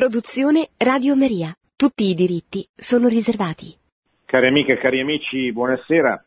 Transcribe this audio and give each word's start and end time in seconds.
Produzione 0.00 0.70
Radio 0.78 1.14
Maria. 1.14 1.54
Tutti 1.76 2.04
i 2.04 2.14
diritti 2.14 2.66
sono 2.74 3.06
riservati. 3.06 3.76
Cari 4.24 4.46
amiche 4.46 4.72
e 4.72 4.78
cari 4.78 4.98
amici, 4.98 5.52
buonasera. 5.52 6.24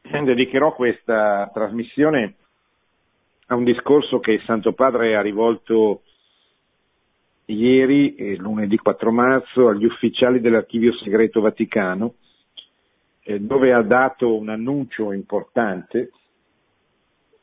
Dedicherò 0.00 0.74
questa 0.74 1.48
trasmissione 1.54 2.34
a 3.46 3.54
un 3.54 3.62
discorso 3.62 4.18
che 4.18 4.32
il 4.32 4.42
Santo 4.44 4.72
Padre 4.72 5.14
ha 5.14 5.20
rivolto 5.20 6.02
ieri, 7.44 8.16
eh, 8.16 8.34
lunedì 8.38 8.76
4 8.76 9.12
marzo, 9.12 9.68
agli 9.68 9.84
ufficiali 9.84 10.40
dell'Archivio 10.40 10.96
Segreto 10.96 11.40
Vaticano, 11.40 12.14
eh, 13.22 13.38
dove 13.38 13.72
ha 13.72 13.82
dato 13.82 14.36
un 14.36 14.48
annuncio 14.48 15.12
importante 15.12 16.10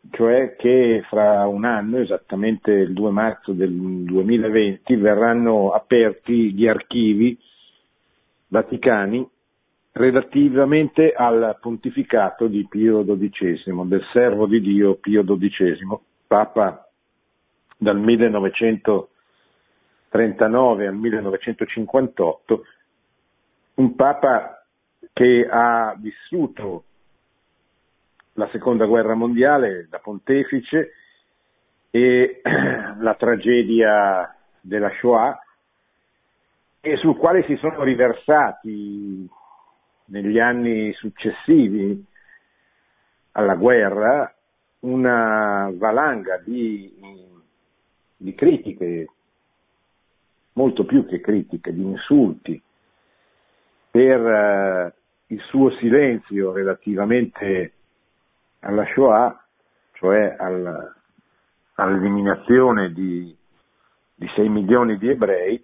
cioè 0.10 0.56
che 0.56 1.04
fra 1.08 1.46
un 1.48 1.64
anno, 1.64 2.00
esattamente 2.00 2.72
il 2.72 2.94
2 2.94 3.12
marzo 3.12 3.52
del 3.54 3.72
2020, 3.72 4.96
verranno 4.96 5.72
aperti 5.72 6.52
gli 6.54 6.68
archivi 6.68 7.38
vaticani 8.48 9.30
relativamente 9.94 11.14
al 11.14 11.58
pontificato 11.62 12.48
di 12.48 12.66
Pio 12.68 13.04
XII, 13.04 13.88
del 13.88 14.04
servo 14.12 14.48
di 14.48 14.60
Dio 14.60 14.96
Pio 14.96 15.24
XII, 15.24 16.00
Papa 16.28 16.90
dal 17.78 18.00
1939 18.00 20.88
al 20.88 20.96
1958, 20.96 22.66
un 23.76 23.96
Papa 23.96 24.66
che 25.14 25.48
ha 25.50 25.96
vissuto 25.98 26.84
la 28.34 28.48
seconda 28.52 28.86
guerra 28.86 29.14
mondiale 29.14 29.88
da 29.90 30.00
pontefice 30.00 30.94
e 31.90 32.42
la 33.00 33.16
tragedia 33.16 34.36
della 34.62 34.92
Shoah 35.00 35.40
e 36.80 36.98
sul 36.98 37.18
quale 37.18 37.44
si 37.44 37.56
sono 37.58 37.84
riversati 37.84 39.30
negli 40.06 40.40
anni 40.40 40.92
successivi 40.94 42.04
alla 43.34 43.56
guerra 43.56 44.34
una 44.80 45.72
valanga 45.74 46.38
di, 46.44 46.92
di 48.18 48.34
critiche, 48.34 49.08
molto 50.54 50.86
più 50.86 51.06
che 51.06 51.22
critiche, 51.22 51.72
di 51.72 51.84
insulti 51.84 52.62
per 53.92 54.20
uh, 54.20 54.92
il 55.28 55.42
suo 55.50 55.70
silenzio 55.78 56.52
relativamente 56.52 57.74
alla 58.62 58.86
Shoah, 58.94 59.44
cioè 59.94 60.36
al, 60.38 60.94
all'eliminazione 61.76 62.92
di, 62.92 63.36
di 64.16 64.28
6 64.36 64.50
milioni 64.50 64.98
di 64.98 65.10
ebrei, 65.10 65.64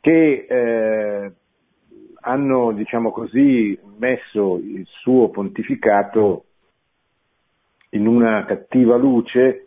che 0.00 0.46
eh, 0.48 1.32
hanno, 2.22 2.72
diciamo 2.72 3.12
così, 3.12 3.78
messo 3.98 4.56
il 4.56 4.86
suo 4.86 5.28
pontificato 5.28 6.44
in 7.90 8.06
una 8.06 8.44
cattiva 8.44 8.96
luce 8.96 9.66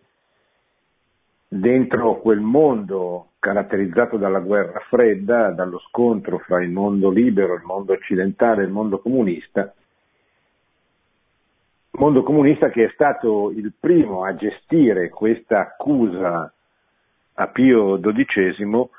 dentro 1.48 2.20
quel 2.20 2.40
mondo 2.40 3.28
caratterizzato 3.40 4.18
dalla 4.18 4.40
guerra 4.40 4.80
fredda, 4.88 5.52
dallo 5.52 5.80
scontro 5.80 6.40
fra 6.40 6.64
il 6.64 6.70
mondo 6.72 7.10
libero, 7.10 7.56
il 7.56 7.64
mondo 7.64 7.94
occidentale 7.94 8.62
e 8.62 8.66
il 8.66 8.72
mondo 8.72 9.00
comunista, 9.00 9.74
mondo 12.00 12.24
comunista 12.24 12.70
che 12.70 12.86
è 12.86 12.92
stato 12.94 13.52
il 13.52 13.72
primo 13.80 14.24
a 14.24 14.36
gestire 14.36 15.10
questa 15.10 15.60
accusa 15.60 16.52
a 17.36 17.48
Pio 17.48 18.00
XII 18.00 18.90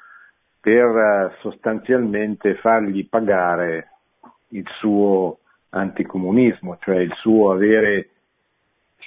per 0.60 0.96
eh, 0.96 1.36
sostanzialmente 1.40 2.54
fargli 2.56 3.06
pagare 3.08 3.88
il 4.48 4.64
suo 4.78 5.38
anticomunismo, 5.70 6.78
cioè 6.80 6.98
il 6.98 7.12
suo 7.16 7.50
avere 7.50 8.10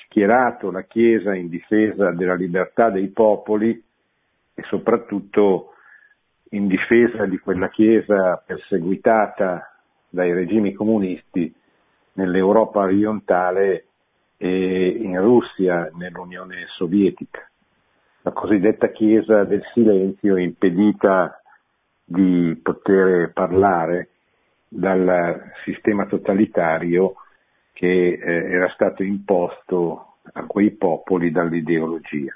schierato 0.04 0.70
la 0.70 0.84
Chiesa 0.84 1.34
in 1.34 1.48
difesa 1.48 2.12
della 2.12 2.36
libertà 2.36 2.90
dei 2.90 3.08
popoli 3.08 3.82
e 4.54 4.64
soprattutto 4.64 5.74
in 6.50 6.68
difesa 6.68 7.26
di 7.26 7.38
quella 7.40 7.70
Chiesa 7.70 8.42
perseguitata 8.46 9.74
dai 10.10 10.34
regimi 10.34 10.74
comunisti 10.74 11.54
nell'Europa 12.18 12.82
orientale 12.82 13.86
e 14.38 14.88
in 14.88 15.20
Russia, 15.20 15.90
nell'Unione 15.94 16.66
Sovietica. 16.76 17.50
La 18.22 18.32
cosiddetta 18.32 18.90
Chiesa 18.92 19.44
del 19.44 19.64
silenzio 19.74 20.38
impedita 20.38 21.42
di 22.04 22.60
poter 22.62 23.32
parlare 23.34 24.10
dal 24.68 25.52
sistema 25.64 26.06
totalitario 26.06 27.16
che 27.74 27.88
eh, 27.88 28.52
era 28.52 28.70
stato 28.74 29.04
imposto 29.04 30.16
a 30.34 30.46
quei 30.46 30.72
popoli 30.72 31.32
dall'ideologia. 31.32 32.36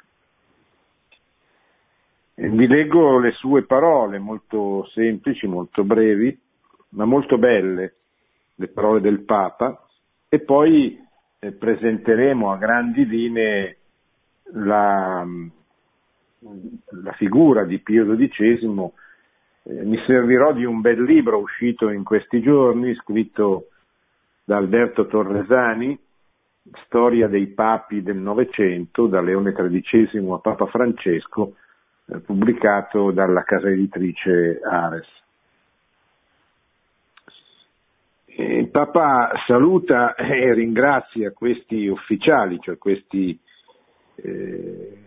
Vi 2.35 2.67
leggo 2.67 3.19
le 3.19 3.31
sue 3.31 3.63
parole 3.63 4.17
molto 4.17 4.85
semplici, 4.93 5.45
molto 5.45 5.83
brevi, 5.83 6.37
ma 6.89 7.05
molto 7.05 7.37
belle, 7.37 7.95
le 8.61 8.67
parole 8.67 9.01
del 9.01 9.21
Papa 9.21 9.83
e 10.29 10.39
poi 10.41 10.97
eh, 11.39 11.51
presenteremo 11.51 12.51
a 12.51 12.57
grandi 12.57 13.07
linee 13.07 13.77
la, 14.53 15.25
la 17.03 17.11
figura 17.13 17.65
di 17.65 17.79
Pio 17.79 18.05
XII. 18.15 18.91
Eh, 19.63 19.83
mi 19.83 19.97
servirò 20.05 20.53
di 20.53 20.63
un 20.63 20.79
bel 20.79 21.01
libro 21.01 21.39
uscito 21.39 21.89
in 21.89 22.03
questi 22.03 22.39
giorni, 22.41 22.93
scritto 22.95 23.69
da 24.43 24.57
Alberto 24.57 25.07
Torresani, 25.07 25.97
Storia 26.85 27.27
dei 27.27 27.47
papi 27.47 28.03
del 28.03 28.17
Novecento, 28.17 29.07
da 29.07 29.21
Leone 29.21 29.53
XIII 29.53 30.31
a 30.31 30.37
Papa 30.37 30.67
Francesco, 30.67 31.55
eh, 32.05 32.19
pubblicato 32.19 33.09
dalla 33.09 33.43
casa 33.43 33.69
editrice 33.69 34.59
Ares. 34.63 35.20
Il 38.33 38.69
Papa 38.69 39.31
saluta 39.45 40.15
e 40.15 40.53
ringrazia 40.53 41.31
questi 41.31 41.87
ufficiali, 41.87 42.59
cioè 42.61 42.77
questi 42.77 43.37
eh, 44.15 45.01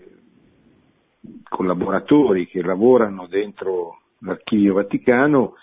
collaboratori 1.49 2.47
che 2.47 2.63
lavorano 2.63 3.27
dentro 3.27 4.01
l'Archivio 4.19 4.75
Vaticano 4.75 5.55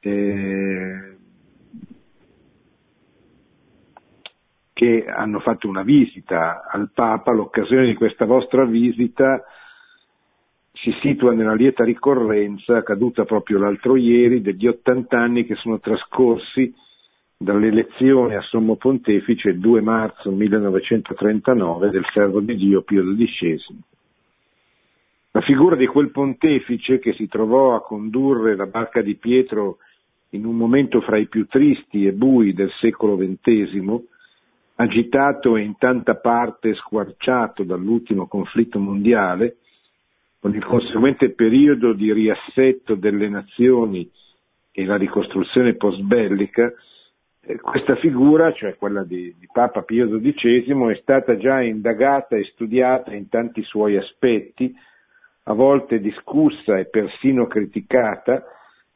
eh, 0.00 1.16
che 4.72 5.04
hanno 5.06 5.40
fatto 5.40 5.68
una 5.68 5.82
visita 5.82 6.66
al 6.68 6.90
Papa. 6.92 7.32
L'occasione 7.32 7.86
di 7.86 7.94
questa 7.94 8.24
vostra 8.24 8.64
visita 8.64 9.44
si 10.82 10.94
situa 11.02 11.32
nella 11.32 11.54
lieta 11.54 11.84
ricorrenza 11.84 12.78
accaduta 12.78 13.24
proprio 13.24 13.58
l'altro 13.58 13.96
ieri 13.96 14.40
degli 14.40 14.66
80 14.66 15.18
anni 15.18 15.44
che 15.44 15.54
sono 15.56 15.78
trascorsi 15.78 16.72
dall'elezione 17.36 18.36
a 18.36 18.40
Sommo 18.40 18.76
Pontefice 18.76 19.50
il 19.50 19.58
2 19.58 19.80
marzo 19.82 20.30
1939 20.30 21.90
del 21.90 22.04
servo 22.12 22.40
di 22.40 22.56
Dio 22.56 22.82
Pio 22.82 23.02
XII. 23.02 23.78
La 25.32 25.42
figura 25.42 25.76
di 25.76 25.86
quel 25.86 26.10
pontefice 26.10 26.98
che 26.98 27.12
si 27.12 27.28
trovò 27.28 27.74
a 27.74 27.82
condurre 27.82 28.56
la 28.56 28.66
barca 28.66 29.00
di 29.00 29.14
Pietro 29.16 29.78
in 30.30 30.44
un 30.44 30.56
momento 30.56 31.00
fra 31.02 31.18
i 31.18 31.28
più 31.28 31.46
tristi 31.46 32.06
e 32.06 32.12
bui 32.12 32.52
del 32.52 32.70
secolo 32.80 33.16
XX, 33.16 34.00
agitato 34.76 35.56
e 35.56 35.62
in 35.62 35.76
tanta 35.76 36.16
parte 36.16 36.74
squarciato 36.74 37.64
dall'ultimo 37.64 38.26
conflitto 38.26 38.78
mondiale, 38.78 39.56
con 40.40 40.54
il 40.54 40.64
conseguente 40.64 41.30
periodo 41.30 41.92
di 41.92 42.12
riassetto 42.12 42.94
delle 42.94 43.28
nazioni 43.28 44.10
e 44.72 44.84
la 44.86 44.96
ricostruzione 44.96 45.74
post-bellica, 45.74 46.72
eh, 47.42 47.60
questa 47.60 47.96
figura, 47.96 48.50
cioè 48.54 48.76
quella 48.76 49.04
di, 49.04 49.34
di, 49.38 49.48
Papa 49.52 49.82
Pio 49.82 50.08
XII, 50.08 50.92
è 50.92 50.98
stata 51.02 51.36
già 51.36 51.60
indagata 51.60 52.36
e 52.36 52.44
studiata 52.52 53.12
in 53.12 53.28
tanti 53.28 53.62
suoi 53.62 53.98
aspetti, 53.98 54.74
a 55.44 55.52
volte 55.52 56.00
discussa 56.00 56.78
e 56.78 56.86
persino 56.86 57.46
criticata, 57.46 58.42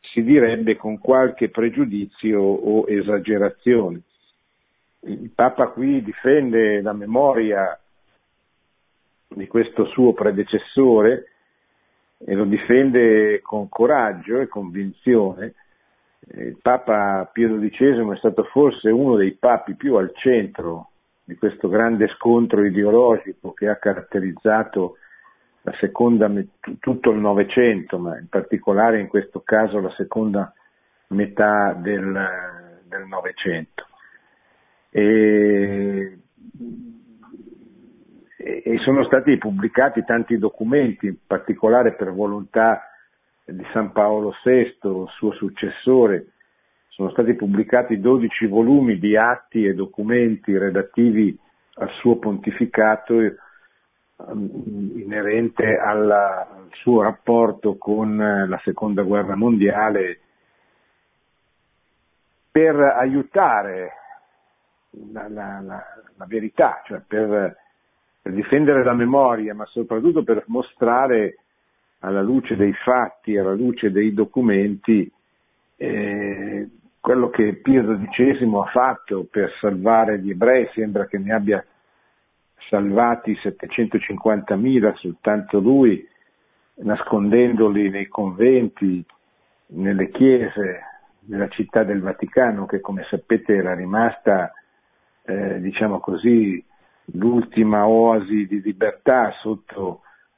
si 0.01 0.23
direbbe 0.23 0.77
con 0.77 0.99
qualche 0.99 1.51
pregiudizio 1.51 2.41
o 2.41 2.85
esagerazione. 2.89 4.01
Il 5.01 5.31
Papa 5.35 5.69
qui 5.69 6.03
difende 6.03 6.81
la 6.81 6.95
memoria 6.95 7.79
di 9.29 9.47
questo 9.47 9.85
suo 9.87 10.15
predecessore 10.15 11.34
e 12.25 12.35
lo 12.35 12.45
difende 12.45 13.41
con 13.43 13.69
coraggio 13.69 14.41
e 14.41 14.49
convinzione. 14.49 15.55
Il 16.37 16.59
Papa 16.61 17.29
Pio 17.31 17.59
XII 17.59 18.13
è 18.13 18.17
stato 18.17 18.45
forse 18.45 18.89
uno 18.89 19.17
dei 19.17 19.33
papi 19.33 19.75
più 19.75 19.97
al 19.97 20.11
centro 20.15 20.89
di 21.23 21.37
questo 21.37 21.69
grande 21.69 22.09
scontro 22.09 22.65
ideologico 22.65 23.53
che 23.53 23.69
ha 23.69 23.77
caratterizzato 23.77 24.97
seconda, 25.81 26.31
tutto 26.79 27.11
il 27.11 27.19
Novecento, 27.19 27.99
ma 27.99 28.19
in 28.19 28.29
particolare 28.29 29.01
in 29.01 29.09
questo 29.09 29.41
caso 29.41 29.81
la 29.81 29.93
seconda 29.97 30.53
metà 31.09 31.75
del 31.75 33.07
Novecento. 33.07 33.87
E 38.45 38.77
sono 38.81 39.05
stati 39.05 39.39
pubblicati 39.39 40.05
tanti 40.05 40.37
documenti, 40.37 41.07
in 41.07 41.17
particolare 41.27 41.95
per 41.95 42.13
volontà 42.13 42.91
di 43.43 43.65
San 43.73 43.91
Paolo 43.93 44.35
VI, 44.45 44.77
suo 45.17 45.33
successore, 45.33 46.27
sono 46.89 47.09
stati 47.11 47.33
pubblicati 47.35 47.99
12 47.99 48.47
volumi 48.47 48.99
di 48.99 49.17
atti 49.17 49.65
e 49.65 49.73
documenti 49.73 50.57
relativi 50.59 51.37
al 51.77 51.91
suo 52.01 52.19
pontificato 52.19 53.19
ehm, 53.19 53.35
inerente 54.95 55.79
alla, 55.79 56.47
al 56.47 56.69
suo 56.73 57.03
rapporto 57.03 57.79
con 57.79 58.17
la 58.17 58.61
seconda 58.63 59.03
guerra 59.03 59.37
mondiale 59.37 60.21
per 62.51 62.79
aiutare 62.79 63.93
la, 65.13 65.29
la, 65.31 65.61
la 65.61 66.27
verità, 66.27 66.83
cioè 66.85 67.01
per 67.05 67.63
per 68.25 68.33
difendere 68.33 68.83
la 68.83 68.95
memoria, 68.95 69.55
ma 69.55 69.67
soprattutto 69.67 70.23
per 70.23 70.45
mostrare 70.47 71.41
alla 71.99 72.23
luce 72.23 72.57
dei 72.57 72.73
fatti, 72.73 73.37
alla 73.37 73.53
luce 73.53 73.91
dei 73.91 74.15
documenti, 74.15 75.13
eh, 75.77 76.69
quello 76.99 77.29
che 77.29 77.57
Pio 77.57 77.83
XII 77.85 78.51
ha 78.55 78.71
fatto 78.71 79.27
per 79.31 79.53
salvare 79.61 80.21
gli 80.21 80.31
ebrei, 80.31 80.67
sembra 80.73 81.05
che 81.05 81.19
ne 81.19 81.35
abbia 81.35 81.63
salvati 82.71 83.35
750.000 83.35 84.95
soltanto 84.95 85.59
lui, 85.59 86.09
nascondendoli 86.77 87.91
nei 87.91 88.09
conventi, 88.09 89.05
nelle 89.67 90.09
chiese 90.09 90.81
della 91.21 91.49
città 91.49 91.85
del 91.85 92.01
Vaticano, 92.01 92.65
che 92.65 92.81
come 92.81 93.05
sapete 93.11 93.55
era 93.55 93.75
rimasta, 93.75 94.51
eh, 95.27 95.61
diciamo 95.61 96.01
così, 96.01 96.65
l'ultima 97.13 97.87
oasi 97.87 98.47
di 98.47 98.61
libertà 98.63 99.33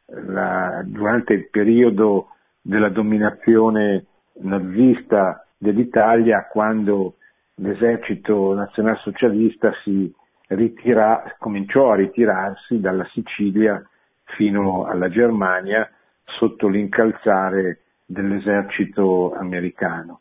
la, 0.06 0.82
durante 0.84 1.34
il 1.34 1.48
periodo 1.50 2.28
della 2.60 2.88
dominazione 2.88 4.04
nazista 4.40 5.46
dell'Italia 5.56 6.46
quando 6.50 7.14
l'esercito 7.56 8.54
nazionalsocialista 8.54 9.72
si 9.82 10.12
ritira, 10.48 11.34
cominciò 11.38 11.92
a 11.92 11.96
ritirarsi 11.96 12.80
dalla 12.80 13.06
Sicilia 13.12 13.82
fino 14.24 14.84
alla 14.84 15.08
Germania 15.08 15.88
sotto 16.24 16.68
l'incalzare 16.68 17.80
dell'esercito 18.04 19.32
americano. 19.34 20.20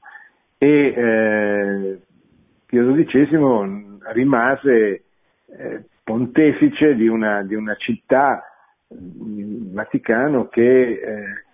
E 0.58 0.94
eh, 0.96 2.00
Pio 2.66 2.94
XII 2.94 4.00
rimase 4.14 5.04
eh, 5.48 5.84
pontefice 6.06 6.94
di 6.96 7.08
una, 7.08 7.42
di 7.42 7.56
una 7.56 7.76
città, 7.76 8.44
il 8.90 9.72
Vaticano, 9.74 10.48
che 10.48 10.92
eh, 10.92 11.46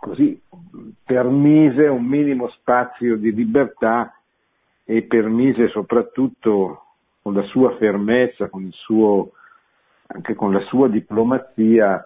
così 0.00 0.38
permise 1.04 1.86
un 1.86 2.04
minimo 2.04 2.48
spazio 2.48 3.16
di 3.16 3.32
libertà 3.32 4.12
e 4.84 5.04
permise 5.04 5.68
soprattutto 5.68 6.82
con 7.22 7.34
la 7.34 7.44
sua 7.44 7.76
fermezza, 7.76 8.48
con 8.48 8.68
suo, 8.72 9.30
anche 10.08 10.34
con 10.34 10.52
la 10.52 10.60
sua 10.62 10.88
diplomazia, 10.88 12.04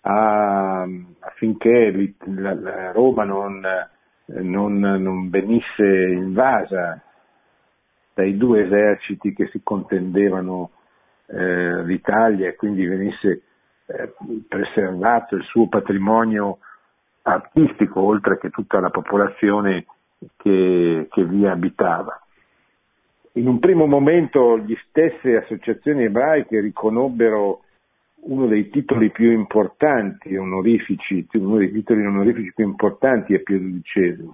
a, 0.00 0.88
affinché 1.20 2.14
la, 2.24 2.54
la 2.54 2.92
Roma 2.92 3.24
non, 3.24 3.62
non, 4.24 4.78
non 4.78 5.28
venisse 5.28 5.84
invasa 5.84 6.98
dai 8.14 8.38
due 8.38 8.64
eserciti 8.64 9.34
che 9.34 9.48
si 9.48 9.60
contendevano 9.62 10.70
eh, 11.26 11.84
l'Italia 11.84 12.48
e 12.48 12.56
quindi 12.56 12.86
venisse 12.86 13.42
eh, 13.86 14.12
preservato 14.48 15.36
il 15.36 15.44
suo 15.44 15.68
patrimonio 15.68 16.58
artistico 17.22 18.00
oltre 18.00 18.38
che 18.38 18.50
tutta 18.50 18.80
la 18.80 18.90
popolazione 18.90 19.86
che, 20.36 21.08
che 21.10 21.24
vi 21.24 21.46
abitava. 21.46 22.18
In 23.32 23.48
un 23.48 23.58
primo 23.58 23.86
momento 23.86 24.58
gli 24.58 24.76
stesse 24.88 25.36
associazioni 25.36 26.04
ebraiche 26.04 26.60
riconobbero 26.60 27.62
uno 28.26 28.46
dei 28.46 28.70
titoli 28.70 29.10
più 29.10 29.32
importanti 29.32 30.36
onorifici, 30.36 31.26
uno 31.32 31.56
dei 31.58 31.72
titoli 31.72 32.06
onorifici 32.06 32.52
più 32.54 32.64
importanti 32.64 33.34
a 33.34 33.40
Pio 33.40 33.58
XII, 33.58 34.30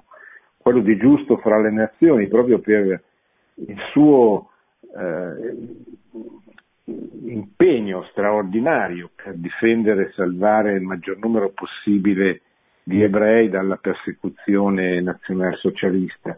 quello 0.58 0.80
di 0.80 0.96
giusto 0.96 1.38
fra 1.38 1.58
le 1.60 1.70
nazioni, 1.70 2.28
proprio 2.28 2.58
per 2.58 3.02
il 3.54 3.78
suo 3.90 4.50
eh, 4.96 5.56
impegno 7.24 8.04
straordinario 8.10 9.10
per 9.14 9.34
difendere 9.34 10.08
e 10.08 10.12
salvare 10.12 10.74
il 10.74 10.82
maggior 10.82 11.18
numero 11.18 11.50
possibile 11.50 12.42
di 12.82 13.02
ebrei 13.02 13.48
dalla 13.48 13.76
persecuzione 13.76 15.00
nazionalsocialista. 15.00 16.36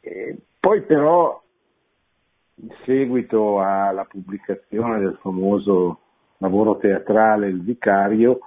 E 0.00 0.36
poi 0.58 0.82
però, 0.82 1.42
in 2.56 2.70
seguito 2.84 3.60
alla 3.60 4.04
pubblicazione 4.04 4.98
del 5.00 5.18
famoso 5.20 6.00
lavoro 6.38 6.78
teatrale 6.78 7.48
Il 7.48 7.62
Vicario, 7.62 8.40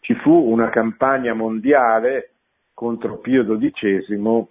ci 0.00 0.14
fu 0.16 0.32
una 0.32 0.68
campagna 0.70 1.32
mondiale 1.32 2.30
contro 2.74 3.18
Pio 3.18 3.44
XII 3.44 4.46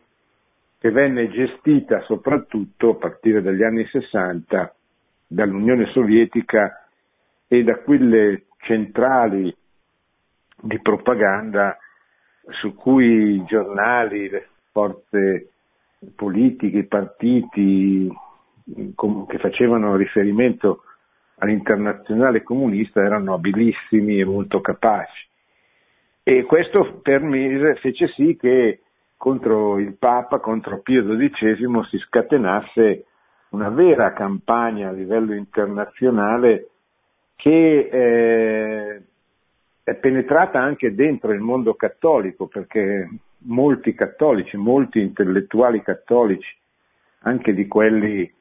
che 0.79 0.91
venne 0.91 1.29
gestita 1.29 2.01
soprattutto 2.03 2.91
a 2.91 2.95
partire 2.95 3.41
dagli 3.41 3.63
anni 3.63 3.85
60 3.85 4.73
dall'Unione 5.31 5.85
Sovietica 5.91 6.85
e 7.47 7.63
da 7.63 7.77
quelle 7.77 8.47
centrali 8.57 9.55
di 10.61 10.79
propaganda 10.81 11.77
su 12.59 12.75
cui 12.75 13.35
i 13.35 13.45
giornali, 13.45 14.29
le 14.29 14.47
forze 14.71 15.51
politiche, 16.15 16.79
i 16.79 16.85
partiti 16.85 18.11
che 19.27 19.37
facevano 19.37 19.95
riferimento 19.95 20.83
all'internazionale 21.37 22.43
comunista 22.43 23.01
erano 23.01 23.33
abilissimi 23.33 24.19
e 24.19 24.25
molto 24.25 24.59
capaci. 24.59 25.27
E 26.23 26.43
questo 26.43 26.99
permise, 27.01 27.75
fece 27.75 28.07
sì 28.09 28.35
che 28.37 28.81
contro 29.15 29.79
il 29.79 29.95
Papa, 29.97 30.39
contro 30.39 30.81
Pio 30.81 31.03
XII 31.03 31.85
si 31.89 31.97
scatenasse 31.99 33.05
una 33.51 33.69
vera 33.69 34.13
campagna 34.13 34.89
a 34.89 34.93
livello 34.93 35.33
internazionale 35.33 36.69
che 37.35 37.89
eh, 37.91 39.01
è 39.83 39.95
penetrata 39.95 40.59
anche 40.59 40.93
dentro 40.93 41.31
il 41.31 41.39
mondo 41.39 41.73
cattolico, 41.73 42.47
perché 42.47 43.09
molti 43.39 43.93
cattolici, 43.93 44.57
molti 44.57 44.99
intellettuali 44.99 45.81
cattolici, 45.81 46.55
anche 47.21 47.53
di 47.53 47.67
quelli 47.67 48.31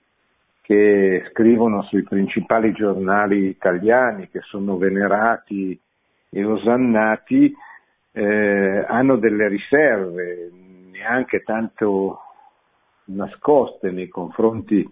che 0.61 1.25
scrivono 1.31 1.83
sui 1.83 2.03
principali 2.03 2.73
giornali 2.73 3.47
italiani, 3.47 4.29
che 4.29 4.41
sono 4.43 4.77
venerati 4.77 5.79
e 6.29 6.45
osannati, 6.45 7.53
eh, 8.13 8.85
hanno 8.87 9.17
delle 9.17 9.49
riserve, 9.49 10.51
neanche 10.93 11.43
tanto 11.43 12.21
nascoste 13.07 13.91
nei 13.91 14.09
confronti 14.09 14.89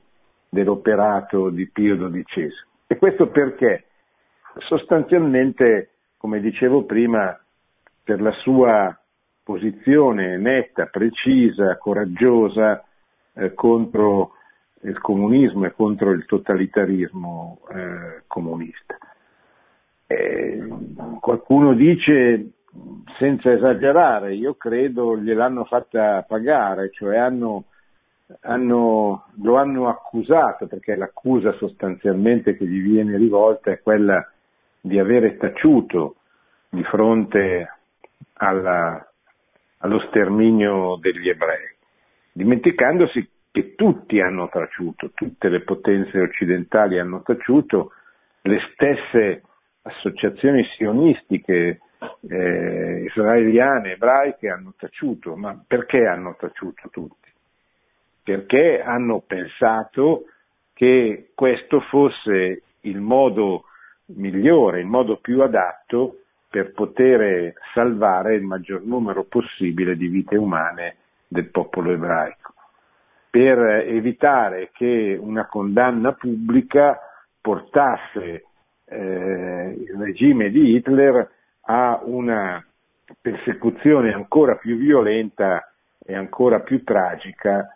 dell'operato 0.48 1.50
di 1.50 1.68
Pio 1.68 1.96
XII. 1.96 2.52
E 2.86 2.96
questo 2.96 3.28
perché? 3.28 3.84
Sostanzialmente, 4.58 5.90
come 6.16 6.40
dicevo 6.40 6.84
prima, 6.84 7.38
per 8.02 8.20
la 8.20 8.32
sua 8.32 8.98
posizione 9.42 10.36
netta, 10.36 10.86
precisa, 10.86 11.76
coraggiosa 11.78 12.82
eh, 13.34 13.54
contro 13.54 14.32
il 14.82 14.98
comunismo 15.00 15.66
e 15.66 15.72
contro 15.72 16.12
il 16.12 16.24
totalitarismo 16.24 17.60
eh, 17.72 18.22
comunista. 18.26 18.96
Eh, 20.06 20.66
qualcuno 21.20 21.74
dice, 21.74 22.50
senza 23.18 23.52
esagerare, 23.52 24.34
io 24.34 24.54
credo 24.54 25.18
gliel'hanno 25.18 25.64
fatta 25.64 26.22
pagare, 26.22 26.90
cioè 26.92 27.16
hanno 27.18 27.64
hanno, 28.40 29.26
lo 29.42 29.56
hanno 29.56 29.88
accusato, 29.88 30.66
perché 30.66 30.96
l'accusa 30.96 31.52
sostanzialmente 31.54 32.56
che 32.56 32.66
gli 32.66 32.80
viene 32.80 33.16
rivolta 33.16 33.70
è 33.70 33.80
quella 33.80 34.26
di 34.80 34.98
avere 34.98 35.36
taciuto 35.36 36.16
di 36.68 36.82
fronte 36.84 37.68
alla, 38.34 39.06
allo 39.78 40.00
sterminio 40.08 40.96
degli 41.00 41.28
ebrei, 41.28 41.74
dimenticandosi 42.32 43.28
che 43.50 43.74
tutti 43.74 44.20
hanno 44.20 44.48
taciuto, 44.48 45.10
tutte 45.14 45.48
le 45.48 45.62
potenze 45.62 46.20
occidentali 46.20 46.98
hanno 46.98 47.22
taciuto, 47.22 47.92
le 48.42 48.60
stesse 48.72 49.42
associazioni 49.82 50.64
sionistiche 50.76 51.80
eh, 52.28 53.04
israeliane, 53.06 53.92
ebraiche 53.92 54.48
hanno 54.48 54.74
taciuto, 54.76 55.34
ma 55.34 55.60
perché 55.66 56.06
hanno 56.06 56.36
taciuto 56.38 56.88
tutti? 56.90 57.27
Perché 58.28 58.82
hanno 58.82 59.22
pensato 59.26 60.24
che 60.74 61.30
questo 61.34 61.80
fosse 61.80 62.62
il 62.80 63.00
modo 63.00 63.62
migliore, 64.08 64.80
il 64.80 64.86
modo 64.86 65.16
più 65.16 65.40
adatto 65.40 66.18
per 66.50 66.72
poter 66.72 67.54
salvare 67.72 68.34
il 68.34 68.42
maggior 68.42 68.82
numero 68.82 69.24
possibile 69.24 69.96
di 69.96 70.08
vite 70.08 70.36
umane 70.36 70.96
del 71.26 71.46
popolo 71.46 71.90
ebraico, 71.90 72.52
per 73.30 73.60
evitare 73.86 74.72
che 74.74 75.16
una 75.18 75.46
condanna 75.46 76.12
pubblica 76.12 77.00
portasse 77.40 78.44
eh, 78.84 79.74
il 79.88 79.96
regime 79.98 80.50
di 80.50 80.74
Hitler 80.74 81.30
a 81.62 81.98
una 82.04 82.62
persecuzione 83.22 84.12
ancora 84.12 84.56
più 84.56 84.76
violenta 84.76 85.72
e 86.04 86.14
ancora 86.14 86.60
più 86.60 86.84
tragica 86.84 87.72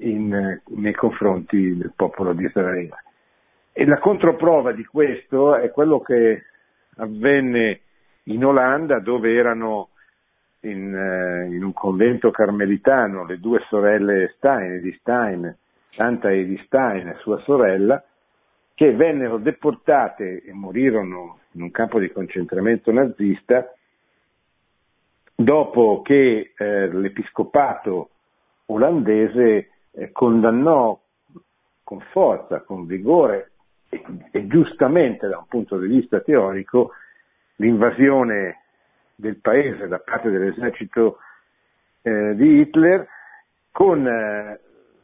in, 0.00 0.60
nei 0.64 0.94
confronti 0.94 1.76
del 1.76 1.92
popolo 1.94 2.32
di 2.32 2.44
Israele. 2.44 3.02
E 3.72 3.86
la 3.86 3.98
controprova 3.98 4.72
di 4.72 4.84
questo 4.84 5.56
è 5.56 5.70
quello 5.70 6.00
che 6.00 6.44
avvenne 6.96 7.80
in 8.24 8.44
Olanda 8.44 9.00
dove 9.00 9.34
erano 9.34 9.88
in, 10.60 10.94
eh, 10.94 11.46
in, 11.46 11.64
un 11.64 11.72
convento 11.72 12.30
carmelitano 12.30 13.24
le 13.24 13.40
due 13.40 13.64
sorelle 13.68 14.34
Stein, 14.36 14.80
di 14.80 14.92
Stein, 15.00 15.56
Santa 15.90 16.30
Edi 16.30 16.60
Stein 16.66 17.08
e 17.08 17.16
sua 17.20 17.40
sorella, 17.40 18.02
che 18.74 18.92
vennero 18.94 19.38
deportate 19.38 20.42
e 20.42 20.52
morirono 20.52 21.38
in 21.52 21.62
un 21.62 21.70
campo 21.70 21.98
di 21.98 22.10
concentramento 22.10 22.92
nazista 22.92 23.74
dopo 25.34 26.02
che 26.02 26.52
eh, 26.56 26.88
l'episcopato 26.88 28.10
olandese 28.72 29.70
eh, 29.92 30.12
condannò 30.12 30.98
con 31.82 32.00
forza, 32.10 32.60
con 32.60 32.86
vigore 32.86 33.52
e, 33.88 34.02
e 34.30 34.46
giustamente 34.46 35.28
da 35.28 35.38
un 35.38 35.46
punto 35.46 35.78
di 35.78 35.86
vista 35.86 36.20
teorico 36.20 36.92
l'invasione 37.56 38.60
del 39.14 39.36
paese 39.36 39.88
da 39.88 39.98
parte 39.98 40.30
dell'esercito 40.30 41.18
eh, 42.02 42.34
di 42.34 42.60
Hitler, 42.60 43.06
con, 43.70 44.06
eh, 44.06 44.60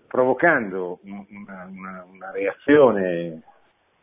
provocando 0.06 0.98
una, 1.02 1.68
una, 1.70 2.06
una, 2.10 2.30
reazione 2.32 3.42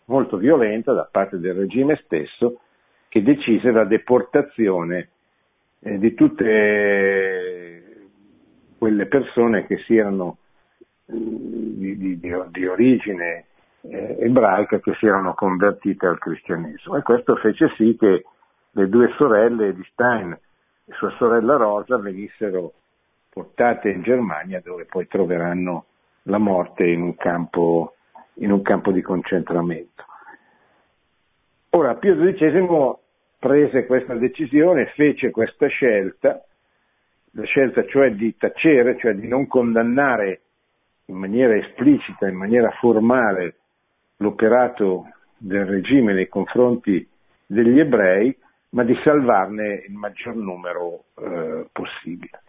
molto 0.06 0.38
violenta 0.38 0.94
da 0.94 1.08
parte 1.12 1.40
del 1.40 1.56
regime 1.56 2.00
stesso 2.06 2.62
che 3.10 3.24
decise 3.24 3.72
la 3.72 3.86
deportazione 3.86 5.10
eh, 5.80 5.98
di 5.98 6.14
tutte 6.14 7.85
quelle 8.86 9.08
persone 9.08 9.66
che 9.66 9.80
si 9.80 9.98
erano 9.98 10.38
di, 11.06 11.98
di, 11.98 12.20
di 12.20 12.68
origine 12.68 13.46
eh, 13.82 14.18
ebraica 14.20 14.80
che 14.80 14.94
si 15.00 15.08
erano 15.08 15.34
convertite 15.34 16.06
al 16.06 16.20
cristianesimo 16.20 16.96
e 16.96 17.02
questo 17.02 17.36
fece 17.38 17.74
sì 17.78 17.98
che 17.98 18.26
le 18.70 18.88
due 18.88 19.12
sorelle 19.18 19.74
di 19.74 19.84
Stein 19.92 20.38
e 20.86 20.94
sua 21.00 21.10
sorella 21.18 21.56
Rosa 21.56 21.98
venissero 21.98 22.74
portate 23.28 23.90
in 23.90 24.04
Germania 24.04 24.62
dove 24.64 24.86
poi 24.86 25.08
troveranno 25.08 25.86
la 26.24 26.38
morte 26.38 26.86
in 26.86 27.02
un 27.02 27.16
campo, 27.16 27.96
in 28.36 28.52
un 28.52 28.62
campo 28.62 28.92
di 28.92 29.02
concentramento. 29.02 30.04
Ora 31.72 31.96
Pio 31.96 32.16
XII 32.16 32.98
prese 33.40 33.88
questa 33.88 34.14
decisione, 34.14 34.92
fece 34.94 35.32
questa 35.32 35.66
scelta, 35.66 36.46
la 37.36 37.44
scelta 37.44 37.86
cioè 37.86 38.12
di 38.12 38.36
tacere, 38.38 38.98
cioè 38.98 39.14
di 39.14 39.28
non 39.28 39.48
condannare 39.48 40.42
in 41.06 41.18
maniera 41.18 41.56
esplicita, 41.56 42.28
in 42.28 42.36
maniera 42.36 42.72
formale 42.80 43.56
l'operato 44.18 45.10
del 45.38 45.66
regime 45.66 46.14
nei 46.14 46.28
confronti 46.28 47.08
degli 47.46 47.80
ebrei, 47.80 48.36
ma 48.70 48.84
di 48.84 48.98
salvarne 49.04 49.84
il 49.88 49.94
maggior 49.94 50.36
numero 50.36 51.06
eh, 51.18 51.68
possibile. 51.72 52.42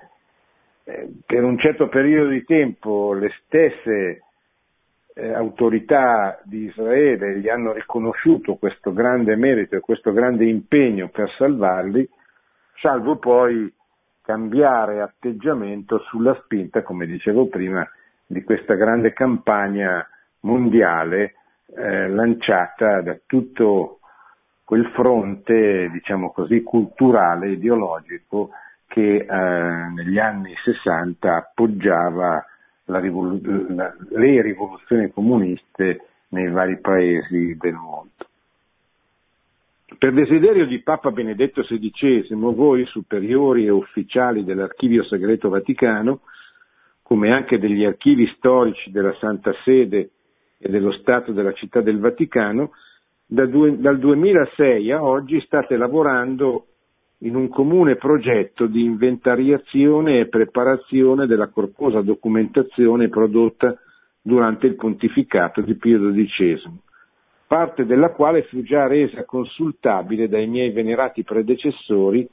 Eh, 0.84 1.08
per 1.26 1.42
un 1.42 1.58
certo 1.58 1.88
periodo 1.88 2.30
di 2.30 2.44
tempo 2.44 3.12
le 3.12 3.32
stesse 3.44 4.22
eh, 5.14 5.32
autorità 5.32 6.40
di 6.44 6.64
Israele 6.64 7.38
gli 7.40 7.48
hanno 7.48 7.72
riconosciuto 7.72 8.54
questo 8.54 8.92
grande 8.92 9.34
merito 9.34 9.74
e 9.74 9.80
questo 9.80 10.12
grande 10.12 10.44
impegno 10.44 11.08
per 11.08 11.28
salvarli, 11.36 12.08
salvo 12.80 13.16
poi 13.16 13.72
cambiare 14.26 15.00
atteggiamento 15.00 16.00
sulla 16.00 16.36
spinta, 16.42 16.82
come 16.82 17.06
dicevo 17.06 17.46
prima, 17.46 17.88
di 18.26 18.42
questa 18.42 18.74
grande 18.74 19.12
campagna 19.12 20.04
mondiale 20.40 21.34
eh, 21.76 22.08
lanciata 22.08 23.00
da 23.02 23.16
tutto 23.24 24.00
quel 24.64 24.84
fronte, 24.94 25.88
diciamo 25.92 26.32
così, 26.32 26.64
culturale, 26.64 27.50
ideologico 27.50 28.50
che 28.88 29.18
eh, 29.18 29.90
negli 29.94 30.18
anni 30.18 30.52
60 30.64 31.36
appoggiava 31.36 32.44
la 32.86 32.98
rivolu- 32.98 33.70
la, 33.70 33.94
le 34.10 34.42
rivoluzioni 34.42 35.08
comuniste 35.12 36.00
nei 36.30 36.50
vari 36.50 36.78
paesi 36.78 37.56
del 37.56 37.74
mondo. 37.74 38.25
Per 39.98 40.12
desiderio 40.12 40.66
di 40.66 40.82
Papa 40.82 41.10
Benedetto 41.10 41.62
XVI, 41.62 42.26
voi 42.30 42.84
superiori 42.84 43.64
e 43.64 43.70
ufficiali 43.70 44.44
dell'Archivio 44.44 45.02
Segreto 45.04 45.48
Vaticano, 45.48 46.20
come 47.02 47.32
anche 47.32 47.58
degli 47.58 47.82
archivi 47.82 48.26
storici 48.36 48.90
della 48.90 49.14
Santa 49.20 49.54
Sede 49.64 50.10
e 50.58 50.68
dello 50.68 50.92
Stato 50.92 51.32
della 51.32 51.52
Città 51.54 51.80
del 51.80 51.98
Vaticano, 51.98 52.72
da 53.24 53.46
due, 53.46 53.78
dal 53.78 53.98
2006 53.98 54.92
a 54.92 55.02
oggi 55.02 55.40
state 55.40 55.78
lavorando 55.78 56.66
in 57.20 57.34
un 57.34 57.48
comune 57.48 57.96
progetto 57.96 58.66
di 58.66 58.84
inventariazione 58.84 60.20
e 60.20 60.28
preparazione 60.28 61.26
della 61.26 61.48
corposa 61.48 62.02
documentazione 62.02 63.08
prodotta 63.08 63.74
durante 64.20 64.66
il 64.66 64.74
pontificato 64.74 65.62
di 65.62 65.74
Pio 65.76 65.98
XII, 66.10 66.84
parte 67.46 67.84
della 67.84 68.10
quale 68.10 68.42
fu 68.44 68.62
già 68.62 68.86
resa 68.86 69.24
consultabile 69.24 70.28
dai 70.28 70.46
miei 70.46 70.70
venerati 70.70 71.22
predecessori 71.22 72.28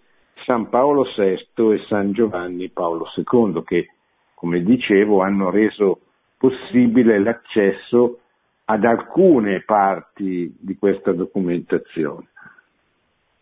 San 0.45 0.69
Paolo 0.69 1.03
VI 1.15 1.73
e 1.73 1.85
San 1.87 2.11
Giovanni 2.11 2.69
Paolo 2.69 3.05
II, 3.15 3.63
che 3.63 3.89
come 4.33 4.61
dicevo, 4.61 5.21
hanno 5.21 5.49
reso 5.49 5.99
possibile 6.37 7.19
l'accesso 7.19 8.19
ad 8.65 8.83
alcune 8.83 9.61
parti 9.61 10.53
di 10.59 10.75
questa 10.77 11.13
documentazione. 11.13 12.27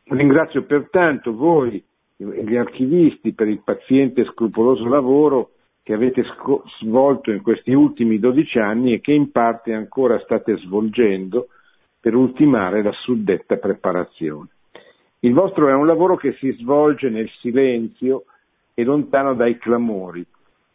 Ringrazio 0.04 0.64
pertanto 0.64 1.34
voi, 1.34 1.84
gli 2.18 2.56
archivisti, 2.56 3.34
per 3.34 3.48
il 3.48 3.62
paziente 3.64 4.22
e 4.22 4.26
scrupoloso 4.26 4.88
lavoro 4.88 5.52
che 5.84 5.94
avete 5.94 6.24
svolto 6.80 7.32
in 7.32 7.42
questi 7.42 7.72
ultimi 7.72 8.20
12 8.20 8.60
anni 8.60 8.94
e 8.94 9.02
che 9.02 9.14
in 9.14 9.32
parte 9.32 9.74
ancora 9.74 10.20
state 10.20 10.58
svolgendo 10.58 11.48
per 12.02 12.16
ultimare 12.16 12.82
la 12.82 12.92
suddetta 12.92 13.58
preparazione. 13.58 14.50
Il 15.20 15.34
vostro 15.34 15.70
è 15.70 15.74
un 15.74 15.86
lavoro 15.86 16.18
che 16.18 16.34
si 16.40 16.52
svolge 16.54 17.10
nel 17.10 17.30
silenzio 17.40 18.26
e 18.74 18.84
lontano 18.84 19.36
dai 19.36 19.58
clamori, 19.60 20.26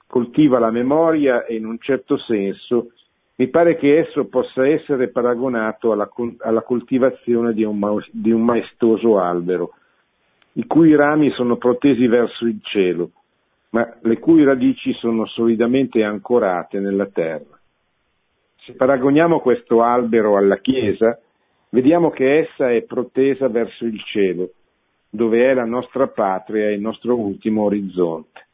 coltiva 0.07 0.61
la 0.61 0.71
memoria 0.71 1.45
e 1.45 1.57
in 1.57 1.67
un 1.67 1.79
certo 1.81 2.17
senso 2.17 2.93
mi 3.39 3.49
pare 3.49 3.77
che 3.77 3.99
esso 3.99 4.27
possa 4.27 4.67
essere 4.67 5.09
paragonato 5.09 5.93
alla, 5.93 6.09
alla 6.39 6.63
coltivazione 6.63 7.53
di 7.53 7.65
un, 7.65 8.03
di 8.13 8.31
un 8.31 8.43
maestoso 8.43 9.19
albero, 9.19 9.75
i 10.53 10.67
cui 10.67 10.95
rami 10.95 11.31
sono 11.33 11.57
protesi 11.57 12.07
verso 12.07 12.47
il 12.47 12.61
cielo, 12.63 13.11
ma 13.71 13.87
le 14.03 14.19
cui 14.21 14.43
radici 14.43 14.93
sono 14.95 15.27
solidamente 15.27 16.03
ancorate 16.03 16.79
nella 16.79 17.07
terra. 17.07 17.56
Se 18.67 18.73
paragoniamo 18.73 19.39
questo 19.39 19.81
albero 19.81 20.37
alla 20.37 20.57
Chiesa, 20.57 21.17
vediamo 21.69 22.11
che 22.11 22.39
essa 22.39 22.73
è 22.73 22.83
protesa 22.83 23.47
verso 23.47 23.85
il 23.85 24.03
cielo, 24.03 24.55
dove 25.09 25.49
è 25.49 25.55
la 25.55 25.65
nostra 25.65 26.09
patria 26.09 26.67
e 26.67 26.73
il 26.73 26.81
nostro 26.81 27.17
ultimo 27.17 27.63
orizzonte. 27.63 28.49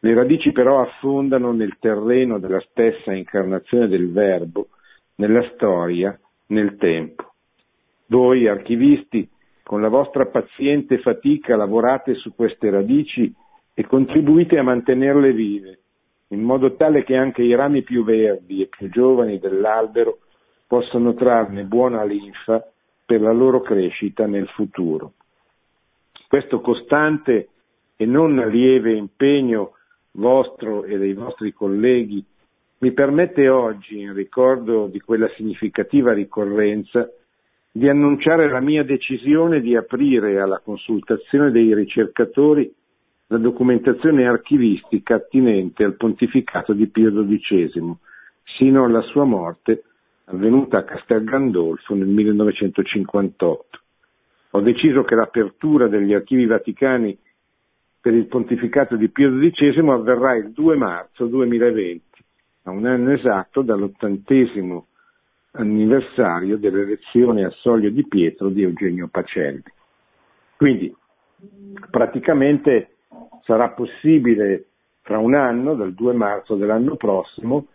Le 0.00 0.12
radici 0.12 0.52
però 0.52 0.82
affondano 0.82 1.52
nel 1.52 1.78
terreno 1.78 2.38
della 2.38 2.60
stessa 2.68 3.14
incarnazione 3.14 3.88
del 3.88 4.12
Verbo, 4.12 4.68
nella 5.14 5.42
storia, 5.54 6.20
nel 6.48 6.76
tempo. 6.76 7.32
Voi, 8.08 8.46
archivisti, 8.46 9.26
con 9.62 9.80
la 9.80 9.88
vostra 9.88 10.26
paziente 10.26 10.98
fatica 10.98 11.56
lavorate 11.56 12.12
su 12.12 12.34
queste 12.34 12.68
radici 12.68 13.32
e 13.72 13.86
contribuite 13.86 14.58
a 14.58 14.62
mantenerle 14.62 15.32
vive, 15.32 15.78
in 16.32 16.42
modo 16.42 16.74
tale 16.76 17.04
che 17.04 17.16
anche 17.16 17.42
i 17.42 17.54
rami 17.54 17.82
più 17.82 18.04
verdi 18.04 18.62
e 18.62 18.66
più 18.66 18.88
giovani 18.88 19.38
dell'albero 19.38 20.18
possano 20.66 21.14
trarne 21.14 21.64
buona 21.64 22.04
linfa 22.04 22.64
per 23.04 23.20
la 23.20 23.32
loro 23.32 23.60
crescita 23.60 24.26
nel 24.26 24.46
futuro. 24.48 25.14
Questo 26.28 26.60
costante 26.60 27.48
e 27.96 28.06
non 28.06 28.36
lieve 28.48 28.92
impegno 28.92 29.72
vostro 30.12 30.84
e 30.84 30.96
dei 30.96 31.12
vostri 31.12 31.52
colleghi 31.52 32.24
mi 32.78 32.92
permette 32.92 33.48
oggi, 33.48 34.00
in 34.00 34.14
ricordo 34.14 34.86
di 34.86 35.00
quella 35.00 35.28
significativa 35.36 36.14
ricorrenza, 36.14 37.10
di 37.70 37.88
annunciare 37.88 38.48
la 38.48 38.60
mia 38.60 38.82
decisione 38.84 39.60
di 39.60 39.76
aprire 39.76 40.40
alla 40.40 40.60
consultazione 40.60 41.50
dei 41.50 41.74
ricercatori 41.74 42.72
la 43.30 43.38
documentazione 43.38 44.26
archivistica 44.26 45.14
attinente 45.14 45.84
al 45.84 45.94
pontificato 45.94 46.72
di 46.72 46.88
Pio 46.88 47.12
XII, 47.12 47.94
sino 48.56 48.84
alla 48.84 49.02
sua 49.02 49.22
morte, 49.22 49.84
avvenuta 50.24 50.78
a 50.78 50.84
Castel 50.84 51.22
Gandolfo 51.22 51.94
nel 51.94 52.08
1958. 52.08 53.78
Ho 54.50 54.60
deciso 54.60 55.04
che 55.04 55.14
l'apertura 55.14 55.86
degli 55.86 56.12
archivi 56.12 56.44
vaticani 56.44 57.16
per 58.00 58.14
il 58.14 58.26
pontificato 58.26 58.96
di 58.96 59.08
Pio 59.10 59.30
XII 59.30 59.78
avverrà 59.90 60.34
il 60.34 60.50
2 60.50 60.76
marzo 60.76 61.26
2020, 61.26 62.02
a 62.64 62.70
un 62.70 62.84
anno 62.86 63.12
esatto 63.12 63.62
dall'ottantesimo 63.62 64.86
anniversario 65.52 66.56
dell'elezione 66.56 67.44
a 67.44 67.50
Soglio 67.50 67.90
di 67.90 68.04
Pietro 68.08 68.48
di 68.48 68.62
Eugenio 68.62 69.06
Pacelli. 69.06 69.62
Quindi 70.56 70.92
praticamente 71.90 72.94
sarà 73.44 73.70
possibile 73.70 74.66
fra 75.02 75.18
un 75.18 75.34
anno, 75.34 75.74
dal 75.74 75.92
2 75.92 76.12
marzo 76.12 76.54
dell'anno 76.54 76.96
prossimo, 76.96 77.66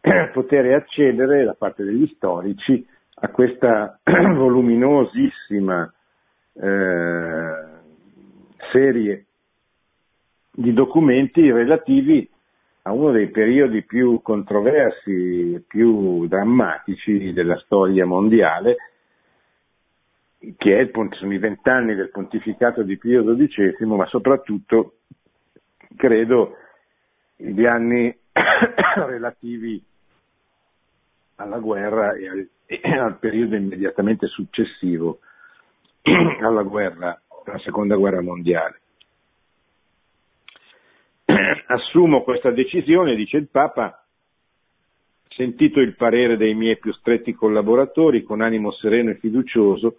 poter 0.32 0.74
accedere 0.74 1.44
da 1.44 1.54
parte 1.54 1.84
degli 1.84 2.10
storici 2.16 2.84
a 3.22 3.28
questa 3.28 4.00
voluminosissima 4.02 5.92
eh, 6.54 7.64
serie 8.72 9.24
di 10.52 10.72
documenti 10.72 11.50
relativi 11.50 12.28
a 12.82 12.92
uno 12.92 13.12
dei 13.12 13.28
periodi 13.28 13.82
più 13.84 14.20
controversi 14.22 15.54
e 15.54 15.62
più 15.66 16.26
drammatici 16.26 17.32
della 17.32 17.56
storia 17.58 18.06
mondiale, 18.06 18.76
che 20.56 20.78
è 20.78 20.80
il, 20.80 20.90
sono 21.12 21.34
i 21.34 21.38
vent'anni 21.38 21.94
del 21.94 22.10
pontificato 22.10 22.82
di 22.82 22.96
Pio 22.96 23.22
XII, 23.22 23.74
ma 23.86 24.06
soprattutto, 24.06 24.94
credo, 25.96 26.56
gli 27.36 27.66
anni 27.66 28.14
relativi 28.94 29.82
alla 31.36 31.58
guerra 31.58 32.14
e 32.14 32.28
al, 32.28 32.48
e 32.66 32.80
al 32.98 33.18
periodo 33.18 33.56
immediatamente 33.56 34.26
successivo 34.26 35.20
alla 36.40 36.62
guerra, 36.62 37.20
alla 37.44 37.58
seconda 37.58 37.96
guerra 37.96 38.22
mondiale. 38.22 38.80
Assumo 41.66 42.22
questa 42.22 42.50
decisione, 42.50 43.14
dice 43.14 43.36
il 43.36 43.48
Papa, 43.48 44.04
sentito 45.28 45.80
il 45.80 45.96
parere 45.96 46.36
dei 46.36 46.54
miei 46.54 46.78
più 46.78 46.92
stretti 46.92 47.34
collaboratori 47.34 48.22
con 48.22 48.40
animo 48.40 48.72
sereno 48.72 49.10
e 49.10 49.16
fiducioso, 49.16 49.96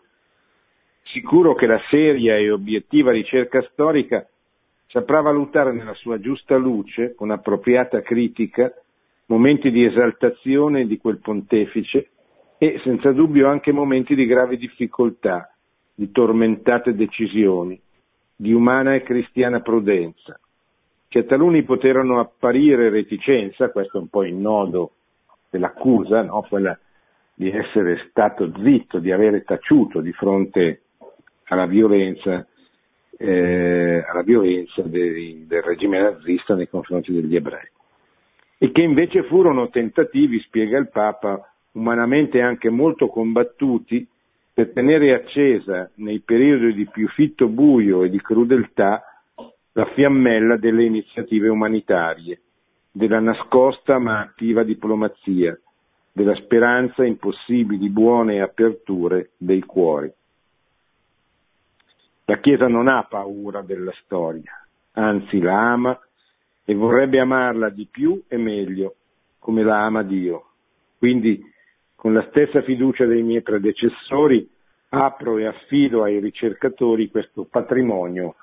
sicuro 1.04 1.54
che 1.56 1.66
la 1.66 1.80
seria 1.90 2.38
e 2.38 2.52
obiettiva 2.52 3.12
ricerca 3.12 3.62
storica 3.72 4.26
saprà 4.88 5.22
valutare 5.22 5.72
nella 5.72 5.94
sua 5.94 6.20
giusta 6.20 6.58
luce, 6.58 7.16
con 7.16 7.32
appropriata 7.32 8.02
critica, 8.02 8.74
momenti 9.28 9.72
di 9.72 9.86
esaltazione 9.86 10.86
di 10.86 10.98
quel 10.98 11.20
pontefice 11.20 12.10
e 12.58 12.80
senza 12.84 13.12
dubbio 13.12 13.48
anche 13.48 13.72
momenti 13.72 14.16
di 14.16 14.26
gravi 14.26 14.58
difficoltà, 14.58 15.52
di 15.96 16.12
tormentate 16.12 16.94
decisioni, 16.94 17.80
di 18.36 18.54
umana 18.54 18.94
e 18.94 19.04
cristiana 19.04 19.62
prudenza, 19.62 20.40
che 21.08 21.20
a 21.20 21.24
taluni 21.24 21.64
poterono 21.64 22.20
apparire 22.20 22.90
reticenza, 22.90 23.72
questo 23.72 23.98
è 23.98 24.02
un 24.02 24.10
po' 24.10 24.24
il 24.24 24.36
nodo 24.36 24.92
dell'accusa, 25.50 26.22
no? 26.22 26.46
quella 26.48 26.78
di 27.34 27.50
essere 27.50 28.08
stato 28.10 28.52
zitto, 28.62 29.00
di 29.00 29.12
avere 29.12 29.44
taciuto 29.44 30.02
di 30.02 30.12
fronte 30.12 30.81
alla 31.52 31.66
violenza, 31.66 32.48
eh, 33.18 34.04
alla 34.08 34.24
violenza 34.24 34.82
dei, 34.84 35.46
del 35.46 35.62
regime 35.62 36.02
nazista 36.02 36.56
nei 36.56 36.70
confronti 36.70 37.12
degli 37.12 37.36
ebrei 37.36 37.70
e 38.64 38.72
che 38.72 38.82
invece 38.82 39.24
furono 39.24 39.70
tentativi, 39.70 40.40
spiega 40.42 40.78
il 40.78 40.90
Papa, 40.90 41.52
umanamente 41.72 42.42
anche 42.42 42.70
molto 42.70 43.08
combattuti, 43.08 44.08
per 44.54 44.72
tenere 44.72 45.16
accesa 45.16 45.90
nei 45.96 46.20
periodi 46.20 46.76
di 46.76 46.88
più 46.88 47.08
fitto 47.08 47.48
buio 47.48 48.04
e 48.04 48.10
di 48.10 48.22
crudeltà 48.22 49.04
la 49.72 49.86
fiammella 49.96 50.58
delle 50.58 50.84
iniziative 50.84 51.48
umanitarie, 51.48 52.40
della 52.92 53.20
nascosta 53.20 53.98
ma 53.98 54.20
attiva 54.20 54.62
diplomazia, 54.62 55.60
della 56.12 56.36
speranza 56.36 57.04
in 57.04 57.18
possibili 57.18 57.90
buone 57.90 58.42
aperture 58.42 59.32
dei 59.38 59.62
cuori. 59.62 60.14
La 62.26 62.40
Chiesa 62.40 62.68
non 62.68 62.88
ha 62.88 63.04
paura 63.04 63.62
della 63.62 63.94
storia, 64.04 64.52
anzi 64.94 65.40
la 65.40 65.72
ama 65.72 66.00
e 66.64 66.74
vorrebbe 66.74 67.20
amarla 67.20 67.70
di 67.70 67.88
più 67.90 68.22
e 68.28 68.38
meglio, 68.38 68.96
come 69.40 69.64
la 69.64 69.84
ama 69.84 70.04
Dio. 70.04 70.46
Quindi, 70.98 71.42
con 71.96 72.14
la 72.14 72.26
stessa 72.30 72.62
fiducia 72.62 73.06
dei 73.06 73.24
miei 73.24 73.42
predecessori, 73.42 74.50
apro 74.90 75.38
e 75.38 75.46
affido 75.46 76.04
ai 76.04 76.20
ricercatori 76.20 77.10
questo 77.10 77.46
patrimonio 77.50 78.36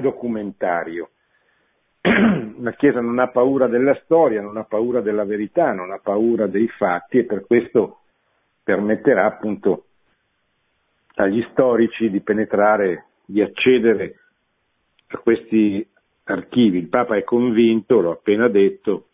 documentario. 0.00 1.10
La 2.58 2.72
Chiesa 2.72 3.00
non 3.00 3.18
ha 3.18 3.28
paura 3.28 3.68
della 3.68 3.94
storia, 4.04 4.40
non 4.40 4.56
ha 4.56 4.64
paura 4.64 5.00
della 5.00 5.24
verità, 5.24 5.72
non 5.72 5.92
ha 5.92 5.98
paura 5.98 6.46
dei 6.46 6.68
fatti 6.68 7.18
e 7.18 7.24
per 7.24 7.46
questo 7.46 8.00
permetterà 8.62 9.24
appunto 9.26 9.86
agli 11.14 11.46
storici 11.50 12.10
di 12.10 12.20
penetrare, 12.20 13.06
di 13.24 13.42
accedere 13.42 14.16
a 15.08 15.18
questi 15.18 15.86
archivi. 16.24 16.78
Il 16.78 16.88
Papa 16.88 17.16
è 17.16 17.24
convinto, 17.24 18.00
l'ho 18.00 18.12
appena 18.12 18.48
detto, 18.48 19.06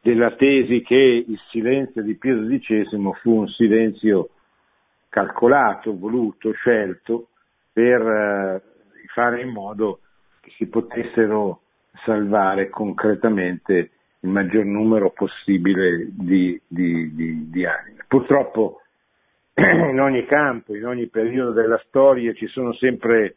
della 0.00 0.32
tesi 0.32 0.82
che 0.82 1.24
il 1.26 1.38
silenzio 1.50 2.02
di 2.02 2.16
Pio 2.16 2.44
XII 2.44 3.12
fu 3.20 3.38
un 3.38 3.48
silenzio 3.48 4.30
calcolato, 5.08 5.96
voluto, 5.96 6.52
scelto 6.52 7.28
per 7.72 8.00
eh, 8.00 8.62
fare 9.12 9.42
in 9.42 9.50
modo 9.50 10.00
che 10.40 10.50
si 10.56 10.66
potessero 10.66 11.60
salvare 12.04 12.68
concretamente 12.68 13.90
il 14.20 14.28
maggior 14.30 14.64
numero 14.64 15.10
possibile 15.10 16.08
di, 16.10 16.60
di, 16.66 17.14
di, 17.14 17.50
di 17.50 17.66
anime. 17.66 18.04
Purtroppo 18.08 18.81
in 19.90 20.00
ogni 20.00 20.24
campo, 20.24 20.74
in 20.74 20.86
ogni 20.86 21.08
periodo 21.08 21.52
della 21.52 21.80
storia 21.86 22.32
ci 22.32 22.46
sono 22.46 22.72
sempre 22.74 23.36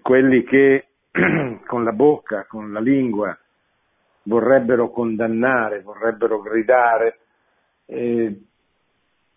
quelli 0.00 0.42
che 0.44 0.86
con 1.66 1.84
la 1.84 1.92
bocca, 1.92 2.46
con 2.46 2.72
la 2.72 2.80
lingua, 2.80 3.36
vorrebbero 4.24 4.90
condannare, 4.90 5.82
vorrebbero 5.82 6.40
gridare, 6.40 7.18
eh, 7.86 8.40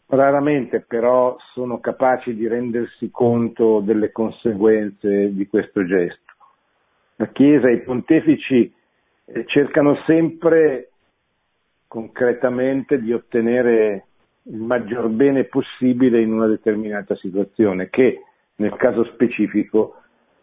raramente 0.07 0.81
però 0.81 1.35
sono 1.53 1.79
capaci 1.79 2.35
di 2.35 2.47
rendersi 2.47 3.09
conto 3.11 3.79
delle 3.79 4.11
conseguenze 4.11 5.33
di 5.33 5.47
questo 5.47 5.85
gesto. 5.85 6.33
La 7.17 7.27
Chiesa 7.27 7.69
e 7.69 7.73
i 7.73 7.81
pontefici 7.81 8.73
eh, 9.25 9.45
cercano 9.45 9.95
sempre 10.05 10.89
concretamente 11.87 12.99
di 12.99 13.13
ottenere 13.13 14.05
il 14.47 14.61
maggior 14.61 15.09
bene 15.09 15.45
possibile 15.45 16.21
in 16.21 16.33
una 16.33 16.47
determinata 16.47 17.15
situazione, 17.15 17.89
che 17.89 18.21
nel 18.55 18.75
caso 18.75 19.03
specifico 19.05 20.01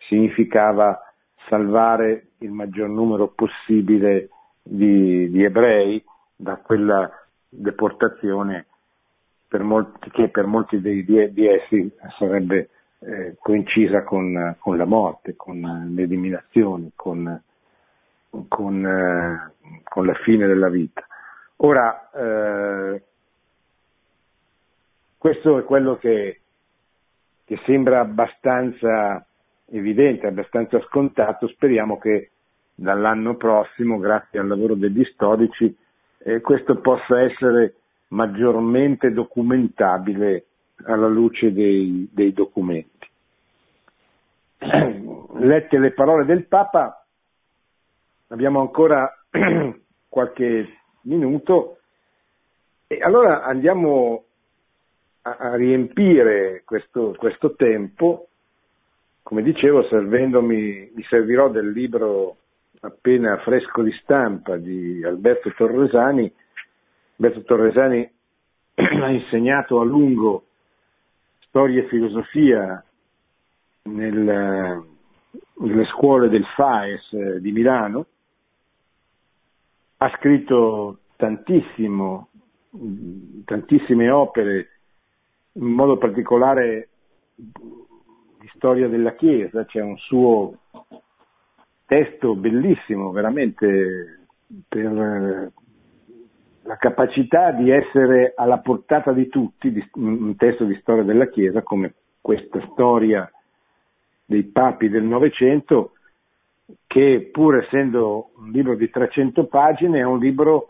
significava 0.08 1.00
salvare 1.48 2.26
il 2.38 2.50
maggior 2.50 2.88
numero 2.88 3.28
possibile 3.28 4.28
di, 4.62 5.30
di 5.30 5.44
ebrei 5.44 6.02
da 6.34 6.56
quella 6.56 7.10
deportazione 7.48 8.66
per 9.48 9.62
molti, 9.62 10.10
che 10.10 10.28
per 10.28 10.46
molti 10.46 10.80
di, 10.80 11.04
di 11.04 11.46
essi 11.46 11.90
sarebbe 12.18 12.70
eh, 13.00 13.36
coincisa 13.38 14.02
con, 14.02 14.56
con, 14.58 14.76
la 14.76 14.84
morte, 14.84 15.36
con 15.36 15.60
l'eliminazione, 15.94 16.90
con, 16.94 17.40
con, 18.48 18.86
eh, 18.86 19.52
con, 19.84 20.06
la 20.06 20.14
fine 20.24 20.46
della 20.46 20.68
vita. 20.68 21.04
Ora, 21.56 22.10
eh, 22.12 23.01
questo 25.22 25.56
è 25.56 25.62
quello 25.62 25.98
che, 25.98 26.40
che 27.44 27.60
sembra 27.64 28.00
abbastanza 28.00 29.24
evidente, 29.66 30.26
abbastanza 30.26 30.80
scontato, 30.80 31.46
speriamo 31.46 31.96
che 31.96 32.30
dall'anno 32.74 33.36
prossimo, 33.36 34.00
grazie 34.00 34.40
al 34.40 34.48
lavoro 34.48 34.74
degli 34.74 35.04
storici, 35.12 35.72
eh, 36.24 36.40
questo 36.40 36.80
possa 36.80 37.20
essere 37.20 37.74
maggiormente 38.08 39.12
documentabile 39.12 40.46
alla 40.86 41.06
luce 41.06 41.52
dei, 41.52 42.08
dei 42.12 42.32
documenti. 42.32 43.08
Lette 45.38 45.78
le 45.78 45.92
parole 45.92 46.24
del 46.24 46.46
Papa, 46.48 47.06
abbiamo 48.26 48.60
ancora 48.60 49.08
qualche 50.08 50.78
minuto 51.02 51.76
e 52.88 52.98
allora 53.00 53.44
andiamo 53.44 54.24
a, 55.22 55.54
riempire 55.54 56.62
questo, 56.64 57.14
questo 57.16 57.54
tempo, 57.54 58.28
come 59.22 59.42
dicevo, 59.42 59.84
servendomi, 59.84 60.92
mi 60.94 61.02
servirò 61.04 61.48
del 61.48 61.70
libro 61.70 62.36
appena 62.80 63.38
fresco 63.38 63.82
di 63.82 63.92
stampa 64.02 64.56
di 64.56 65.04
Alberto 65.04 65.52
Torresani. 65.52 66.32
Alberto 67.16 67.42
Torresani 67.42 68.10
ha 68.74 69.10
insegnato 69.10 69.80
a 69.80 69.84
lungo 69.84 70.46
storia 71.46 71.82
e 71.82 71.88
filosofia 71.88 72.82
nel, 73.82 74.84
nelle 75.54 75.84
scuole 75.86 76.28
del 76.28 76.44
FAES 76.46 77.36
di 77.36 77.52
Milano, 77.52 78.06
ha 79.98 80.10
scritto 80.16 80.98
tantissime 81.16 82.26
opere, 84.10 84.68
in 85.54 85.66
modo 85.66 85.98
particolare 85.98 86.88
di 87.34 88.50
storia 88.54 88.88
della 88.88 89.14
Chiesa, 89.14 89.64
c'è 89.64 89.80
un 89.80 89.96
suo 89.98 90.58
testo 91.86 92.34
bellissimo, 92.34 93.10
veramente 93.10 94.26
per 94.68 95.52
la 96.62 96.76
capacità 96.76 97.50
di 97.50 97.70
essere 97.70 98.32
alla 98.36 98.58
portata 98.58 99.12
di 99.12 99.28
tutti, 99.28 99.72
un 99.94 100.34
testo 100.36 100.64
di 100.64 100.76
storia 100.80 101.02
della 101.02 101.28
Chiesa 101.28 101.62
come 101.62 101.94
questa 102.20 102.60
storia 102.70 103.30
dei 104.24 104.44
papi 104.44 104.88
del 104.88 105.02
Novecento, 105.02 105.92
che 106.86 107.28
pur 107.30 107.56
essendo 107.56 108.30
un 108.36 108.50
libro 108.50 108.76
di 108.76 108.88
300 108.88 109.46
pagine 109.46 109.98
è 109.98 110.04
un 110.04 110.18
libro 110.18 110.68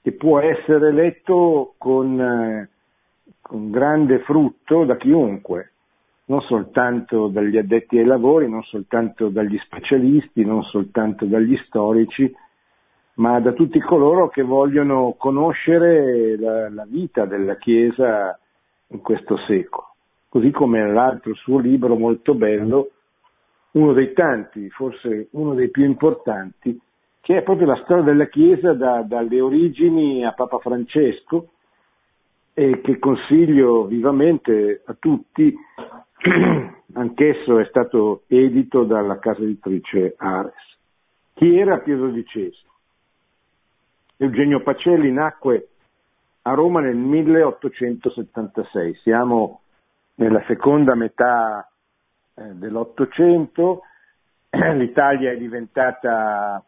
che 0.00 0.12
può 0.12 0.40
essere 0.40 0.92
letto 0.92 1.74
con, 1.78 2.20
eh, 2.20 2.68
con 3.40 3.70
grande 3.70 4.20
frutto 4.20 4.84
da 4.84 4.96
chiunque, 4.96 5.72
non 6.26 6.40
soltanto 6.42 7.28
dagli 7.28 7.56
addetti 7.56 7.98
ai 7.98 8.04
lavori, 8.04 8.48
non 8.48 8.62
soltanto 8.62 9.28
dagli 9.28 9.58
specialisti, 9.58 10.44
non 10.44 10.62
soltanto 10.64 11.24
dagli 11.24 11.56
storici, 11.66 12.32
ma 13.14 13.38
da 13.40 13.52
tutti 13.52 13.78
coloro 13.80 14.28
che 14.28 14.42
vogliono 14.42 15.14
conoscere 15.18 16.36
la, 16.38 16.70
la 16.70 16.86
vita 16.88 17.26
della 17.26 17.56
Chiesa 17.56 18.38
in 18.88 19.00
questo 19.00 19.36
secolo. 19.46 19.88
Così 20.28 20.50
come 20.50 20.90
l'altro 20.90 21.34
suo 21.34 21.58
libro 21.58 21.94
molto 21.94 22.34
bello, 22.34 22.90
uno 23.72 23.92
dei 23.92 24.12
tanti, 24.12 24.68
forse 24.70 25.28
uno 25.32 25.54
dei 25.54 25.70
più 25.70 25.84
importanti, 25.84 26.78
che 27.20 27.38
è 27.38 27.42
proprio 27.42 27.66
la 27.66 27.80
storia 27.84 28.02
della 28.02 28.26
Chiesa 28.26 28.72
da, 28.72 29.02
dalle 29.02 29.40
origini 29.40 30.24
a 30.24 30.32
Papa 30.32 30.58
Francesco 30.58 31.51
e 32.54 32.80
che 32.82 32.98
consiglio 32.98 33.86
vivamente 33.86 34.82
a 34.84 34.94
tutti, 34.98 35.54
anch'esso 36.94 37.58
è 37.58 37.64
stato 37.66 38.24
edito 38.26 38.84
dalla 38.84 39.18
casa 39.18 39.42
editrice 39.42 40.14
Ares. 40.16 40.54
Chi 41.34 41.56
era 41.56 41.78
Pietro 41.78 42.10
XII? 42.10 42.52
Eugenio 44.18 44.62
Pacelli 44.62 45.10
nacque 45.10 45.68
a 46.42 46.52
Roma 46.54 46.80
nel 46.80 46.96
1876, 46.96 48.94
siamo 49.02 49.60
nella 50.16 50.42
seconda 50.46 50.94
metà 50.94 51.68
eh, 52.34 52.42
dell'Ottocento, 52.54 53.82
l'Italia 54.50 55.30
è 55.32 55.36
diventata 55.36 56.62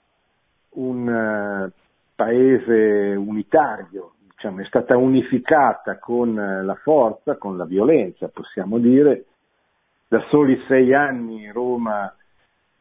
un 0.71 1.07
uh, 1.07 1.71
paese 2.15 3.15
unitario, 3.17 4.15
diciamo, 4.45 4.61
è 4.61 4.65
stata 4.67 4.97
unificata 4.97 5.99
con 5.99 6.31
uh, 6.31 6.65
la 6.65 6.75
forza, 6.75 7.37
con 7.37 7.57
la 7.57 7.65
violenza, 7.65 8.29
possiamo 8.29 8.79
dire. 8.79 9.25
Da 10.09 10.23
soli 10.29 10.63
sei 10.69 10.93
anni 10.93 11.51
Roma 11.51 12.15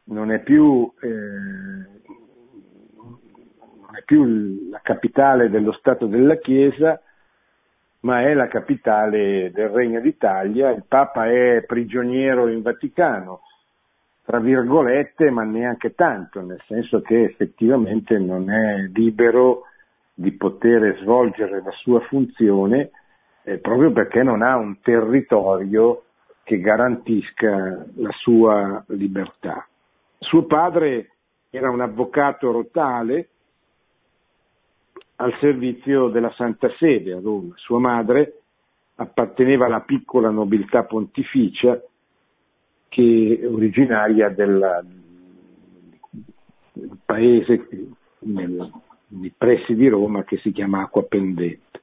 non 0.05 0.31
è 0.31 0.39
più 0.41 0.91
eh, 1.01 1.07
non 3.79 3.95
è 3.95 4.03
più 4.03 4.69
la 4.69 4.81
capitale 4.83 5.49
dello 5.49 5.71
Stato 5.73 6.05
della 6.05 6.35
Chiesa, 6.37 6.99
ma 8.01 8.21
è 8.21 8.33
la 8.33 8.47
capitale 8.47 9.51
del 9.51 9.69
Regno 9.69 10.01
d'Italia, 10.01 10.69
il 10.71 10.83
Papa 10.85 11.29
è 11.29 11.63
prigioniero 11.65 12.49
in 12.49 12.61
Vaticano, 12.61 13.41
tra 14.25 14.39
virgolette, 14.39 15.29
ma 15.29 15.43
neanche 15.43 15.95
tanto, 15.95 16.41
nel 16.41 16.61
senso 16.67 17.01
che 17.01 17.23
effettivamente 17.23 18.17
non 18.19 18.51
è 18.51 18.89
libero 18.93 19.63
di 20.13 20.31
poter 20.33 20.97
svolgere 21.01 21.61
la 21.63 21.71
sua 21.71 21.99
funzione 22.01 22.91
eh, 23.43 23.57
proprio 23.57 23.91
perché 23.91 24.23
non 24.23 24.41
ha 24.41 24.55
un 24.55 24.79
territorio 24.81 26.03
che 26.43 26.59
garantisca 26.59 27.85
la 27.95 28.11
sua 28.11 28.83
libertà. 28.87 29.67
Suo 30.19 30.43
padre 30.45 31.11
era 31.49 31.69
un 31.69 31.81
avvocato 31.81 32.51
rotale 32.51 33.29
al 35.17 35.35
servizio 35.39 36.09
della 36.09 36.31
Santa 36.31 36.69
Sede 36.77 37.13
a 37.13 37.19
Roma. 37.21 37.53
Sua 37.55 37.79
madre 37.79 38.39
apparteneva 38.95 39.65
alla 39.65 39.81
piccola 39.81 40.29
nobiltà 40.29 40.83
pontificia 40.83 41.79
che 42.89 43.39
è 43.41 43.47
originaria 43.47 44.29
del, 44.29 44.85
paese 47.05 47.67
nel, 48.19 48.71
nei 49.19 49.33
pressi 49.35 49.75
di 49.75 49.87
Roma 49.87 50.23
che 50.23 50.37
si 50.37 50.51
chiama 50.51 50.81
Acqua 50.81 51.03
Pendente. 51.03 51.81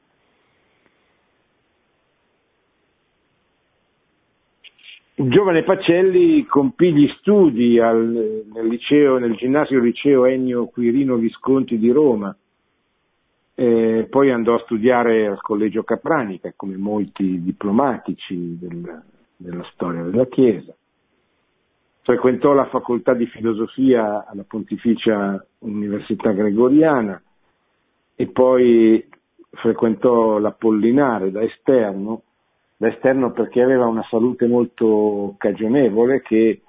Il 5.15 5.31
giovane 5.31 5.65
Pacelli 5.65 6.47
compì 6.47 6.95
gli 6.95 7.07
studi 7.19 7.79
al, 7.79 8.45
nel, 8.53 8.67
liceo, 8.67 9.19
nel 9.19 9.35
ginnasio 9.35 9.79
liceo 9.79 10.25
Ennio 10.25 10.67
Quirino 10.67 11.17
Visconti 11.17 11.79
di 11.79 11.91
Roma, 11.91 12.35
eh, 13.55 14.07
poi 14.09 14.31
andò 14.31 14.55
a 14.55 14.63
studiare 14.65 15.27
al 15.27 15.43
Collegio 15.43 15.83
Capranica, 15.83 16.55
come 16.57 16.79
molti 16.79 17.43
diplomatici 17.43 18.57
del, 18.59 19.03
della 19.37 19.69
storia 19.75 20.05
della 20.05 20.27
Chiesa. 20.27 20.75
Frequentò 22.11 22.55
la 22.55 22.67
facoltà 22.67 23.15
di 23.15 23.27
filosofia 23.27 24.27
alla 24.27 24.43
Pontificia 24.45 25.41
Università 25.61 26.33
Gregoriana 26.33 27.23
e 28.17 28.27
poi 28.27 29.09
frequentò 29.53 30.39
l'Apollinare 30.39 31.31
da 31.31 31.41
esterno, 31.43 32.23
da 32.77 32.89
esterno 32.89 33.31
perché 33.31 33.63
aveva 33.63 33.87
una 33.87 34.05
salute 34.11 34.49
molto 34.49 35.37
cagionevole 35.39 36.21
che 36.23 36.63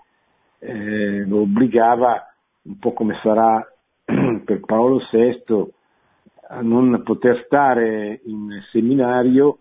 eh, 0.59 1.25
lo 1.25 1.39
obbligava, 1.39 2.33
un 2.61 2.77
po' 2.77 2.93
come 2.93 3.17
sarà 3.23 3.67
per 4.45 4.59
Paolo 4.59 5.01
VI, 5.11 5.71
a 6.49 6.61
non 6.61 7.01
poter 7.03 7.41
stare 7.45 8.19
in 8.25 8.61
seminario 8.71 9.57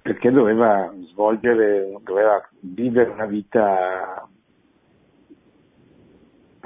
perché 0.00 0.30
doveva 0.30 0.94
svolgere, 1.10 1.98
doveva 2.04 2.48
vivere 2.60 3.10
una 3.10 3.26
vita 3.26 4.28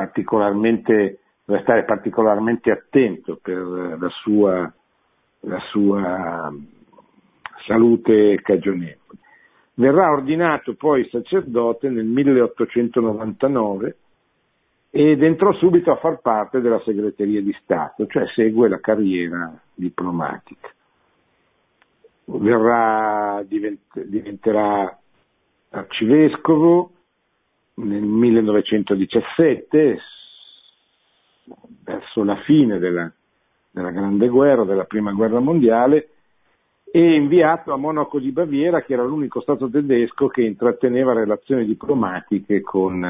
particolarmente, 0.00 1.18
doveva 1.44 1.62
stare 1.62 1.84
particolarmente 1.84 2.70
attento 2.70 3.38
per 3.42 3.58
la 3.58 4.08
sua, 4.22 4.72
la 5.40 5.58
sua 5.68 6.50
salute 7.66 8.40
cagionevole. 8.40 9.18
Verrà 9.74 10.10
ordinato 10.10 10.74
poi 10.74 11.06
sacerdote 11.10 11.90
nel 11.90 12.06
1899 12.06 13.96
ed 14.88 15.22
entrò 15.22 15.52
subito 15.52 15.92
a 15.92 15.96
far 15.96 16.20
parte 16.20 16.62
della 16.62 16.80
segreteria 16.80 17.42
di 17.42 17.54
Stato, 17.62 18.06
cioè 18.06 18.26
segue 18.34 18.70
la 18.70 18.80
carriera 18.80 19.52
diplomatica. 19.74 20.70
Verrà, 22.24 23.44
divent- 23.46 24.02
diventerà 24.02 24.98
arcivescovo 25.68 26.92
nel 27.84 28.02
1917, 28.02 29.98
verso 31.84 32.24
la 32.24 32.36
fine 32.42 32.78
della, 32.78 33.10
della 33.70 33.90
Grande 33.90 34.28
Guerra, 34.28 34.64
della 34.64 34.84
Prima 34.84 35.12
Guerra 35.12 35.40
Mondiale, 35.40 36.08
e 36.92 37.14
inviato 37.14 37.72
a 37.72 37.76
Monaco 37.76 38.18
di 38.18 38.32
Baviera, 38.32 38.82
che 38.82 38.94
era 38.94 39.04
l'unico 39.04 39.40
Stato 39.40 39.70
tedesco 39.70 40.26
che 40.28 40.42
intratteneva 40.42 41.12
relazioni 41.12 41.64
diplomatiche 41.64 42.60
con 42.62 43.00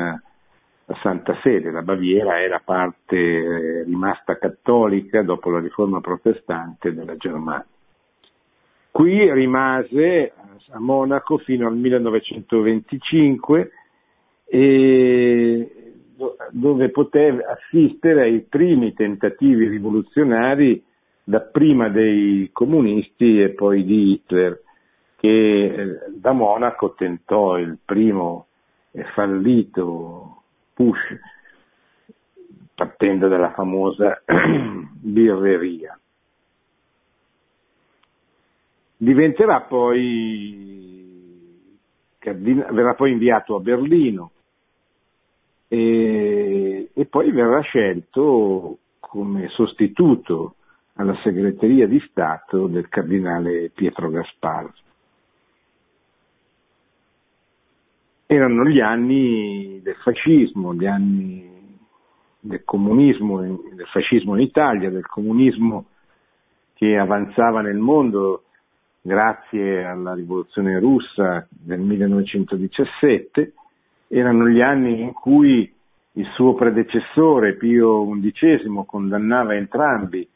la 0.91 0.99
Santa 1.03 1.39
Sede, 1.43 1.71
la 1.71 1.83
Baviera 1.83 2.43
era 2.43 2.61
parte 2.65 3.17
eh, 3.17 3.85
rimasta 3.85 4.37
cattolica 4.37 5.23
dopo 5.23 5.49
la 5.51 5.61
riforma 5.61 6.01
protestante 6.01 6.93
della 6.93 7.17
Germania. 7.17 7.65
qui 8.91 9.33
rimase 9.33 10.33
a 10.73 10.81
Monaco 10.81 11.39
fino 11.39 11.69
al 11.69 11.77
1925 11.77 13.71
e 14.53 15.95
dove 16.51 16.91
poté 16.91 17.29
assistere 17.29 18.23
ai 18.23 18.41
primi 18.41 18.93
tentativi 18.95 19.69
rivoluzionari 19.69 20.83
dapprima 21.23 21.89
dei 21.89 22.51
comunisti 22.53 23.41
e 23.41 23.51
poi 23.51 23.85
di 23.85 24.13
Hitler, 24.13 24.61
che 25.17 25.65
eh, 25.65 25.99
da 26.17 26.33
Monaco 26.33 26.95
tentò 26.95 27.59
il 27.59 27.79
primo 27.85 28.47
fallito 29.15 30.43
push 30.75 31.17
partendo 32.75 33.29
dalla 33.29 33.53
famosa 33.53 34.21
birreria. 34.27 35.97
Diventerà 38.97 39.61
poi, 39.61 40.99
verrà 42.19 42.95
poi 42.95 43.13
inviato 43.13 43.55
a 43.55 43.61
Berlino 43.61 44.33
e, 45.73 46.91
e 46.93 47.05
poi 47.07 47.31
verrà 47.31 47.61
scelto 47.61 48.79
come 48.99 49.47
sostituto 49.51 50.57
alla 50.95 51.17
segreteria 51.23 51.87
di 51.87 52.01
Stato 52.11 52.67
del 52.67 52.89
cardinale 52.89 53.71
Pietro 53.73 54.11
Gasparri. 54.11 54.73
Erano 58.27 58.65
gli 58.65 58.81
anni 58.81 59.81
del 59.81 59.95
fascismo, 60.03 60.75
gli 60.75 60.87
anni 60.87 61.79
del 62.41 62.65
comunismo, 62.65 63.41
del 63.41 63.87
fascismo 63.93 64.35
in 64.35 64.41
Italia, 64.43 64.91
del 64.91 65.07
comunismo 65.07 65.87
che 66.75 66.99
avanzava 66.99 67.61
nel 67.61 67.79
mondo 67.79 68.45
grazie 69.01 69.85
alla 69.85 70.15
rivoluzione 70.15 70.81
russa 70.81 71.47
del 71.49 71.79
1917 71.79 73.53
erano 74.13 74.49
gli 74.49 74.61
anni 74.61 75.01
in 75.01 75.13
cui 75.13 75.73
il 76.15 76.27
suo 76.35 76.55
predecessore 76.55 77.55
Pio 77.55 78.05
XI 78.11 78.83
condannava 78.85 79.55
entrambi, 79.55 80.29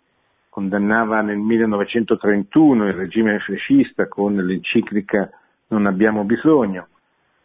condannava 0.48 1.20
nel 1.22 1.38
1931 1.38 2.86
il 2.86 2.92
regime 2.92 3.40
fascista 3.40 4.06
con 4.06 4.36
l'enciclica 4.36 5.28
Non 5.68 5.86
abbiamo 5.86 6.22
bisogno 6.22 6.86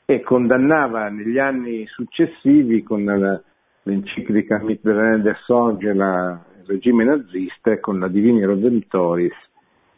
e 0.06 0.22
condannava 0.22 1.10
negli 1.10 1.40
anni 1.40 1.88
successivi 1.88 2.84
con 2.84 3.06
la, 3.06 3.42
l'enciclica 3.84 4.60
Mitterrand 4.60 5.36
Sorge 5.46 5.90
il 5.90 6.40
regime 6.68 7.06
nazista 7.06 7.72
e 7.72 7.80
con 7.80 7.98
la 7.98 8.08
Divini 8.08 8.46
Redentoris 8.46 9.34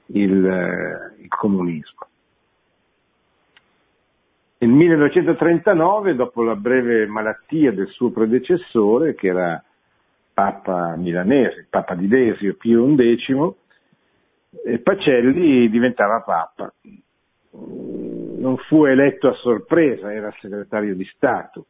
il, 0.07 1.11
il 1.19 1.27
comunismo. 1.27 2.10
Nel 4.61 4.69
1939, 4.69 6.13
dopo 6.13 6.43
la 6.43 6.55
breve 6.55 7.07
malattia 7.07 7.71
del 7.71 7.87
suo 7.87 8.11
predecessore, 8.11 9.15
che 9.15 9.29
era 9.29 9.63
Papa 10.35 10.95
milanese, 10.97 11.65
Papa 11.67 11.95
di 11.95 12.07
Desio, 12.07 12.53
Pio 12.57 12.85
XI, 12.93 13.55
Pacelli 14.83 15.67
diventava 15.67 16.21
Papa. 16.21 16.71
Non 17.53 18.57
fu 18.67 18.85
eletto 18.85 19.29
a 19.29 19.33
sorpresa, 19.33 20.13
era 20.13 20.31
segretario 20.39 20.93
di 20.93 21.05
Stato. 21.05 21.65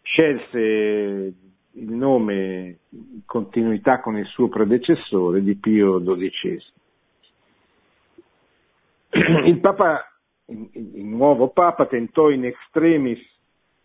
Scelse 0.00 0.58
il 0.58 1.92
nome 1.92 2.78
in 2.88 3.20
continuità 3.26 4.00
con 4.00 4.16
il 4.16 4.24
suo 4.28 4.48
predecessore 4.48 5.42
di 5.42 5.54
Pio 5.56 6.00
XII. 6.02 6.62
Il 9.44 9.60
Papa 9.60 10.10
il 10.46 11.04
nuovo 11.04 11.48
Papa 11.48 11.86
tentò 11.86 12.30
in 12.30 12.44
extremis 12.44 13.20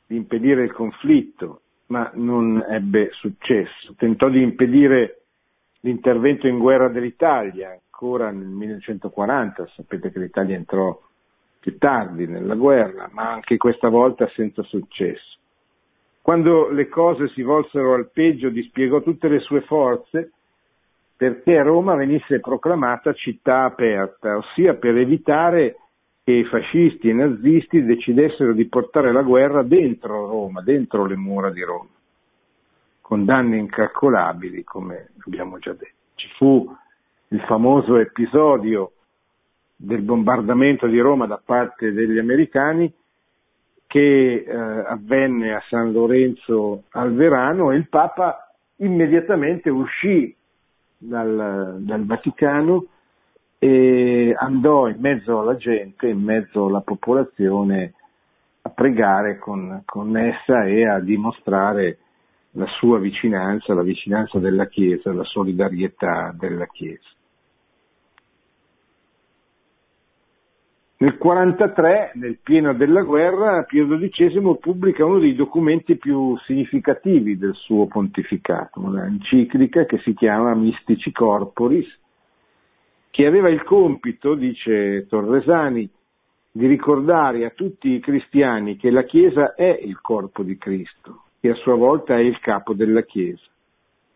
di 0.05 0.15
impedire 0.15 0.63
il 0.63 0.71
conflitto, 0.71 1.61
ma 1.87 2.09
non 2.15 2.63
ebbe 2.69 3.09
successo. 3.13 3.93
Tentò 3.97 4.29
di 4.29 4.41
impedire 4.41 5.21
l'intervento 5.81 6.47
in 6.47 6.59
guerra 6.59 6.89
dell'Italia, 6.89 7.71
ancora 7.71 8.29
nel 8.29 8.47
1940, 8.47 9.67
sapete 9.75 10.11
che 10.11 10.19
l'Italia 10.19 10.55
entrò 10.55 10.99
più 11.59 11.77
tardi 11.77 12.27
nella 12.27 12.55
guerra, 12.55 13.09
ma 13.11 13.31
anche 13.31 13.57
questa 13.57 13.89
volta 13.89 14.27
senza 14.35 14.63
successo. 14.63 15.37
Quando 16.21 16.69
le 16.69 16.87
cose 16.87 17.29
si 17.29 17.41
volsero 17.41 17.93
al 17.93 18.11
peggio, 18.11 18.49
dispiegò 18.49 19.01
tutte 19.01 19.27
le 19.27 19.39
sue 19.39 19.61
forze 19.61 20.33
perché 21.17 21.61
Roma 21.61 21.93
venisse 21.95 22.39
proclamata 22.39 23.13
città 23.13 23.63
aperta, 23.63 24.37
ossia 24.37 24.73
per 24.75 24.97
evitare 24.97 25.75
che 26.31 26.37
i 26.37 26.45
fascisti 26.45 27.09
e 27.09 27.11
i 27.11 27.15
nazisti 27.15 27.83
decidessero 27.83 28.53
di 28.53 28.65
portare 28.67 29.11
la 29.11 29.21
guerra 29.21 29.63
dentro 29.63 30.27
Roma, 30.27 30.61
dentro 30.61 31.05
le 31.05 31.17
mura 31.17 31.51
di 31.51 31.61
Roma, 31.61 31.89
con 33.01 33.25
danni 33.25 33.57
incalcolabili, 33.57 34.63
come 34.63 35.09
abbiamo 35.25 35.59
già 35.59 35.73
detto. 35.73 35.93
Ci 36.15 36.27
fu 36.37 36.73
il 37.29 37.41
famoso 37.41 37.97
episodio 37.97 38.93
del 39.75 40.01
bombardamento 40.01 40.87
di 40.87 40.99
Roma 40.99 41.25
da 41.25 41.41
parte 41.43 41.91
degli 41.91 42.17
americani 42.17 42.91
che 43.87 44.45
eh, 44.47 44.55
avvenne 44.55 45.53
a 45.53 45.63
San 45.67 45.91
Lorenzo 45.91 46.83
al 46.91 47.13
Verano 47.13 47.71
e 47.71 47.75
il 47.75 47.89
Papa 47.89 48.53
immediatamente 48.77 49.69
uscì 49.69 50.33
dal, 50.97 51.77
dal 51.79 52.05
Vaticano 52.05 52.85
e 53.63 54.35
andò 54.35 54.87
in 54.87 54.97
mezzo 54.99 55.39
alla 55.39 55.55
gente, 55.55 56.07
in 56.07 56.23
mezzo 56.23 56.65
alla 56.65 56.81
popolazione 56.81 57.93
a 58.63 58.69
pregare 58.69 59.37
con, 59.37 59.83
con 59.85 60.17
essa 60.17 60.65
e 60.65 60.87
a 60.87 60.99
dimostrare 60.99 61.99
la 62.53 62.65
sua 62.79 62.97
vicinanza, 62.97 63.75
la 63.75 63.83
vicinanza 63.83 64.39
della 64.39 64.65
Chiesa, 64.65 65.13
la 65.13 65.23
solidarietà 65.25 66.33
della 66.35 66.65
Chiesa. 66.65 67.07
Nel 70.97 71.17
1943, 71.21 72.13
nel 72.15 72.39
pieno 72.41 72.73
della 72.73 73.03
guerra, 73.03 73.61
Pio 73.61 73.85
XII 73.85 74.57
pubblica 74.59 75.05
uno 75.05 75.19
dei 75.19 75.35
documenti 75.35 75.97
più 75.97 76.35
significativi 76.47 77.37
del 77.37 77.53
suo 77.53 77.85
pontificato, 77.85 78.79
una 78.79 79.05
enciclica 79.05 79.85
che 79.85 79.99
si 79.99 80.15
chiama 80.15 80.55
Mystici 80.55 81.11
Corporis, 81.11 81.99
che 83.11 83.25
aveva 83.25 83.49
il 83.49 83.63
compito, 83.63 84.35
dice 84.35 85.05
Torresani, 85.07 85.87
di 86.53 86.65
ricordare 86.65 87.45
a 87.45 87.51
tutti 87.51 87.89
i 87.89 87.99
cristiani 87.99 88.77
che 88.77 88.89
la 88.89 89.03
Chiesa 89.03 89.53
è 89.53 89.79
il 89.83 89.99
corpo 90.01 90.43
di 90.43 90.57
Cristo, 90.57 91.25
che 91.39 91.49
a 91.49 91.55
sua 91.55 91.75
volta 91.75 92.15
è 92.15 92.21
il 92.21 92.39
capo 92.39 92.73
della 92.73 93.03
Chiesa. 93.03 93.43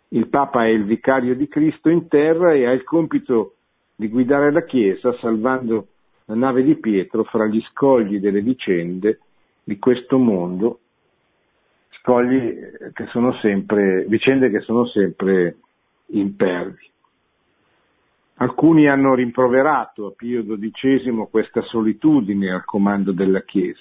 Il 0.10 0.28
Papa 0.28 0.66
è 0.66 0.70
il 0.70 0.86
vicario 0.86 1.36
di 1.36 1.48
Cristo 1.48 1.90
in 1.90 2.08
terra 2.08 2.54
e 2.54 2.66
ha 2.66 2.72
il 2.72 2.84
compito 2.84 3.56
di 3.96 4.08
guidare 4.08 4.52
la 4.52 4.64
Chiesa 4.64 5.14
salvando 5.20 5.88
la 6.26 6.36
nave 6.36 6.64
di 6.64 6.76
Pietro 6.76 7.24
fra 7.24 7.46
gli 7.46 7.62
scogli 7.72 8.20
delle 8.20 8.42
vicende 8.42 9.20
di 9.64 9.78
questo 9.78 10.18
mondo, 10.18 10.80
scogli 12.00 12.54
che 12.94 13.06
sono 13.08 13.34
sempre, 13.40 14.06
vicende 14.08 14.50
che 14.50 14.62
sono 14.62 14.86
sempre 14.88 15.58
impervi. 16.08 16.94
Alcuni 18.38 18.90
hanno 18.90 19.16
rimproverato 19.16 20.08
a 20.08 20.12
Pio 20.12 20.44
XII 20.44 21.28
questa 21.32 21.62
solitudine 21.62 22.52
al 22.52 22.66
comando 22.66 23.14
della 23.14 23.42
Chiesa. 23.44 23.80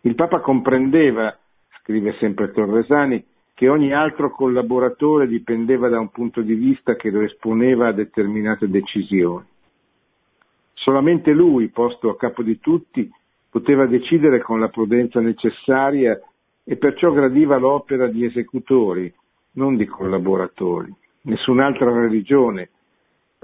Il 0.00 0.16
Papa 0.16 0.40
comprendeva, 0.40 1.36
scrive 1.80 2.16
sempre 2.18 2.50
Torresani, 2.50 3.24
che 3.54 3.68
ogni 3.68 3.92
altro 3.94 4.32
collaboratore 4.32 5.28
dipendeva 5.28 5.88
da 5.88 6.00
un 6.00 6.10
punto 6.10 6.40
di 6.40 6.54
vista 6.54 6.96
che 6.96 7.10
lo 7.10 7.20
esponeva 7.20 7.86
a 7.86 7.92
determinate 7.92 8.68
decisioni. 8.68 9.46
Solamente 10.72 11.30
lui, 11.30 11.68
posto 11.68 12.10
a 12.10 12.16
capo 12.16 12.42
di 12.42 12.58
tutti, 12.58 13.08
poteva 13.48 13.86
decidere 13.86 14.40
con 14.40 14.58
la 14.58 14.68
prudenza 14.68 15.20
necessaria 15.20 16.20
e 16.64 16.76
perciò 16.76 17.12
gradiva 17.12 17.56
l'opera 17.56 18.08
di 18.08 18.24
esecutori, 18.24 19.14
non 19.52 19.76
di 19.76 19.86
collaboratori. 19.86 20.92
Nessun'altra 21.22 21.92
religione 21.92 22.70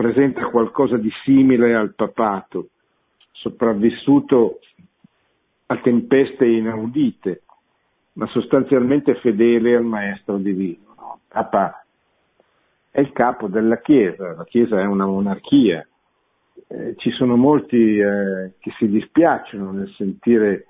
presenta 0.00 0.46
qualcosa 0.46 0.96
di 0.96 1.10
simile 1.24 1.74
al 1.74 1.92
papato, 1.92 2.70
sopravvissuto 3.32 4.60
a 5.66 5.76
tempeste 5.76 6.46
inaudite, 6.46 7.42
ma 8.14 8.26
sostanzialmente 8.28 9.16
fedele 9.16 9.76
al 9.76 9.84
maestro 9.84 10.38
divino. 10.38 10.94
No? 10.96 11.20
Papa 11.28 11.84
è 12.90 12.98
il 12.98 13.12
capo 13.12 13.48
della 13.48 13.76
Chiesa, 13.80 14.34
la 14.34 14.44
Chiesa 14.44 14.80
è 14.80 14.86
una 14.86 15.04
monarchia. 15.04 15.86
Eh, 16.66 16.94
ci 16.96 17.10
sono 17.10 17.36
molti 17.36 17.98
eh, 17.98 18.52
che 18.58 18.72
si 18.78 18.88
dispiacciono 18.88 19.70
nel 19.70 19.92
sentire 19.98 20.64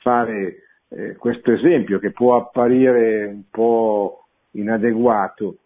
fare 0.00 0.56
eh, 0.88 1.14
questo 1.14 1.52
esempio 1.52 2.00
che 2.00 2.10
può 2.10 2.34
apparire 2.34 3.26
un 3.26 3.44
po' 3.48 4.24
inadeguato, 4.52 5.58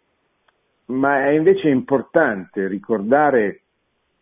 ma 0.87 1.25
è 1.25 1.31
invece 1.31 1.69
importante 1.69 2.67
ricordare 2.69 3.63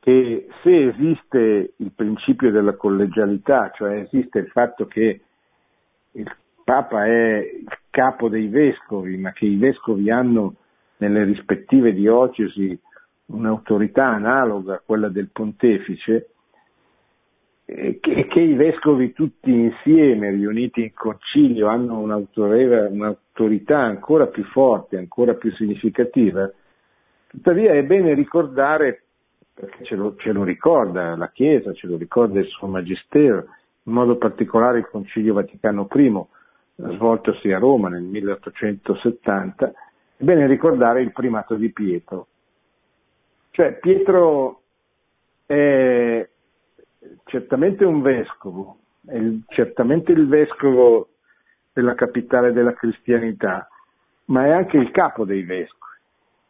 che 0.00 0.48
se 0.62 0.88
esiste 0.88 1.74
il 1.76 1.92
principio 1.94 2.50
della 2.50 2.74
collegialità, 2.74 3.70
cioè 3.74 4.00
esiste 4.00 4.38
il 4.38 4.48
fatto 4.48 4.86
che 4.86 5.20
il 6.12 6.36
Papa 6.62 7.04
è 7.06 7.38
il 7.38 7.78
capo 7.90 8.28
dei 8.28 8.48
vescovi, 8.48 9.16
ma 9.18 9.32
che 9.32 9.44
i 9.44 9.56
vescovi 9.56 10.10
hanno 10.10 10.56
nelle 10.98 11.24
rispettive 11.24 11.92
diocesi 11.92 12.78
un'autorità 13.26 14.06
analoga 14.06 14.74
a 14.74 14.82
quella 14.84 15.08
del 15.08 15.28
pontefice, 15.30 16.33
che, 17.64 18.26
che, 18.28 18.40
i 18.40 18.54
vescovi 18.54 19.12
tutti 19.12 19.50
insieme, 19.50 20.30
riuniti 20.30 20.82
in 20.82 20.92
concilio, 20.92 21.68
hanno 21.68 21.98
un'autorità 21.98 23.78
ancora 23.78 24.26
più 24.26 24.44
forte, 24.44 24.98
ancora 24.98 25.34
più 25.34 25.50
significativa, 25.52 26.50
tuttavia 27.26 27.72
è 27.72 27.82
bene 27.82 28.12
ricordare 28.14 29.04
perché 29.54 29.84
ce 29.84 29.94
lo, 29.94 30.16
ce 30.16 30.32
lo, 30.32 30.42
ricorda 30.42 31.16
la 31.16 31.30
Chiesa, 31.30 31.72
ce 31.72 31.86
lo 31.86 31.96
ricorda 31.96 32.40
il 32.40 32.46
suo 32.48 32.66
Magistero, 32.66 33.46
in 33.84 33.92
modo 33.92 34.16
particolare 34.16 34.78
il 34.78 34.88
Concilio 34.88 35.34
Vaticano 35.34 35.88
I, 35.94 36.22
svoltosi 36.76 37.52
a 37.52 37.58
Roma 37.58 37.88
nel 37.88 38.02
1870, 38.02 39.72
è 40.16 40.24
bene 40.24 40.46
ricordare 40.46 41.02
il 41.02 41.12
primato 41.12 41.54
di 41.54 41.70
Pietro. 41.70 42.26
Cioè 43.52 43.74
Pietro 43.74 44.62
è 45.46 46.28
certamente 47.24 47.84
un 47.84 48.02
vescovo, 48.02 48.78
certamente 49.48 50.12
il 50.12 50.26
vescovo 50.26 51.08
della 51.72 51.94
capitale 51.94 52.52
della 52.52 52.74
cristianità, 52.74 53.68
ma 54.26 54.46
è 54.46 54.50
anche 54.50 54.76
il 54.76 54.90
capo 54.90 55.24
dei 55.24 55.42
vescovi 55.42 55.82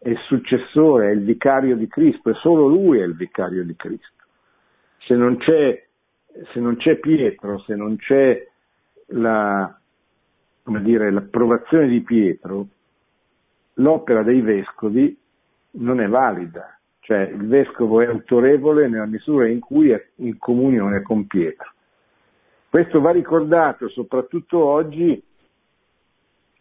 è 0.04 0.10
il 0.10 0.18
successore, 0.26 1.08
è 1.08 1.12
il 1.12 1.24
vicario 1.24 1.76
di 1.76 1.88
Cristo, 1.88 2.28
e 2.28 2.34
solo 2.34 2.66
lui 2.68 2.98
è 2.98 3.04
il 3.04 3.16
vicario 3.16 3.64
di 3.64 3.74
Cristo. 3.74 4.24
Se 4.98 5.14
non 5.14 5.38
c'è, 5.38 5.82
se 6.52 6.60
non 6.60 6.76
c'è 6.76 6.96
Pietro, 6.96 7.58
se 7.60 7.74
non 7.74 7.96
c'è 7.96 8.46
la, 9.06 9.74
dire, 10.64 11.10
l'approvazione 11.10 11.88
di 11.88 12.02
Pietro, 12.02 12.66
l'opera 13.74 14.22
dei 14.22 14.42
vescovi 14.42 15.16
non 15.76 16.02
è 16.02 16.06
valida, 16.06 16.78
cioè 17.04 17.20
il 17.20 17.46
vescovo 17.46 18.00
è 18.00 18.06
autorevole 18.06 18.88
nella 18.88 19.04
misura 19.04 19.46
in 19.46 19.60
cui 19.60 19.90
è 19.90 20.02
in 20.16 20.38
comunione 20.38 21.02
con 21.02 21.26
Pietro. 21.26 21.70
Questo 22.70 23.02
va 23.02 23.10
ricordato 23.10 23.90
soprattutto 23.90 24.64
oggi 24.64 25.22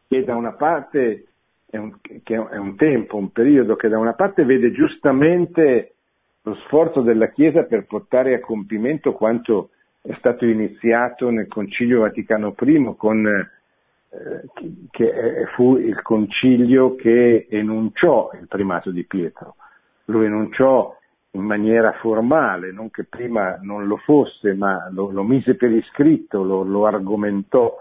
che 0.06 0.24
da 0.26 0.36
una 0.36 0.52
parte 0.52 1.28
è 1.66 1.78
un, 1.78 1.96
è 2.24 2.58
un 2.58 2.76
tempo, 2.76 3.16
un 3.16 3.32
periodo 3.32 3.78
che 3.78 3.88
da 3.88 3.98
una 3.98 4.14
parte 4.14 4.44
vede 4.44 4.74
giustamente 4.74 5.94
lo 6.42 6.56
sforzo 6.66 7.00
della 7.00 7.30
Chiesa 7.30 7.64
per 7.64 7.86
portare 7.86 8.34
a 8.34 8.42
compimento 8.42 9.14
quanto 9.14 9.70
è 10.02 10.14
stato 10.18 10.46
iniziato 10.46 11.30
nel 11.30 11.48
Concilio 11.48 12.02
Vaticano 12.02 12.54
I, 12.60 12.94
con, 12.98 13.26
eh, 13.26 14.44
che 14.92 15.46
fu 15.56 15.78
il 15.78 16.02
concilio 16.02 16.96
che 16.96 17.48
enunciò 17.50 18.30
il 18.34 18.48
primato 18.50 18.92
di 18.92 19.06
Pietro. 19.06 19.56
Lo 20.06 20.22
enunciò 20.22 20.96
in 21.36 21.42
maniera 21.42 21.94
formale, 21.94 22.72
non 22.72 22.90
che 22.92 23.06
prima 23.06 23.58
non 23.62 23.88
lo 23.88 23.98
fosse, 23.98 24.54
ma 24.54 24.90
lo, 24.92 25.10
lo 25.10 25.24
mise 25.24 25.56
per 25.56 25.72
iscritto, 25.72 26.44
lo, 26.44 26.64
lo 26.64 26.86
argomentò. 26.86 27.76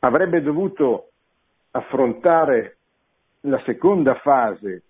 Avrebbe 0.00 0.42
dovuto 0.42 1.10
affrontare 1.72 2.76
la 3.40 3.60
seconda 3.64 4.14
fase 4.16 4.82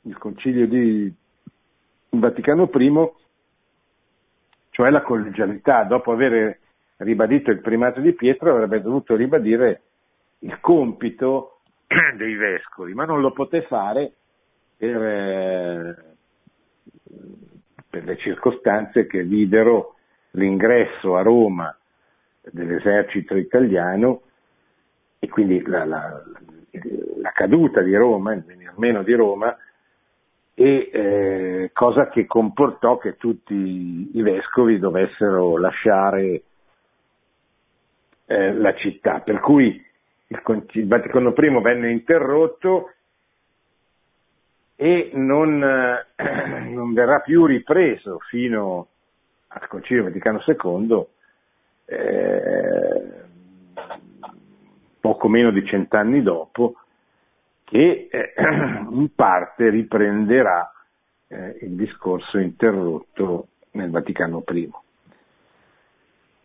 del 0.00 0.18
Concilio 0.18 0.66
di 0.66 1.12
Vaticano 2.10 2.68
I, 2.72 3.12
cioè 4.70 4.90
la 4.90 5.02
collegialità. 5.02 5.84
Dopo 5.84 6.12
aver 6.12 6.58
ribadito 6.98 7.50
il 7.50 7.60
primato 7.60 8.00
di 8.00 8.12
Pietro 8.14 8.50
avrebbe 8.50 8.80
dovuto 8.80 9.14
ribadire 9.14 9.82
il 10.40 10.58
compito 10.60 11.60
dei 12.16 12.34
vescovi, 12.34 12.94
ma 12.94 13.04
non 13.04 13.20
lo 13.20 13.32
poté 13.32 13.62
fare 13.62 14.14
per, 14.84 15.02
eh, 15.02 15.96
per 17.88 18.04
le 18.04 18.16
circostanze 18.18 19.06
che 19.06 19.22
videro 19.22 19.94
l'ingresso 20.32 21.16
a 21.16 21.22
Roma 21.22 21.74
dell'esercito 22.42 23.34
italiano 23.36 24.22
e 25.18 25.28
quindi 25.28 25.62
la, 25.62 25.86
la, 25.86 26.22
la 27.16 27.30
caduta 27.32 27.80
di 27.80 27.96
Roma, 27.96 28.34
il 28.34 28.42
venir 28.42 28.74
meno 28.76 29.02
di 29.02 29.14
Roma, 29.14 29.56
e 30.56 30.90
eh, 30.92 31.70
cosa 31.72 32.08
che 32.08 32.26
comportò 32.26 32.98
che 32.98 33.16
tutti 33.16 34.10
i 34.12 34.22
vescovi 34.22 34.78
dovessero 34.78 35.56
lasciare 35.56 36.42
eh, 38.26 38.52
la 38.52 38.74
città, 38.74 39.20
per 39.20 39.40
cui 39.40 39.82
il, 40.26 40.66
il, 40.72 40.86
Vaticano 40.86 41.32
I 41.36 41.62
venne 41.62 41.90
interrotto 41.90 42.93
e 44.76 45.10
non, 45.14 45.62
eh, 45.62 46.06
non 46.70 46.92
verrà 46.92 47.20
più 47.20 47.46
ripreso 47.46 48.18
fino 48.28 48.88
al 49.48 49.68
Concilio 49.68 50.04
Vaticano 50.04 50.42
II, 50.46 51.06
eh, 51.86 53.22
poco 55.00 55.28
meno 55.28 55.50
di 55.50 55.64
cent'anni 55.66 56.22
dopo, 56.22 56.76
che 57.64 58.08
eh, 58.10 58.32
in 58.90 59.14
parte 59.14 59.68
riprenderà 59.68 60.72
eh, 61.28 61.58
il 61.62 61.72
discorso 61.72 62.38
interrotto 62.38 63.48
nel 63.72 63.90
Vaticano 63.90 64.42
I. 64.48 64.70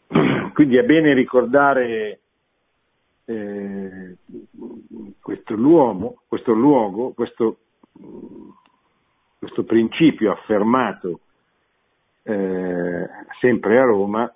Quindi 0.53 0.77
è 0.77 0.83
bene 0.83 1.13
ricordare 1.13 2.19
eh, 3.25 4.15
questo, 5.21 5.53
luogo, 5.55 6.21
questo, 6.27 6.53
luogo 6.53 7.11
questo, 7.13 7.57
questo 9.39 9.63
principio 9.63 10.31
affermato 10.31 11.21
eh, 12.23 13.09
sempre 13.39 13.79
a 13.79 13.83
Roma 13.83 14.33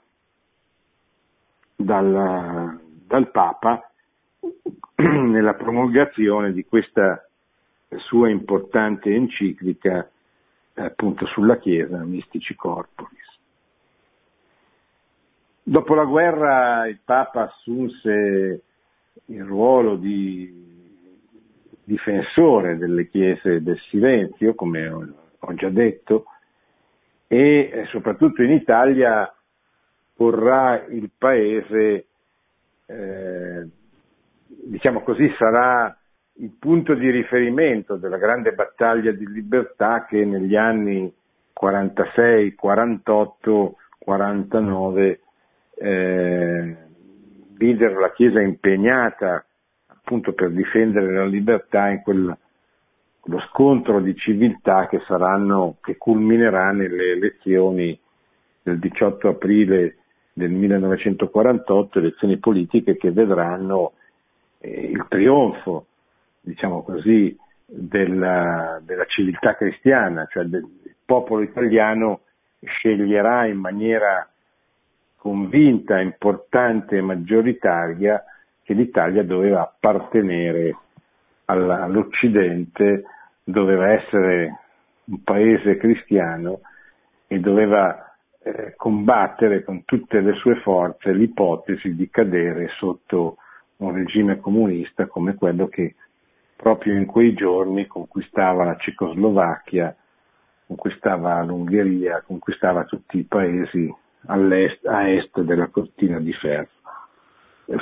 dal, 1.76 2.80
dal 3.06 3.32
Papa 3.32 3.92
nella 4.96 5.54
promulgazione 5.56 6.54
di 6.54 6.66
questa 6.66 7.28
sua 7.98 8.30
importante 8.30 9.14
enciclica 9.14 10.10
appunto 10.76 11.26
sulla 11.28 11.58
Chiesa, 11.60 12.04
Mystici 12.04 12.56
Corporis. 12.56 13.22
Dopo 15.62 15.94
la 15.94 16.06
guerra 16.06 16.88
il 16.88 17.00
Papa 17.04 17.44
assunse 17.44 18.64
il 19.26 19.44
ruolo 19.44 19.96
di 19.96 20.73
difensore 21.84 22.78
delle 22.78 23.08
chiese 23.08 23.62
del 23.62 23.80
silenzio, 23.90 24.56
come 24.56 24.88
ho 24.88 25.54
già 25.56 25.70
detto, 25.70 26.26
e 27.28 27.86
soprattutto 27.90 28.42
in 28.44 28.52
Italia 28.52 29.34
porrà 30.16 30.86
il 30.88 31.10
paese 31.18 32.06
eh, 32.86 33.68
diciamo 34.66 35.02
così, 35.02 35.32
sarà 35.38 35.96
il 36.38 36.52
punto 36.60 36.94
di 36.94 37.10
riferimento 37.10 37.96
della 37.96 38.18
grande 38.18 38.54
battaglia 38.54 39.12
di 39.12 39.28
libertà 39.28 40.06
che 40.06 40.26
negli 40.26 40.56
anni 40.56 41.14
46, 41.52 42.56
48, 42.56 43.76
49 44.00 45.20
eh, 45.76 46.78
videro 47.56 48.00
la 48.00 48.12
Chiesa 48.12 48.42
impegnata 48.42 49.46
appunto 50.04 50.34
per 50.34 50.52
difendere 50.52 51.14
la 51.14 51.26
libertà 51.26 51.88
in 51.88 52.02
quel, 52.02 52.38
quello 53.22 53.40
scontro 53.50 54.02
di 54.02 54.14
civiltà 54.16 54.88
che 54.88 55.02
saranno, 55.08 55.78
che 55.82 55.98
culminerà 55.98 56.72
nelle 56.72 57.12
elezioni 57.12 57.98
del 58.62 58.80
18 58.80 59.30
aprile 59.30 59.96
del 60.34 60.52
1948, 60.52 62.00
elezioni 62.00 62.38
politiche 62.38 62.98
che 62.98 63.12
vedranno 63.12 63.94
il 64.60 65.06
trionfo, 65.08 65.86
diciamo 66.42 66.84
così, 66.84 67.38
della, 67.66 68.82
della 68.84 69.06
civiltà 69.06 69.56
cristiana, 69.56 70.28
cioè 70.30 70.44
del, 70.44 70.64
il 70.84 70.96
popolo 71.06 71.42
italiano 71.42 72.22
sceglierà 72.62 73.46
in 73.46 73.58
maniera 73.58 74.28
convinta, 75.16 76.00
importante 76.00 76.98
e 76.98 77.02
maggioritaria 77.02 78.24
che 78.64 78.74
l'Italia 78.74 79.24
doveva 79.24 79.62
appartenere 79.62 80.76
all'Occidente, 81.46 83.04
doveva 83.44 83.92
essere 83.92 84.60
un 85.06 85.22
paese 85.24 85.78
cristiano 85.78 86.62
e 87.28 87.40
doveva 87.40 88.16
eh, 88.42 88.74
combattere 88.76 89.64
con 89.64 89.84
tutte 89.86 90.22
le 90.22 90.34
sue 90.34 90.56
forze 90.62 91.12
l'ipotesi 91.12 91.96
di 91.96 92.10
cadere 92.10 92.70
sotto 92.78 93.38
un 93.78 93.94
regime 93.94 94.40
comunista 94.40 95.08
come 95.08 95.36
quello 95.36 95.68
che 95.68 95.96
proprio 96.56 96.96
in 96.96 97.06
quei 97.06 97.34
giorni 97.34 97.88
conquistava 97.88 98.64
la 98.64 98.78
Cecoslovacchia, 98.78 99.94
conquistava 100.68 101.42
l'Ungheria, 101.44 102.24
conquistava 102.26 102.86
tutti 102.86 103.18
i 103.18 103.24
paesi 103.24 103.94
a 104.28 105.10
est 105.10 105.42
della 105.42 105.68
cortina 105.68 106.20
di 106.20 106.32
ferro. 106.34 106.70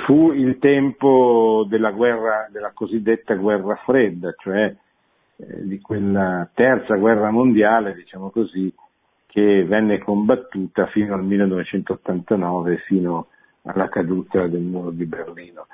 Fu 0.06 0.32
il 0.32 0.58
tempo 0.58 1.66
della, 1.68 1.90
guerra, 1.90 2.48
della 2.50 2.70
cosiddetta 2.72 3.34
guerra 3.34 3.74
fredda, 3.84 4.32
cioè 4.38 4.74
eh, 5.36 5.66
di 5.66 5.80
quella 5.80 6.48
terza 6.54 6.94
guerra 6.94 7.30
mondiale, 7.30 7.94
diciamo 7.94 8.30
così, 8.30 8.72
che 9.26 9.64
venne 9.64 9.98
combattuta 9.98 10.86
fino 10.86 11.14
al 11.14 11.24
1989, 11.24 12.76
fino 12.86 13.26
alla 13.62 13.88
caduta 13.88 14.46
del 14.46 14.60
muro 14.60 14.90
di 14.90 15.04
Berlino. 15.04 15.66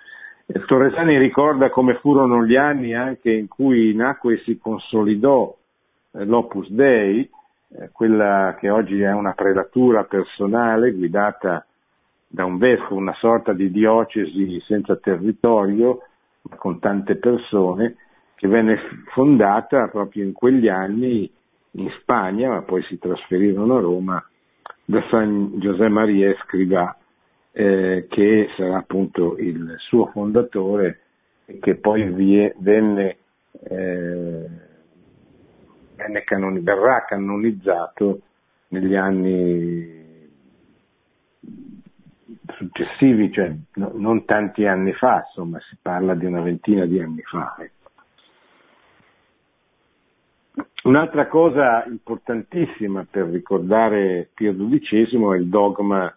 E 0.47 0.65
Torresani 0.65 1.19
ricorda 1.19 1.69
come 1.69 1.97
furono 1.97 2.45
gli 2.45 2.57
anni 2.57 2.95
anche 2.95 3.31
in 3.31 3.49
cui 3.49 3.95
nacque 3.95 4.35
e 4.35 4.43
si 4.45 4.59
consolidò 4.59 5.55
eh, 6.13 6.25
l'Opus 6.25 6.71
Dei, 6.71 7.29
eh, 7.71 7.91
quella 7.93 8.57
che 8.59 8.71
oggi 8.71 9.03
è 9.03 9.13
una 9.13 9.33
prelatura 9.33 10.05
personale 10.05 10.93
guidata 10.93 11.67
da 12.29 12.45
un 12.45 12.59
vescovo, 12.59 12.97
una 12.97 13.15
sorta 13.15 13.53
di 13.53 13.71
diocesi 13.71 14.61
senza 14.67 14.97
territorio, 14.97 16.03
ma 16.43 16.57
con 16.57 16.79
tante 16.79 17.17
persone, 17.17 17.97
che 18.35 18.47
venne 18.47 18.79
fondata 19.13 19.89
proprio 19.89 20.25
in 20.25 20.33
quegli 20.33 20.69
anni 20.69 21.29
in 21.73 21.91
Spagna, 22.01 22.51
ma 22.51 22.63
poi 22.63 22.83
si 22.85 22.99
trasferirono 22.99 23.77
a 23.77 23.81
Roma, 23.81 24.29
da 24.85 25.03
San 25.11 25.55
José 25.55 25.89
María 25.89 26.31
Escrivá, 26.31 26.97
eh, 27.53 28.07
che 28.09 28.49
sarà 28.57 28.77
appunto 28.77 29.37
il 29.39 29.75
suo 29.79 30.07
fondatore 30.07 31.01
e 31.47 31.59
che 31.59 31.77
poi 31.77 32.09
vie, 32.11 32.55
venne 32.59 33.17
eh, 33.65 34.47
canoni, 36.25 36.61
verrà 36.61 37.05
canonizzato 37.05 38.21
negli 38.69 38.95
anni 38.95 39.98
successivi, 42.59 43.33
cioè 43.33 43.55
no, 43.75 43.93
non 43.95 44.25
tanti 44.25 44.67
anni 44.67 44.93
fa, 44.93 45.25
insomma 45.27 45.59
si 45.61 45.77
parla 45.81 46.15
di 46.15 46.27
una 46.27 46.43
ventina 46.43 46.85
di 46.85 47.01
anni 47.01 47.23
fa. 47.23 47.57
Ecco. 47.59 47.77
Un'altra 50.83 51.29
cosa 51.29 51.85
importantissima 51.87 53.07
per 53.09 53.27
ricordare 53.27 54.29
Pio 54.35 54.55
XII 54.55 55.33
è 55.33 55.37
il 55.37 55.47
dogma 55.47 56.15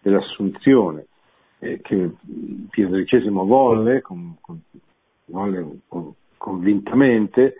dell'assunzione, 0.00 1.06
eh, 1.60 1.80
che 1.80 2.10
Pio 2.70 2.88
XII 2.88 3.30
volle, 3.30 4.02
con, 4.02 4.36
con, 4.40 4.60
volle 5.26 5.80
convintamente, 6.36 7.54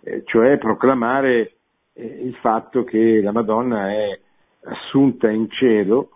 eh, 0.00 0.22
cioè 0.26 0.58
proclamare 0.58 1.54
eh, 1.94 2.04
il 2.04 2.34
fatto 2.36 2.84
che 2.84 3.20
la 3.22 3.32
Madonna 3.32 3.90
è 3.90 4.20
assunta 4.64 5.30
in 5.30 5.50
cielo 5.50 6.10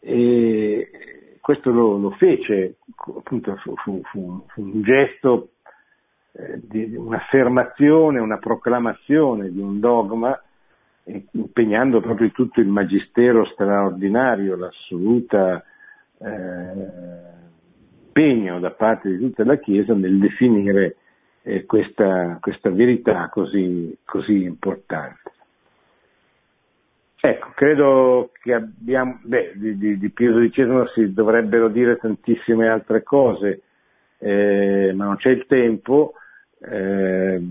e 0.00 1.38
questo 1.40 1.70
lo, 1.70 1.96
lo 1.96 2.10
fece, 2.12 2.76
appunto 3.16 3.56
fu, 3.56 3.74
fu, 3.76 4.02
fu, 4.04 4.42
un 4.56 4.82
gesto, 4.82 5.50
eh, 6.32 6.60
di 6.62 6.94
un'affermazione, 6.94 8.20
una 8.20 8.38
proclamazione 8.38 9.50
di 9.50 9.60
un 9.60 9.80
dogma 9.80 10.40
impegnando 11.32 12.00
proprio 12.00 12.30
tutto 12.32 12.60
il 12.60 12.68
magistero 12.68 13.46
straordinario, 13.46 14.56
l'assoluta 14.56 15.64
eh, 16.18 17.36
impegno 18.18 18.58
da 18.58 18.70
parte 18.72 19.08
di 19.08 19.18
tutta 19.18 19.44
la 19.44 19.56
Chiesa 19.58 19.94
nel 19.94 20.18
definire 20.18 20.96
eh, 21.42 21.64
questa, 21.64 22.38
questa, 22.40 22.70
verità 22.70 23.28
così, 23.28 23.96
così, 24.04 24.42
importante. 24.42 25.32
Ecco, 27.20 27.50
credo 27.54 28.30
che 28.40 28.54
abbiamo, 28.54 29.18
beh, 29.22 29.54
di, 29.56 29.76
di, 29.76 29.98
di 29.98 30.10
Pio 30.10 30.34
XII 30.34 30.84
si 30.94 31.12
dovrebbero 31.12 31.68
dire 31.68 31.96
tantissime 31.96 32.68
altre 32.68 33.02
cose, 33.02 33.62
eh, 34.18 34.92
ma 34.94 35.06
non 35.06 35.16
c'è 35.16 35.30
il 35.30 35.46
tempo. 35.46 36.12
Eh, 36.60 37.42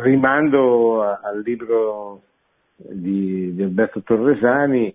rimando 0.00 1.02
a, 1.02 1.20
al 1.22 1.42
libro 1.42 2.22
di, 2.76 3.54
di, 3.54 3.62
Alberto 3.62 4.00
Torresani, 4.02 4.94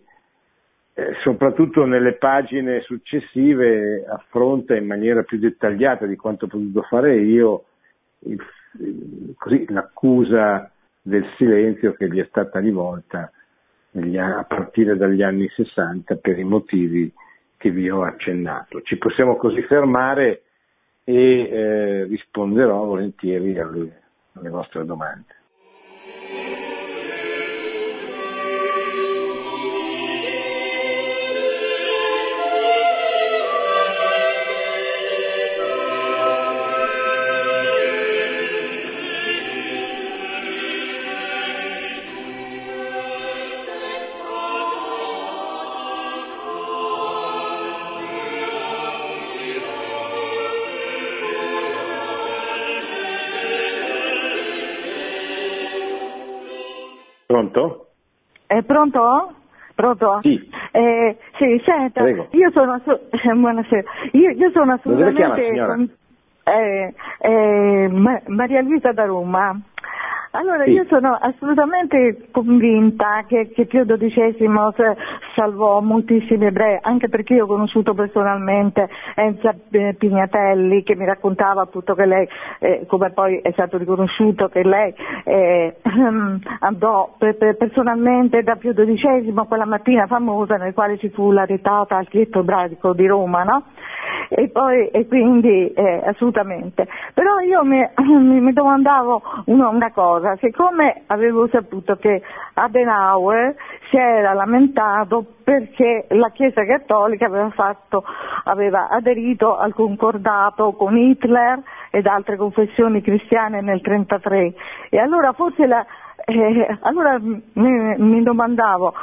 eh, 0.93 1.13
soprattutto 1.21 1.85
nelle 1.85 2.13
pagine 2.13 2.81
successive 2.81 4.03
affronta 4.07 4.75
in 4.75 4.87
maniera 4.87 5.21
più 5.21 5.37
dettagliata 5.37 6.07
di 6.07 6.15
quanto 6.15 6.45
ho 6.45 6.47
potuto 6.47 6.81
fare 6.83 7.17
io 7.19 7.65
il, 8.19 8.43
così, 9.37 9.65
l'accusa 9.69 10.71
del 11.07 11.25
silenzio 11.37 11.93
che 11.93 12.09
gli 12.09 12.19
è 12.19 12.25
stata 12.29 12.59
rivolta 12.59 13.31
a 13.93 14.43
partire 14.43 14.97
dagli 14.97 15.23
anni 15.23 15.47
60 15.47 16.17
per 16.17 16.37
i 16.37 16.43
motivi 16.43 17.11
che 17.55 17.71
vi 17.71 17.89
ho 17.89 18.03
accennato. 18.03 18.81
Ci 18.81 18.97
possiamo 18.97 19.37
così 19.37 19.61
fermare 19.63 20.43
e 21.03 21.49
eh, 21.49 22.03
risponderò 22.03 22.83
volentieri 22.83 23.57
alle, 23.57 24.01
alle 24.33 24.49
vostre 24.49 24.85
domande. 24.85 25.36
Pronto? 57.37 57.89
È 58.47 58.63
pronto? 58.63 59.33
Pronto? 59.75 60.19
Sì. 60.23 60.49
Eh, 60.71 61.17
sì, 61.37 61.61
senta, 61.63 62.01
Prego. 62.01 62.29
io 62.31 62.49
sono, 62.49 62.73
assu- 62.73 62.99
eh, 63.11 63.29
buonasera. 63.31 63.83
Io, 64.13 64.31
io 64.31 64.49
sono 64.49 64.73
assolutamente... 64.73 65.21
Chiama, 65.21 65.35
signora? 65.35 65.75
Eh, 66.45 66.93
eh, 67.19 67.87
Ma- 67.91 68.21
Maria 68.25 68.61
Luisa 68.63 68.91
da 68.91 69.05
Roma. 69.05 69.55
Allora, 70.31 70.63
Sì. 70.63 70.71
io 70.71 70.85
sono 70.87 71.13
assolutamente 71.13 72.27
convinta 72.31 73.23
che, 73.27 73.51
che 73.51 73.65
Pio 73.65 73.85
XII 73.85 74.47
salvò 75.37 75.79
moltissimi 75.81 76.47
ebrei, 76.47 76.79
anche 76.81 77.09
perché 77.09 77.35
io 77.35 77.43
ho 77.43 77.47
conosciuto 77.47 77.93
personalmente 77.93 78.89
Enza 79.13 79.53
eh, 79.69 79.93
Pignatelli 79.95 80.81
che 80.81 80.95
mi 80.95 81.05
raccontava 81.05 81.61
appunto 81.61 81.93
che 81.93 82.05
lei, 82.07 82.27
eh, 82.59 82.85
come 82.87 83.11
poi 83.11 83.37
è 83.43 83.51
stato 83.51 83.77
riconosciuto, 83.77 84.47
che 84.47 84.63
lei 84.63 84.91
eh, 85.25 85.75
andò 86.61 87.13
per- 87.19 87.37
per- 87.37 87.55
personalmente 87.55 88.41
da 88.41 88.55
Pio 88.55 88.73
XII 88.73 89.31
quella 89.47 89.65
mattina 89.65 90.07
famosa 90.07 90.55
nel 90.57 90.73
quale 90.73 90.97
ci 90.97 91.09
fu 91.09 91.31
la 91.31 91.45
retata 91.45 91.97
al 91.97 92.07
chietto 92.07 92.39
ebraico 92.39 92.93
di 92.93 93.05
Roma, 93.05 93.43
no? 93.43 93.63
E 94.29 94.49
poi, 94.49 94.87
e 94.89 95.07
quindi, 95.07 95.71
eh, 95.73 96.01
assolutamente. 96.05 96.87
Però 97.13 97.39
io 97.39 97.63
mi, 97.63 97.85
mi- 98.41 98.53
domandavo 98.53 99.21
una, 99.45 99.69
una 99.69 99.91
cosa, 99.91 100.35
siccome 100.41 101.03
avevo 101.07 101.47
saputo 101.47 101.95
che 101.95 102.21
Adenauer 102.53 103.55
si 103.89 103.97
era 103.97 104.33
lamentato 104.33 105.26
perché 105.43 106.07
la 106.09 106.29
Chiesa 106.31 106.65
Cattolica 106.65 107.25
aveva, 107.27 107.49
fatto, 107.51 108.03
aveva 108.43 108.89
aderito 108.89 109.57
al 109.57 109.73
concordato 109.73 110.73
con 110.73 110.97
Hitler 110.97 111.61
ed 111.91 112.05
altre 112.05 112.35
confessioni 112.35 113.01
cristiane 113.01 113.61
nel 113.61 113.81
1933 113.83 114.53
e 114.89 114.99
allora 114.99 115.31
forse 115.33 115.65
la, 115.65 115.85
eh, 116.25 116.77
allora 116.81 117.17
mi, 117.19 117.95
mi 117.97 118.23
domandavo, 118.23 118.93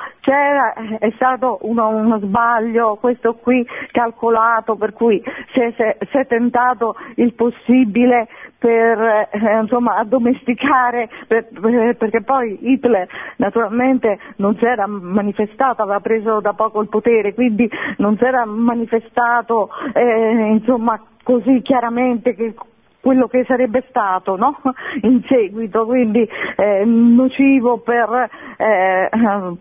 è 0.99 1.11
stato 1.15 1.59
uno, 1.63 1.89
uno 1.89 2.19
sbaglio 2.19 2.97
questo 2.97 3.35
qui 3.37 3.67
calcolato 3.93 4.77
per 4.77 4.93
cui 4.93 5.23
si 5.53 5.61
è- 5.61 5.97
si 6.11 6.17
è 6.19 6.27
tentato 6.27 6.97
il 7.17 7.33
possibile 7.35 8.29
per 8.65 9.29
eh, 9.31 9.61
insomma, 9.61 9.97
addomesticare, 9.97 11.11
per- 11.29 11.49
per- 11.61 11.97
perché 11.99 12.23
poi 12.23 12.57
Hitler 12.63 13.07
naturalmente 13.37 14.19
non 14.37 14.57
si 14.57 14.65
era 14.65 14.87
manifestato, 14.87 15.83
aveva 15.83 16.01
preso 16.01 16.41
da 16.41 16.55
poco 16.55 16.81
il 16.81 16.89
potere, 16.89 17.35
quindi 17.35 17.71
non 17.99 18.17
si 18.17 18.25
era 18.25 18.47
manifestato 18.47 19.69
eh, 19.93 20.49
insomma, 20.53 20.99
così 21.23 21.61
chiaramente 21.61 22.35
che 22.35 22.55
quello 23.03 23.27
che 23.27 23.45
sarebbe 23.45 23.85
stato 23.91 24.37
no? 24.37 24.59
in 25.03 25.23
seguito, 25.29 25.85
quindi 25.85 26.27
eh, 26.57 26.85
nocivo 26.87 27.81
per, 27.81 28.31
eh, 28.57 29.11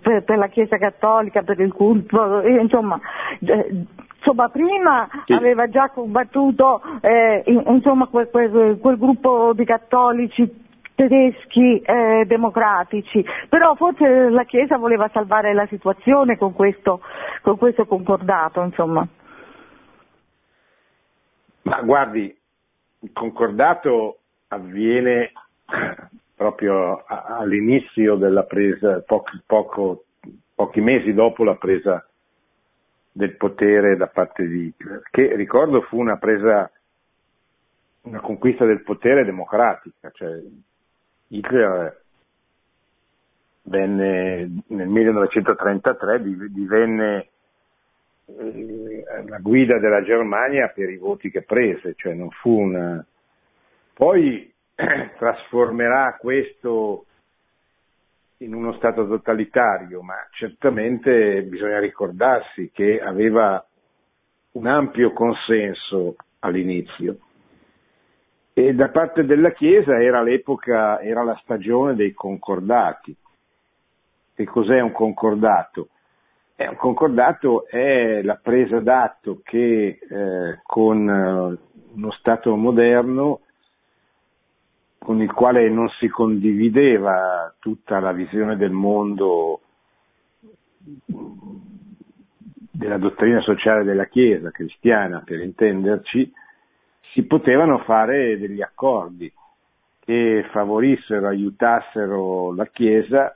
per- 0.02 0.24
per 0.24 0.38
la 0.38 0.48
Chiesa 0.48 0.78
Cattolica, 0.78 1.42
per 1.42 1.60
il 1.60 1.74
culto, 1.74 2.40
eh, 2.40 2.62
insomma, 2.62 2.98
eh, 3.46 3.84
insomma, 4.24 4.48
prima 4.50 5.08
Sì. 5.26 5.34
aveva 5.34 5.68
già 5.68 5.90
combattuto 5.90 6.82
eh, 7.02 7.44
in- 7.48 7.64
insomma, 7.68 8.08
quel, 8.08 8.30
quel- 8.30 8.78
quel 8.80 8.98
gruppo 8.98 9.52
di 9.54 9.66
cattolici 9.66 10.62
tedeschi 10.96 11.80
eh, 11.80 12.24
democratici, 12.26 13.26
però 13.50 13.76
forse 13.76 14.30
la 14.30 14.46
Chiesa 14.46 14.78
voleva 14.78 15.10
salvare 15.12 15.54
la 15.54 15.66
situazione 15.68 16.38
con 16.38 16.54
questo, 16.54 17.02
con 17.42 17.58
questo 17.58 17.86
concordato, 17.86 18.62
insomma. 18.62 19.06
Ma 21.64 21.82
guardi, 21.82 22.34
il 23.00 23.12
concordato 23.12 24.20
avviene 24.50 25.32
proprio 26.36 27.04
all'inizio 27.08 28.16
della 28.16 28.44
presa, 28.44 29.02
poco, 29.06 29.32
poco, 29.46 30.04
pochi 30.54 30.82
mesi 30.82 31.14
dopo 31.14 31.44
la 31.44 31.56
presa 31.56 32.06
del 33.16 33.36
potere 33.38 33.96
da 33.96 34.08
parte 34.08 34.48
di 34.48 34.66
Hitler, 34.66 35.04
che 35.12 35.36
ricordo 35.36 35.82
fu 35.82 36.00
una 36.00 36.18
presa, 36.18 36.70
una 38.02 38.20
conquista 38.20 38.66
del 38.66 38.82
potere 38.82 39.24
democratica, 39.24 40.10
cioè 40.12 40.42
Hitler 41.28 42.02
venne 43.66 44.64
nel 44.68 44.88
1933 44.88 46.22
divenne 46.52 47.28
eh, 48.26 49.06
la 49.28 49.38
guida 49.38 49.78
della 49.78 50.02
Germania 50.02 50.70
per 50.70 50.90
i 50.90 50.98
voti 50.98 51.30
che 51.30 51.44
prese, 51.44 51.94
cioè 51.96 52.14
non 52.14 52.30
fu 52.32 52.60
una... 52.60 53.06
Poi 53.94 54.52
trasformerà 55.18 56.18
questo 56.20 57.06
in 58.44 58.54
uno 58.54 58.74
Stato 58.74 59.08
totalitario, 59.08 60.02
ma 60.02 60.16
certamente 60.32 61.44
bisogna 61.44 61.80
ricordarsi 61.80 62.72
che 62.74 63.02
aveva 63.02 63.66
un 64.52 64.68
ampio 64.68 65.14
consenso 65.14 66.16
all'inizio. 66.40 67.18
E 68.54 68.74
da 68.76 68.90
parte 68.90 69.26
della 69.26 69.52
Chiesa 69.52 70.00
era 70.02 70.22
l'epoca, 70.22 71.00
era 71.02 71.24
la 71.24 71.40
stagione 71.42 71.96
dei 71.96 72.14
concordati. 72.14 73.16
Che 74.36 74.46
cos'è 74.46 74.80
un 74.80 74.92
concordato? 74.92 75.90
Eh, 76.56 76.68
un 76.68 76.76
concordato 76.76 77.66
è 77.68 78.22
la 78.22 78.40
presa 78.42 78.80
d'atto 78.80 79.42
che 79.44 79.98
eh, 80.08 80.60
con 80.64 81.10
eh, 81.10 81.58
uno 81.96 82.12
Stato 82.12 82.56
moderno 82.56 83.42
con 85.04 85.22
il 85.22 85.32
quale 85.34 85.70
non 85.70 85.90
si 86.00 86.08
condivideva 86.08 87.54
tutta 87.60 88.00
la 88.00 88.14
visione 88.14 88.56
del 88.56 88.72
mondo 88.72 89.60
della 92.72 92.98
dottrina 92.98 93.42
sociale 93.42 93.84
della 93.84 94.06
Chiesa 94.06 94.50
cristiana, 94.50 95.22
per 95.24 95.42
intenderci, 95.42 96.32
si 97.12 97.24
potevano 97.24 97.80
fare 97.80 98.38
degli 98.40 98.62
accordi 98.62 99.32
che 100.00 100.46
favorissero, 100.52 101.28
aiutassero 101.28 102.54
la 102.56 102.66
Chiesa 102.68 103.36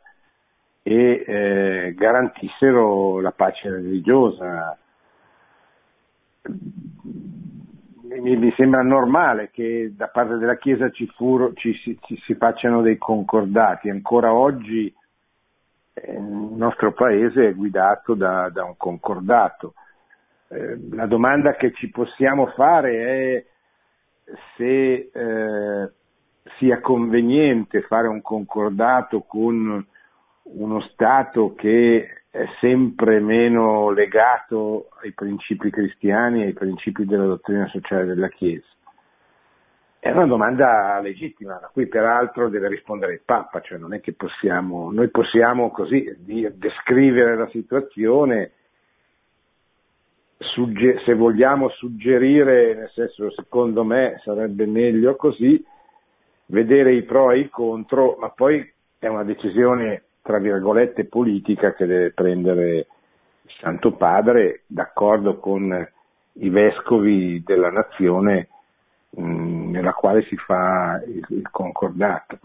e 0.81 1.23
eh, 1.27 1.93
garantissero 1.95 3.19
la 3.19 3.31
pace 3.31 3.69
religiosa 3.69 4.77
mi, 8.07 8.35
mi, 8.37 8.53
sembra 8.55 8.81
normale 8.81 9.49
che 9.51 9.93
da 9.95 10.07
parte 10.07 10.37
della 10.37 10.57
Chiesa 10.57 10.89
ci, 10.89 11.07
furo, 11.15 11.53
ci, 11.53 11.73
ci, 11.75 11.97
ci 12.01 12.17
si 12.25 12.35
facciano 12.35 12.81
dei 12.81 12.97
concordati. 12.97 13.89
Ancora 13.89 14.33
oggi 14.33 14.93
eh, 15.93 16.11
il 16.13 16.21
nostro 16.21 16.93
paese 16.93 17.49
è 17.49 17.53
guidato 17.53 18.13
da, 18.13 18.49
da 18.49 18.63
un 18.63 18.75
concordato. 18.77 19.73
Eh, 20.47 20.79
la 20.91 21.05
domanda 21.05 21.55
che 21.55 21.73
ci 21.73 21.89
possiamo 21.89 22.47
fare 22.47 23.05
è 23.05 23.45
se 24.55 25.09
eh, 25.13 25.91
sia 26.57 26.79
conveniente 26.79 27.81
fare 27.81 28.07
un 28.07 28.21
concordato 28.21 29.21
con 29.21 29.85
uno 30.43 30.81
Stato 30.81 31.53
che 31.55 32.16
è 32.37 32.47
sempre 32.59 33.19
meno 33.19 33.89
legato 33.89 34.89
ai 35.01 35.11
principi 35.11 35.71
cristiani 35.71 36.43
e 36.43 36.45
ai 36.47 36.53
principi 36.53 37.03
della 37.03 37.25
dottrina 37.25 37.67
sociale 37.69 38.05
della 38.05 38.29
Chiesa? 38.29 38.67
È 39.97 40.11
una 40.11 40.27
domanda 40.27 40.99
legittima, 40.99 41.55
a 41.55 41.69
cui 41.73 41.87
peraltro 41.87 42.47
deve 42.49 42.67
rispondere 42.67 43.13
il 43.13 43.21
Papa, 43.25 43.59
cioè 43.61 43.79
non 43.79 43.95
è 43.95 44.01
che 44.01 44.13
possiamo, 44.13 44.91
noi 44.91 45.09
possiamo 45.09 45.71
così 45.71 46.15
descrivere 46.19 47.35
la 47.35 47.49
situazione, 47.49 48.51
sugge- 50.37 51.01
se 51.05 51.15
vogliamo 51.15 51.69
suggerire, 51.69 52.75
nel 52.75 52.91
senso 52.93 53.31
secondo 53.31 53.83
me 53.83 54.21
sarebbe 54.23 54.67
meglio 54.67 55.15
così, 55.15 55.65
vedere 56.45 56.93
i 56.93 57.01
pro 57.01 57.31
e 57.31 57.39
i 57.39 57.49
contro, 57.49 58.15
ma 58.19 58.29
poi 58.29 58.71
è 58.99 59.07
una 59.07 59.23
decisione 59.23 60.03
tra 60.27 60.39
virgolette, 60.39 61.05
politica 61.05 61.73
che 61.73 61.85
deve 61.85 62.11
prendere 62.11 62.75
il 62.79 63.51
Santo 63.61 63.93
Padre 63.93 64.63
d'accordo 64.67 65.37
con 65.37 65.89
i 66.33 66.49
vescovi 66.49 67.41
della 67.45 67.71
nazione 67.71 68.49
mh, 69.11 69.21
mm, 69.21 69.71
nella 69.71 69.93
quale 69.93 70.23
si 70.23 70.35
fa 70.35 71.01
il, 71.07 71.25
il 71.29 71.49
concordato. 71.49 72.39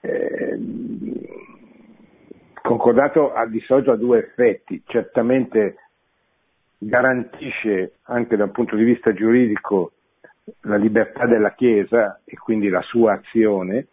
Eh, 0.00 0.56
il 0.58 1.38
concordato 2.60 3.32
ha 3.32 3.46
di 3.46 3.60
solito 3.60 3.92
ha 3.92 3.96
due 3.96 4.18
effetti, 4.18 4.82
certamente 4.84 5.76
garantisce 6.76 7.94
anche 8.02 8.36
dal 8.36 8.50
punto 8.50 8.76
di 8.76 8.84
vista 8.84 9.14
giuridico 9.14 9.92
la 10.64 10.76
libertà 10.76 11.24
della 11.24 11.54
Chiesa 11.54 12.20
e 12.26 12.36
quindi 12.36 12.68
la 12.68 12.82
sua 12.82 13.14
azione, 13.14 13.86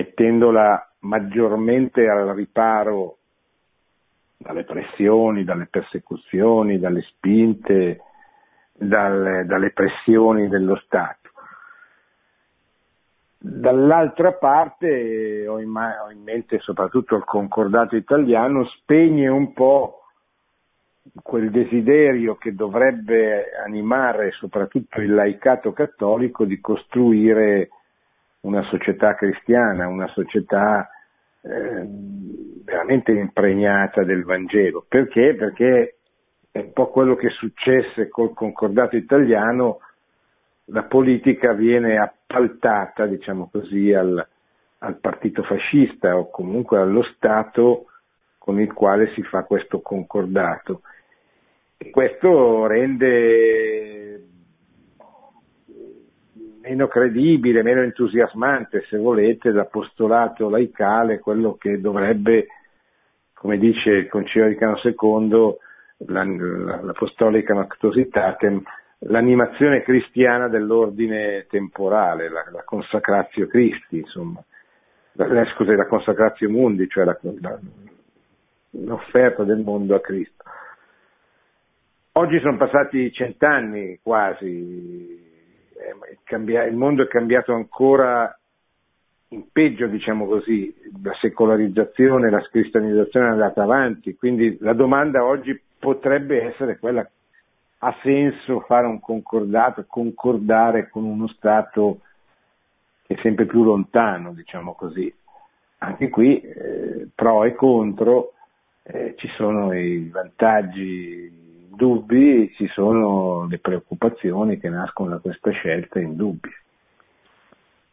mettendola 0.00 0.92
maggiormente 1.00 2.08
al 2.08 2.28
riparo 2.34 3.18
dalle 4.38 4.64
pressioni, 4.64 5.44
dalle 5.44 5.66
persecuzioni, 5.66 6.78
dalle 6.78 7.02
spinte, 7.02 8.00
dalle, 8.72 9.44
dalle 9.44 9.70
pressioni 9.72 10.48
dello 10.48 10.76
Stato. 10.76 11.18
Dall'altra 13.42 14.32
parte 14.32 15.46
ho 15.46 15.60
in, 15.60 15.74
ho 15.74 16.10
in, 16.10 16.22
mente 16.22 16.58
soprattutto 16.60 17.16
il 17.16 17.24
concordato 17.24 17.96
italiano, 17.96 18.64
spegne 18.66 19.28
un 19.28 19.52
po' 19.52 20.04
quel 21.22 21.50
desiderio 21.50 22.36
che 22.36 22.54
dovrebbe 22.54 23.50
animare 23.64 24.32
soprattutto 24.32 25.00
il 25.00 25.14
laicato 25.14 25.72
cattolico 25.72 26.44
di 26.44 26.60
costruire 26.60 27.70
una 28.42 28.62
società 28.64 29.14
cristiana, 29.14 29.88
una 29.88 30.08
società 30.08 30.88
eh, 31.42 31.86
veramente 32.64 33.12
impregnata 33.12 34.02
del 34.04 34.24
Vangelo. 34.24 34.84
Perché? 34.88 35.34
Perché 35.34 35.96
è 36.50 36.58
un 36.58 36.72
po' 36.72 36.88
quello 36.88 37.14
che 37.16 37.28
successe 37.30 38.08
col 38.08 38.34
concordato 38.34 38.96
italiano, 38.96 39.80
la 40.66 40.84
politica 40.84 41.52
viene 41.52 41.98
appaltata, 41.98 43.06
diciamo 43.06 43.48
così, 43.50 43.92
al, 43.92 44.24
al 44.78 44.96
partito 44.98 45.42
fascista 45.42 46.16
o 46.16 46.30
comunque 46.30 46.78
allo 46.78 47.02
Stato 47.14 47.86
con 48.38 48.60
il 48.60 48.72
quale 48.72 49.12
si 49.14 49.22
fa 49.22 49.44
questo 49.44 49.80
concordato. 49.80 50.82
E 51.76 51.90
questo 51.90 52.66
rende 52.66 54.29
meno 56.62 56.88
credibile, 56.88 57.62
meno 57.62 57.82
entusiasmante, 57.82 58.84
se 58.88 58.96
volete, 58.96 59.50
l'apostolato 59.50 60.48
laicale, 60.48 61.18
quello 61.18 61.56
che 61.58 61.80
dovrebbe, 61.80 62.46
come 63.34 63.58
dice 63.58 63.90
il 63.90 64.08
Concilio 64.08 64.46
Vaticano 64.46 64.80
II, 64.82 65.56
l'Apostolica 66.06 67.54
Noctositatem, 67.54 68.62
l'animazione 69.04 69.82
cristiana 69.82 70.48
dell'ordine 70.48 71.46
temporale, 71.48 72.28
la, 72.28 72.44
la 72.50 72.62
consacratio 72.64 73.46
Christi, 73.46 73.98
insomma, 73.98 74.42
la, 75.12 75.44
scusa, 75.54 75.74
la 75.74 75.86
consacratio 75.86 76.50
mundi, 76.50 76.88
cioè 76.88 77.04
l'offerta 78.70 79.44
del 79.44 79.60
mondo 79.60 79.94
a 79.94 80.00
Cristo. 80.00 80.44
Oggi 82.12 82.38
sono 82.40 82.56
passati 82.56 83.10
cent'anni 83.12 84.00
quasi 84.02 85.29
il 86.68 86.76
mondo 86.76 87.02
è 87.02 87.08
cambiato 87.08 87.52
ancora 87.52 88.34
in 89.32 89.44
peggio, 89.52 89.86
diciamo 89.86 90.26
così, 90.26 90.74
la 91.02 91.14
secolarizzazione, 91.20 92.30
la 92.30 92.42
cristianizzazione 92.42 93.26
è 93.26 93.30
andata 93.30 93.62
avanti, 93.62 94.16
quindi 94.16 94.56
la 94.60 94.72
domanda 94.72 95.24
oggi 95.24 95.58
potrebbe 95.78 96.42
essere 96.42 96.78
quella, 96.78 97.08
ha 97.78 97.96
senso 98.02 98.60
fare 98.60 98.86
un 98.86 99.00
concordato, 99.00 99.84
concordare 99.86 100.88
con 100.88 101.04
uno 101.04 101.28
Stato 101.28 102.00
che 103.06 103.14
è 103.14 103.20
sempre 103.22 103.46
più 103.46 103.62
lontano, 103.62 104.32
diciamo 104.32 104.74
così. 104.74 105.12
Anche 105.78 106.08
qui 106.08 106.40
eh, 106.40 107.08
pro 107.14 107.44
e 107.44 107.54
contro, 107.54 108.32
eh, 108.82 109.14
ci 109.16 109.28
sono 109.36 109.72
i 109.72 110.08
vantaggi 110.08 111.39
dubbi 111.80 112.52
ci 112.56 112.68
sono 112.68 113.46
le 113.48 113.58
preoccupazioni 113.58 114.58
che 114.58 114.68
nascono 114.68 115.08
da 115.08 115.18
questa 115.18 115.50
scelta 115.50 115.98
indubbie. 115.98 116.52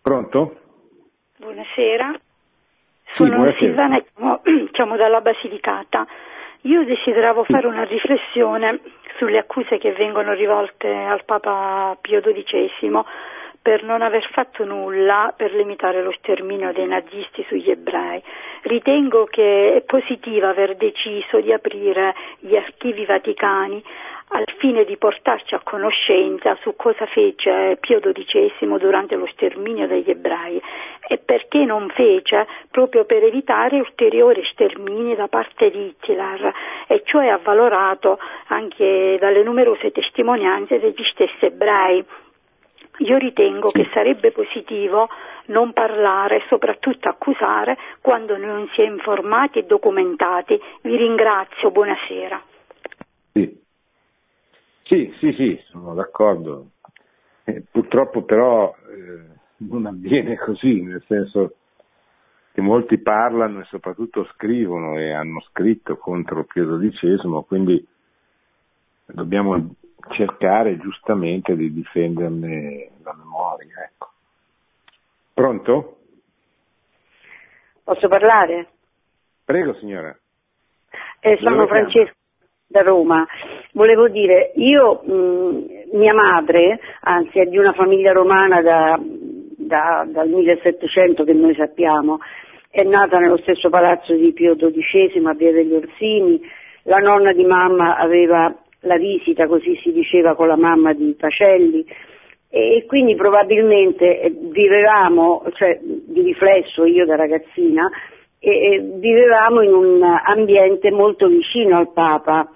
Pronto? 0.02 0.60
Buonasera. 1.38 2.20
Sono 3.16 3.30
buonasera. 3.30 3.60
Silvana, 3.60 4.02
chiamo, 4.02 4.42
chiamo 4.72 4.98
dalla 4.98 5.22
Basilicata. 5.22 6.06
Io 6.62 6.84
desideravo 6.84 7.46
fare 7.46 7.66
una 7.66 7.86
riflessione 7.86 8.82
sulle 9.18 9.38
accuse 9.38 9.78
che 9.78 9.94
vengono 9.94 10.34
rivolte 10.34 10.90
al 10.94 11.24
Papa 11.24 11.98
Pio 12.02 12.20
XII 12.20 12.92
per 13.68 13.84
non 13.84 14.02
aver 14.02 14.26
fatto 14.32 14.64
nulla 14.64 15.34
per 15.36 15.54
limitare 15.54 16.02
lo 16.02 16.14
sterminio 16.20 16.72
dei 16.72 16.88
nazisti 16.88 17.44
sugli 17.50 17.70
ebrei. 17.70 18.24
Ritengo 18.62 19.26
che 19.26 19.76
è 19.76 19.82
positivo 19.82 20.48
aver 20.48 20.78
deciso 20.78 21.42
di 21.42 21.52
aprire 21.52 22.16
gli 22.40 22.56
archivi 22.56 23.04
vaticani 23.04 23.84
al 24.30 24.46
fine 24.58 24.86
di 24.86 24.96
portarci 24.96 25.54
a 25.54 25.60
conoscenza 25.62 26.58
su 26.62 26.78
cosa 26.78 27.06
fece 27.08 27.78
Pio 27.82 28.00
XII 28.00 28.78
durante 28.78 29.16
lo 29.16 29.28
sterminio 29.34 29.86
degli 29.86 30.12
ebrei 30.12 30.62
e 31.06 31.18
perché 31.18 31.66
non 31.66 31.90
fece 31.90 32.48
proprio 32.72 33.04
per 33.04 33.22
evitare 33.22 33.80
ulteriori 33.80 34.46
stermini 34.50 35.14
da 35.14 35.28
parte 35.28 35.70
di 35.72 35.88
Hitler 35.88 36.54
e 36.88 37.02
cioè 37.04 37.28
avvalorato 37.28 38.18
anche 38.48 39.18
dalle 39.20 39.44
numerose 39.44 39.92
testimonianze 39.92 40.80
degli 40.80 41.04
stessi 41.04 41.44
ebrei. 41.44 42.06
Io 43.00 43.18
ritengo 43.18 43.70
che 43.70 43.88
sarebbe 43.94 44.32
positivo 44.32 45.08
non 45.48 45.74
parlare 45.74 46.38
e 46.38 46.46
soprattutto 46.48 47.08
accusare 47.10 47.78
quando 48.02 48.38
non 48.38 48.68
si 48.74 48.82
è 48.82 48.86
informati 48.86 49.60
e 49.60 49.66
documentati. 49.66 50.60
Vi 50.82 50.96
ringrazio, 50.96 51.72
buonasera. 51.72 52.42
Sì. 53.34 53.66
Sì, 54.84 55.14
sì, 55.20 55.34
sì, 55.34 55.60
sono 55.70 55.94
d'accordo. 55.94 56.72
Eh, 57.44 57.64
purtroppo 57.70 58.24
però 58.24 58.74
eh, 58.90 59.36
non 59.58 59.86
avviene 59.86 60.38
così, 60.38 60.82
nel 60.82 61.04
senso 61.08 61.56
che 62.54 62.62
molti 62.62 62.98
parlano 62.98 63.60
e 63.60 63.66
soprattutto 63.66 64.26
scrivono 64.34 64.98
e 64.98 65.12
hanno 65.12 65.42
scritto 65.42 65.98
contro 65.98 66.46
Pio 66.46 66.78
XII, 66.78 67.44
quindi 67.46 67.86
dobbiamo 69.06 69.76
cercare 70.10 70.78
giustamente 70.78 71.56
di 71.56 71.72
difenderne 71.74 72.90
la 73.04 73.14
memoria. 73.18 73.90
Ecco. 73.92 74.10
Pronto? 75.34 75.98
Posso 77.84 78.08
parlare? 78.08 78.68
Prego 79.46 79.74
signora. 79.76 80.16
Eh, 81.20 81.38
sono 81.42 81.56
Dove 81.56 81.68
Francesca 81.68 82.16
da 82.68 82.82
Roma. 82.82 83.26
Volevo 83.72 84.10
dire, 84.10 84.52
io, 84.56 85.02
mh, 85.04 85.96
mia 85.98 86.14
madre, 86.14 86.80
anzi 87.02 87.40
è 87.40 87.46
di 87.46 87.58
una 87.58 87.72
famiglia 87.72 88.12
romana 88.12 88.62
da- 88.62 89.00
da- 89.00 90.06
dal 90.08 90.28
1700 90.28 91.24
che 91.24 91.34
noi 91.34 91.56
sappiamo, 91.56 92.20
è 92.70 92.84
nata 92.84 93.18
nello 93.20 93.38
stesso 93.38 93.70
palazzo 93.70 94.14
di 94.14 94.34
Pio 94.34 94.56
XII 94.56 95.26
a 95.26 95.34
Via 95.34 95.52
degli 95.52 95.74
Orsini, 95.74 96.42
la 96.84 96.98
nonna 96.98 97.32
di 97.32 97.44
mamma 97.46 97.98
aveva 97.98 98.54
la 98.88 98.98
visita, 98.98 99.46
così 99.46 99.80
si 99.84 99.92
diceva, 99.92 100.36
con 100.36 100.48
la 100.48 100.58
mamma 100.58 100.94
di 100.94 101.16
Pacelli 101.18 101.86
e 102.50 102.86
quindi 102.88 103.16
probabilmente 103.16 104.22
eh, 104.22 104.30
vivevamo, 104.30 105.44
cioè 105.54 105.80
di 105.82 106.22
riflesso 106.22 106.86
io 106.86 107.06
da 107.06 107.16
ragazzina, 107.16 107.90
vivevamo 108.40 109.62
in 109.62 109.74
un 109.74 110.02
ambiente 110.04 110.90
molto 110.92 111.28
vicino 111.28 111.78
al 111.78 111.92
Papa, 111.92 112.50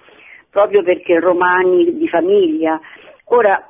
proprio 0.50 0.82
perché 0.82 1.18
romani 1.18 1.96
di 1.96 2.08
famiglia. 2.08 2.80
Ora, 3.26 3.68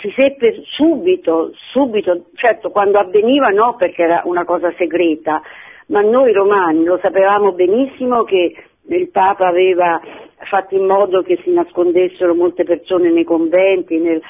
si 0.00 0.12
seppe 0.16 0.62
subito, 0.76 1.52
subito, 1.72 2.26
certo 2.34 2.70
quando 2.70 2.98
avveniva 2.98 3.48
no 3.48 3.76
perché 3.76 4.02
era 4.02 4.22
una 4.24 4.44
cosa 4.44 4.72
segreta, 4.76 5.40
ma 5.88 6.00
noi 6.00 6.32
romani 6.32 6.84
lo 6.84 6.98
sapevamo 7.00 7.52
benissimo 7.52 8.24
che 8.24 8.54
il 8.88 9.08
Papa 9.10 9.46
aveva 9.46 10.00
fatto 10.44 10.74
in 10.74 10.86
modo 10.86 11.22
che 11.22 11.38
si 11.42 11.50
nascondessero 11.52 12.34
molte 12.34 12.64
persone 12.64 13.10
nei 13.10 13.24
conventi 13.24 13.98
nel- 13.98 14.22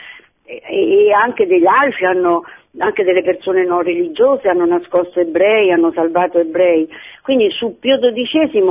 e, 0.44 0.62
e 0.68 1.11
anche 1.12 1.46
degli 1.46 1.66
altri 1.66 2.07
hanno, 2.07 2.44
anche 2.78 3.02
delle 3.02 3.22
persone 3.22 3.64
non 3.64 3.82
religiose 3.82 4.48
hanno 4.48 4.64
nascosto 4.66 5.18
ebrei, 5.20 5.72
hanno 5.72 5.92
salvato 5.92 6.38
ebrei. 6.38 6.88
Quindi 7.22 7.50
su 7.50 7.78
Pio 7.80 7.98
XII 7.98 8.62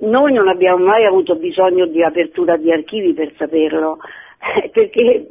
noi 0.00 0.32
non 0.32 0.48
abbiamo 0.48 0.84
mai 0.84 1.04
avuto 1.04 1.36
bisogno 1.36 1.86
di 1.86 2.02
apertura 2.02 2.56
di 2.56 2.72
archivi 2.72 3.12
per 3.14 3.32
saperlo, 3.36 3.98
perché, 4.72 5.28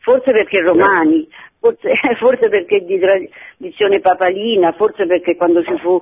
forse 0.00 0.30
perché 0.30 0.60
romani, 0.60 1.26
forse, 1.58 1.90
forse 2.18 2.48
perché 2.48 2.84
di 2.84 2.98
tradizione 3.00 4.00
papalina, 4.00 4.72
forse 4.72 5.06
perché 5.06 5.36
quando 5.36 5.62
ci 5.64 5.76
fu 5.78 6.00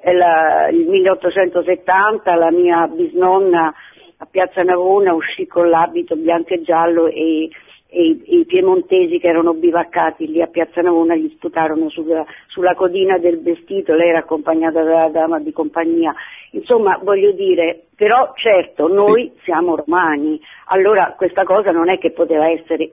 eh, 0.00 0.12
la- 0.14 0.68
il 0.70 0.86
1870 0.88 2.34
la 2.34 2.50
mia 2.50 2.86
bisnonna 2.86 3.72
a 4.20 4.26
Piazza 4.26 4.62
Navona 4.62 5.14
uscì 5.14 5.46
con 5.46 5.68
l'abito 5.68 6.16
bianco 6.16 6.54
e 6.54 6.62
giallo 6.62 7.06
e, 7.06 7.48
e 7.88 8.02
i, 8.02 8.40
i 8.40 8.44
piemontesi 8.46 9.18
che 9.18 9.28
erano 9.28 9.54
bivaccati 9.54 10.26
lì 10.26 10.42
a 10.42 10.48
Piazza 10.48 10.80
Navona 10.80 11.14
gli 11.14 11.30
sputarono 11.36 11.88
sulla, 11.88 12.24
sulla 12.48 12.74
codina 12.74 13.18
del 13.18 13.40
vestito, 13.40 13.94
lei 13.94 14.08
era 14.08 14.18
accompagnata 14.18 14.82
dalla 14.82 15.08
dama 15.08 15.38
di 15.38 15.52
compagnia. 15.52 16.14
Insomma, 16.52 16.98
voglio 17.02 17.32
dire, 17.32 17.84
però 17.94 18.32
certo 18.34 18.88
noi 18.88 19.32
siamo 19.44 19.76
romani, 19.76 20.40
allora 20.66 21.14
questa 21.16 21.44
cosa 21.44 21.70
non 21.70 21.88
è 21.88 21.98
che 21.98 22.10
poteva 22.10 22.48
essere 22.48 22.90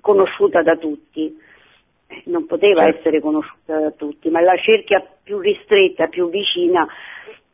conosciuta 0.00 0.62
da 0.62 0.76
tutti, 0.76 1.42
Eh, 2.06 2.22
non 2.26 2.44
poteva 2.44 2.82
Certo. 2.82 2.98
essere 2.98 3.20
conosciuta 3.20 3.80
da 3.80 3.90
tutti, 3.92 4.28
ma 4.28 4.40
la 4.42 4.56
cerchia 4.56 5.02
più 5.22 5.38
ristretta, 5.40 6.08
più 6.08 6.28
vicina, 6.28 6.86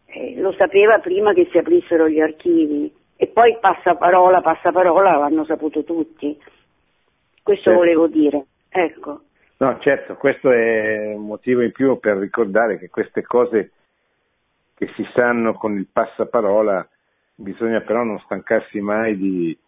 eh, 0.07 0.35
lo 0.41 0.53
sapeva 0.59 0.99
prima 0.99 1.33
che 1.33 1.47
si 1.53 1.57
aprissero 1.57 2.09
gli 2.09 2.19
archivi 2.21 2.93
e 3.23 3.27
poi 3.27 3.59
passaparola, 3.61 4.41
passaparola 4.41 5.19
l'hanno 5.19 5.45
saputo 5.45 5.85
tutti. 5.85 6.35
Questo 7.43 7.65
Certo. 7.65 7.79
volevo 7.79 8.07
dire, 8.07 8.47
ecco. 8.71 9.21
No, 9.59 9.79
certo, 9.81 10.15
questo 10.15 10.51
è 10.51 11.13
un 11.13 11.27
motivo 11.27 11.61
in 11.61 11.71
più 11.71 12.01
per 12.01 12.17
ricordare 12.17 12.79
che 12.79 12.89
queste 12.89 13.21
cose 13.21 13.73
che 14.75 14.91
si 14.97 15.07
sanno 15.13 15.53
con 15.53 15.77
il 15.77 15.87
passaparola 15.93 16.89
bisogna 17.35 17.83
però 17.83 18.05
non 18.05 18.19
stancarsi 18.21 18.81
mai 18.81 19.19
di, 19.19 19.59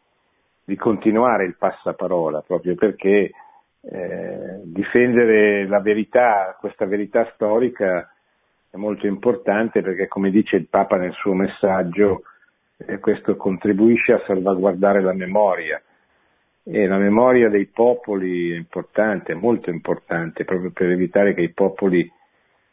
di 0.65 0.77
continuare 0.77 1.45
il 1.45 1.57
passaparola, 1.57 2.41
proprio 2.41 2.75
perché 2.75 3.33
eh, 3.83 4.61
difendere 4.63 5.67
la 5.67 5.81
verità, 5.81 6.57
questa 6.59 6.87
verità 6.87 7.31
storica 7.35 8.11
è 8.71 8.79
molto 8.79 9.07
importante 9.07 9.83
perché 9.83 10.09
come 10.09 10.31
dice 10.31 10.57
il 10.57 10.69
Papa 10.69 10.97
nel 10.97 11.13
suo 11.13 11.35
messaggio, 11.35 12.23
eh, 12.87 12.99
questo 12.99 13.37
contribuisce 13.37 14.13
a 14.13 14.23
salvaguardare 14.27 15.03
la 15.03 15.13
memoria 15.13 15.81
e 16.65 16.87
la 16.87 16.99
memoria 16.99 17.49
dei 17.49 17.67
popoli 17.67 18.53
è 18.53 18.57
importante, 18.57 19.35
molto 19.35 19.71
importante, 19.71 20.45
proprio 20.45 20.71
per 20.71 20.91
evitare 20.91 21.35
che 21.35 21.43
i 21.43 21.53
popoli 21.53 22.11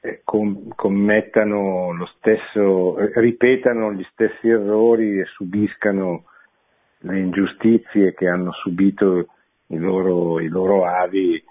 eh, 0.01 0.22
com- 0.24 0.74
commettano 0.76 1.91
lo 1.93 2.05
stesso, 2.18 2.95
ripetano 3.20 3.91
gli 3.93 4.05
stessi 4.12 4.47
errori 4.47 5.20
e 5.20 5.26
subiscano 5.26 6.26
le 6.99 7.20
ingiustizie 7.20 8.14
che 8.14 8.28
hanno 8.28 8.51
subito 8.53 9.28
i 9.68 9.78
loro, 9.78 10.39
i 10.39 10.47
loro 10.47 10.86
avi 10.86 11.41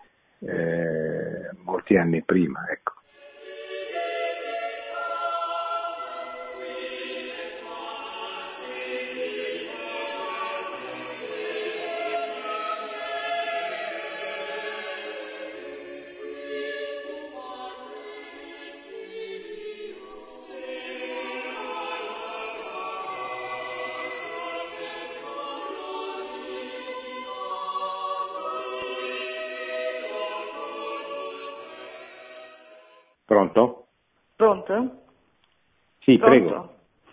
eh, 0.41 1.51
molti 1.65 1.97
anni 1.97 2.23
prima. 2.23 2.67
Ecco. 2.71 2.98
Pronto? 34.69 34.91
Sì, 36.01 36.19
Pronto? 36.19 36.39
prego. 36.45 36.69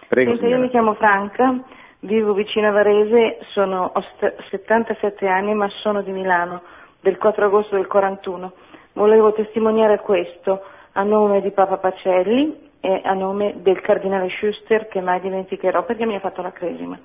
Prego, 0.10 0.32
Senta, 0.32 0.48
io 0.48 0.60
mi 0.60 0.70
chiamo 0.70 0.94
Franca, 0.96 1.58
vivo 2.02 2.34
vicino 2.34 2.68
a 2.68 2.72
Varese, 2.72 3.40
sono, 3.54 3.92
ho 3.94 4.02
st- 4.02 4.36
77 4.50 5.26
anni 5.28 5.54
ma 5.56 5.68
sono 5.70 6.02
di 6.02 6.12
Milano, 6.12 6.62
del 7.00 7.18
4 7.18 7.46
agosto 7.46 7.76
del 7.76 7.88
41. 7.88 8.52
Volevo 8.94 9.32
testimoniare 9.34 10.00
questo 10.00 10.62
a 10.94 11.04
nome 11.04 11.42
di 11.42 11.52
Papa 11.52 11.78
Pacelli 11.78 12.70
e 12.82 13.02
a 13.04 13.14
nome 13.14 13.56
del 13.62 13.82
cardinale 13.82 14.30
Schuster 14.30 14.88
che 14.88 15.02
mai 15.02 15.20
dimenticherò 15.22 15.84
perché 15.86 16.06
mi 16.06 16.16
ha 16.16 16.20
fatto 16.20 16.42
la 16.42 16.52
cresima. 16.52 16.98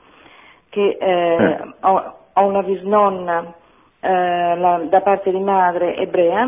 Che 0.69 0.97
eh, 1.01 1.07
Eh. 1.45 1.75
ho, 1.81 2.15
ho 2.33 2.45
una 2.45 2.63
bisnonna 2.63 3.53
eh, 4.01 4.57
la- 4.57 4.83
da 4.89 5.01
parte 5.01 5.31
di 5.31 5.41
madre 5.41 5.97
ebrea 5.97 6.45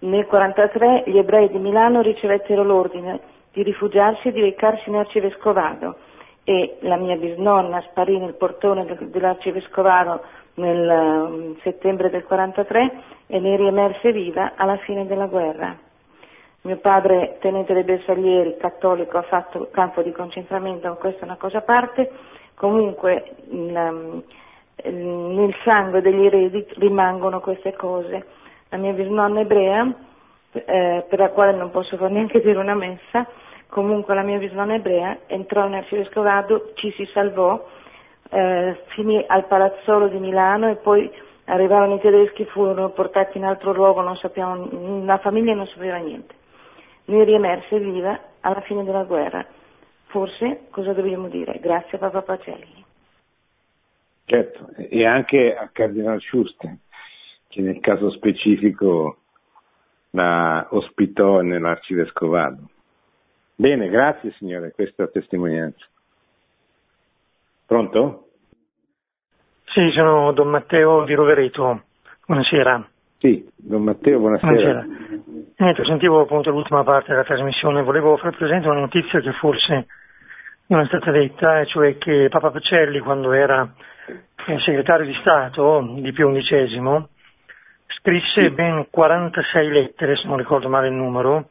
Nel 0.00 0.26
1943 0.28 1.04
gli 1.06 1.16
ebrei 1.18 1.48
di 1.48 1.58
Milano 1.58 2.00
ricevettero 2.02 2.62
l'ordine 2.64 3.20
di 3.52 3.62
rifugiarsi 3.62 4.28
e 4.28 4.32
di 4.32 4.40
recarsi 4.40 4.88
in 4.88 4.96
Arcivescovado. 4.96 5.96
E 6.44 6.78
la 6.80 6.96
mia 6.96 7.16
bisnonna 7.16 7.80
sparì 7.90 8.18
nel 8.18 8.34
portone 8.34 8.84
dell'Arcivescovado 8.84 10.22
nel 10.54 10.88
um, 10.88 11.56
settembre 11.62 12.10
del 12.10 12.24
1943 12.28 12.92
e 13.28 13.38
ne 13.38 13.56
riemerse 13.56 14.12
viva 14.12 14.52
alla 14.56 14.76
fine 14.78 15.06
della 15.06 15.26
guerra. 15.26 15.76
Mio 16.62 16.76
padre, 16.76 17.38
tenente 17.40 17.74
dei 17.74 17.82
bersaglieri, 17.82 18.56
cattolico, 18.56 19.18
ha 19.18 19.22
fatto 19.22 19.68
campo 19.72 20.02
di 20.02 20.12
concentramento, 20.12 20.94
questa 20.94 21.22
è 21.22 21.24
una 21.24 21.36
cosa 21.36 21.58
a 21.58 21.62
parte, 21.62 22.10
comunque 22.54 23.34
um, 23.48 24.22
nel 24.84 25.54
sangue 25.64 26.00
degli 26.00 26.24
eredi 26.24 26.64
rimangono 26.76 27.40
queste 27.40 27.72
cose. 27.74 28.24
La 28.68 28.78
mia 28.78 28.92
bisnonna 28.92 29.40
ebrea, 29.40 29.92
eh, 30.52 31.04
per 31.08 31.18
la 31.18 31.30
quale 31.30 31.52
non 31.52 31.70
posso 31.70 31.96
neanche 32.08 32.40
dire 32.40 32.58
una 32.58 32.74
messa, 32.74 33.26
comunque 33.72 34.14
la 34.14 34.20
mia 34.20 34.36
bisnonna 34.36 34.74
ebrea 34.74 35.20
entrò 35.28 35.66
in 35.66 35.72
arcivescovado, 35.72 36.72
ci 36.74 36.92
si 36.92 37.08
salvò, 37.14 37.66
eh, 38.28 38.82
finì 38.88 39.24
al 39.26 39.46
palazzolo 39.46 40.08
di 40.08 40.18
Milano 40.18 40.68
e 40.68 40.76
poi 40.76 41.10
arrivarono 41.46 41.94
i 41.94 42.00
tedeschi, 42.00 42.44
furono 42.44 42.90
portati 42.90 43.38
in 43.38 43.44
altro 43.44 43.72
luogo, 43.72 44.14
sappiamo, 44.16 45.04
la 45.06 45.16
famiglia 45.18 45.54
non 45.54 45.66
sapeva 45.68 45.96
niente. 45.96 46.34
Ne 47.06 47.24
riemerse 47.24 47.78
viva 47.78 48.20
alla 48.40 48.60
fine 48.60 48.84
della 48.84 49.04
guerra. 49.04 49.42
Forse 50.08 50.66
cosa 50.68 50.92
dobbiamo 50.92 51.28
dire? 51.28 51.58
Grazie 51.58 51.96
a 51.96 52.00
Papa 52.00 52.20
Pacelli. 52.20 52.84
Certo, 54.26 54.68
e 54.76 55.06
anche 55.06 55.56
a 55.56 55.70
Cardinal 55.72 56.20
Schuster 56.20 56.76
che 57.48 57.62
nel 57.62 57.80
caso 57.80 58.10
specifico 58.10 59.16
la 60.10 60.66
ospitò 60.70 61.40
nell'arcivescovado. 61.40 62.68
Bene, 63.62 63.88
grazie 63.88 64.32
signore, 64.38 64.72
questa 64.72 65.06
testimonianza. 65.06 65.86
Pronto? 67.64 68.26
Sì, 69.66 69.88
sono 69.94 70.32
Don 70.32 70.48
Matteo 70.48 71.04
di 71.04 71.14
Rovereto. 71.14 71.82
Buonasera. 72.26 72.84
Sì, 73.18 73.48
Don 73.54 73.84
Matteo, 73.84 74.18
buonasera. 74.18 74.50
buonasera. 74.50 74.86
Niente, 75.58 75.84
sentivo 75.84 76.22
appunto 76.22 76.50
l'ultima 76.50 76.82
parte 76.82 77.12
della 77.12 77.22
trasmissione, 77.22 77.84
volevo 77.84 78.16
far 78.16 78.36
presente 78.36 78.66
una 78.66 78.80
notizia 78.80 79.20
che 79.20 79.30
forse 79.34 79.86
non 80.66 80.80
è 80.80 80.86
stata 80.86 81.12
detta, 81.12 81.60
e 81.60 81.66
cioè 81.66 81.96
che 81.98 82.26
Papa 82.30 82.50
Pacelli, 82.50 82.98
quando 82.98 83.30
era 83.30 83.72
segretario 84.64 85.06
di 85.06 85.14
Stato 85.20 85.88
di 86.00 86.10
Pio 86.10 86.32
XI, 86.32 87.06
scrisse 88.00 88.50
ben 88.50 88.88
46 88.90 89.70
lettere, 89.70 90.16
se 90.16 90.26
non 90.26 90.36
ricordo 90.36 90.68
male 90.68 90.88
il 90.88 90.94
numero, 90.94 91.50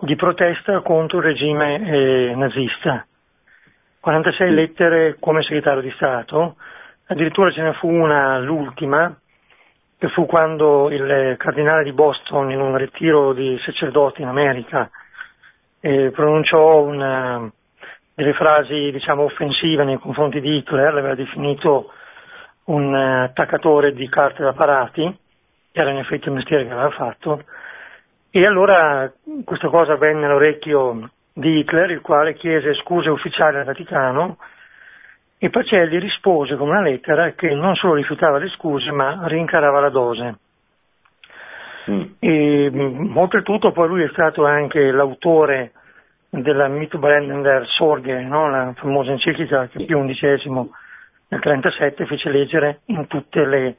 di 0.00 0.16
protesta 0.16 0.80
contro 0.80 1.18
il 1.18 1.24
regime 1.24 1.80
eh, 1.80 2.34
nazista. 2.34 3.06
46 4.00 4.52
lettere 4.52 5.16
come 5.18 5.42
segretario 5.42 5.80
di 5.80 5.90
Stato, 5.92 6.56
addirittura 7.06 7.50
ce 7.50 7.62
ne 7.62 7.72
fu 7.74 7.88
una, 7.88 8.38
l'ultima, 8.38 9.16
che 9.96 10.08
fu 10.08 10.26
quando 10.26 10.90
il 10.90 11.36
cardinale 11.38 11.84
di 11.84 11.92
Boston, 11.92 12.50
in 12.50 12.60
un 12.60 12.76
ritiro 12.76 13.32
di 13.32 13.58
sacerdoti 13.64 14.20
in 14.20 14.28
America, 14.28 14.90
eh, 15.80 16.10
pronunciò 16.10 16.82
una, 16.82 17.50
delle 18.14 18.34
frasi 18.34 18.90
diciamo, 18.90 19.22
offensive 19.22 19.84
nei 19.84 19.98
confronti 19.98 20.40
di 20.40 20.56
Hitler, 20.56 20.92
l'aveva 20.92 21.14
definito 21.14 21.90
un 22.64 22.94
attaccatore 22.94 23.92
di 23.92 24.08
carte 24.08 24.42
da 24.42 24.52
parati, 24.52 25.18
era 25.72 25.90
in 25.90 25.98
effetti 25.98 26.28
il 26.28 26.34
mestiere 26.34 26.64
che 26.64 26.72
aveva 26.72 26.90
fatto, 26.90 27.42
e 28.36 28.44
allora 28.44 29.12
questa 29.44 29.68
cosa 29.68 29.94
venne 29.94 30.24
all'orecchio 30.24 31.08
di 31.32 31.58
Hitler, 31.58 31.92
il 31.92 32.00
quale 32.00 32.34
chiese 32.34 32.74
scuse 32.74 33.08
ufficiali 33.08 33.58
al 33.58 33.64
Vaticano, 33.64 34.38
e 35.38 35.50
Pacelli 35.50 36.00
rispose 36.00 36.56
con 36.56 36.66
una 36.66 36.80
lettera 36.80 37.30
che 37.34 37.54
non 37.54 37.76
solo 37.76 37.94
rifiutava 37.94 38.38
le 38.38 38.48
scuse, 38.48 38.90
ma 38.90 39.20
rincarava 39.28 39.78
la 39.78 39.88
dose. 39.88 40.38
Mm. 41.88 42.02
E, 42.18 42.70
mm, 42.72 43.16
oltretutto 43.16 43.70
poi 43.70 43.86
lui 43.86 44.02
è 44.02 44.08
stato 44.10 44.44
anche 44.44 44.90
l'autore 44.90 45.70
della 46.28 46.66
Mitbrandender 46.66 47.68
Sorge, 47.68 48.20
no? 48.20 48.50
la 48.50 48.72
famosa 48.74 49.12
enciclica 49.12 49.68
che 49.68 49.84
Pio 49.84 50.04
XI 50.04 50.18
nel 50.18 50.48
1937 50.48 52.06
fece 52.06 52.30
leggere 52.30 52.80
in 52.86 53.06
tutte 53.06 53.46
le 53.46 53.76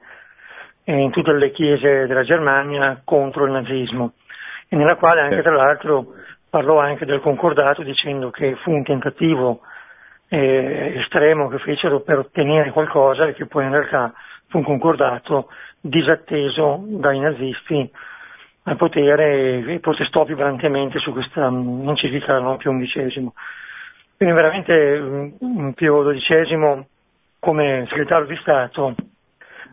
in 0.87 1.09
tutte 1.09 1.33
le 1.33 1.51
chiese 1.51 2.05
della 2.05 2.23
Germania 2.23 3.01
contro 3.03 3.45
il 3.45 3.51
nazismo 3.51 4.13
e 4.67 4.75
nella 4.75 4.95
quale 4.95 5.21
anche 5.21 5.41
tra 5.41 5.55
l'altro 5.55 6.13
parlò 6.49 6.79
anche 6.79 7.05
del 7.05 7.19
concordato 7.21 7.83
dicendo 7.83 8.29
che 8.29 8.55
fu 8.55 8.71
un 8.71 8.83
tentativo 8.83 9.61
eh, 10.27 10.93
estremo 10.97 11.47
che 11.49 11.59
fecero 11.59 11.99
per 12.01 12.19
ottenere 12.19 12.71
qualcosa 12.71 13.27
e 13.27 13.33
che 13.33 13.45
poi 13.45 13.65
in 13.65 13.71
realtà 13.71 14.13
fu 14.47 14.57
un 14.57 14.63
concordato 14.63 15.49
disatteso 15.79 16.83
dai 16.87 17.19
nazisti 17.19 17.91
al 18.63 18.77
potere 18.77 19.63
e, 19.65 19.79
protestò 19.79 20.25
più 20.25 20.35
violentemente 20.35 20.99
su 20.99 21.11
questa 21.11 21.45
enciclica 21.47 22.39
non 22.39 22.57
più 22.57 22.71
undicesimo. 22.71 23.33
Quindi 24.17 24.35
veramente 24.35 24.99
mm, 24.99 25.69
Pio 25.71 26.03
XII 26.03 26.85
come 27.39 27.85
segretario 27.89 28.25
di 28.25 28.37
Stato 28.37 28.95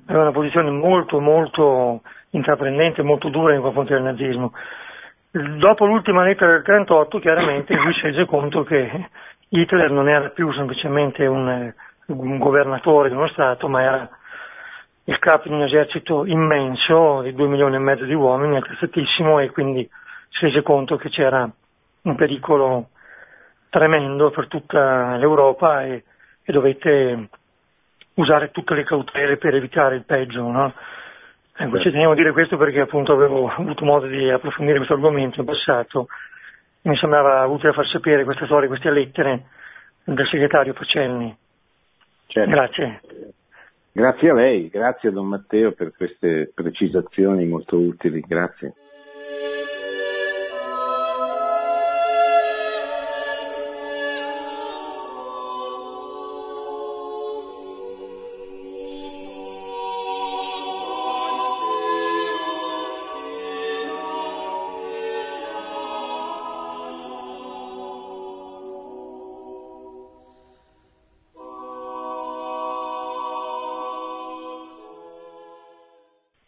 aveva 0.06 0.24
una 0.24 0.32
posizione 0.32 0.70
molto 0.70 1.20
molto 1.20 2.02
intraprendente, 2.30 3.02
molto 3.02 3.28
dura 3.28 3.52
nei 3.52 3.62
confronti 3.62 3.92
del 3.92 4.02
nazismo. 4.02 4.52
Dopo 5.34 5.86
l'ultima 5.86 6.24
lettera 6.24 6.52
del 6.52 6.62
38 6.62 7.18
chiaramente 7.18 7.74
lui 7.74 7.94
si 7.94 8.02
rese 8.02 8.26
conto 8.26 8.64
che 8.64 9.08
Hitler 9.48 9.90
non 9.90 10.06
era 10.06 10.28
più 10.28 10.52
semplicemente 10.52 11.24
un, 11.24 11.72
un 12.04 12.38
governatore 12.38 13.08
di 13.08 13.14
uno 13.14 13.28
Stato, 13.28 13.66
ma 13.66 13.82
era 13.82 14.10
il 15.04 15.18
capo 15.18 15.48
di 15.48 15.54
un 15.54 15.62
esercito 15.62 16.26
immenso 16.26 17.22
di 17.22 17.32
due 17.32 17.48
milioni 17.48 17.76
e 17.76 17.78
mezzo 17.78 18.04
di 18.04 18.12
uomini, 18.12 18.58
attrezzatissimo, 18.58 19.40
e 19.40 19.50
quindi 19.50 19.88
si 20.28 20.44
rese 20.44 20.62
conto 20.62 20.96
che 20.96 21.08
c'era 21.08 21.50
un 22.02 22.14
pericolo 22.14 22.90
tremendo 23.70 24.30
per 24.30 24.48
tutta 24.48 25.16
l'Europa 25.16 25.82
e, 25.82 26.04
e 26.42 26.52
dovette 26.52 27.28
usare 28.14 28.50
tutte 28.50 28.74
le 28.74 28.84
cautele 28.84 29.38
per 29.38 29.54
evitare 29.54 29.94
il 29.94 30.04
peggio. 30.04 30.46
No? 30.46 30.74
Ecco, 31.54 31.80
ci 31.80 31.90
tenevo 31.90 32.12
a 32.12 32.14
dire 32.14 32.32
questo 32.32 32.56
perché 32.56 32.80
appunto 32.80 33.12
avevo 33.12 33.48
avuto 33.48 33.84
modo 33.84 34.06
di 34.06 34.30
approfondire 34.30 34.78
questo 34.78 34.94
argomento 34.94 35.40
in 35.40 35.46
passato 35.46 36.08
mi 36.82 36.96
sembrava 36.96 37.46
utile 37.46 37.72
far 37.72 37.86
sapere 37.86 38.24
questa 38.24 38.46
storia, 38.46 38.68
queste 38.68 38.90
lettere 38.90 39.44
del 40.04 40.26
segretario 40.26 40.72
Pacelli. 40.72 41.36
Certo. 42.26 42.50
Grazie. 42.50 43.00
Grazie 43.92 44.30
a 44.30 44.34
lei, 44.34 44.68
grazie 44.68 45.10
a 45.10 45.12
Don 45.12 45.26
Matteo 45.26 45.72
per 45.72 45.92
queste 45.94 46.50
precisazioni 46.54 47.46
molto 47.46 47.76
utili, 47.76 48.20
grazie. 48.20 48.74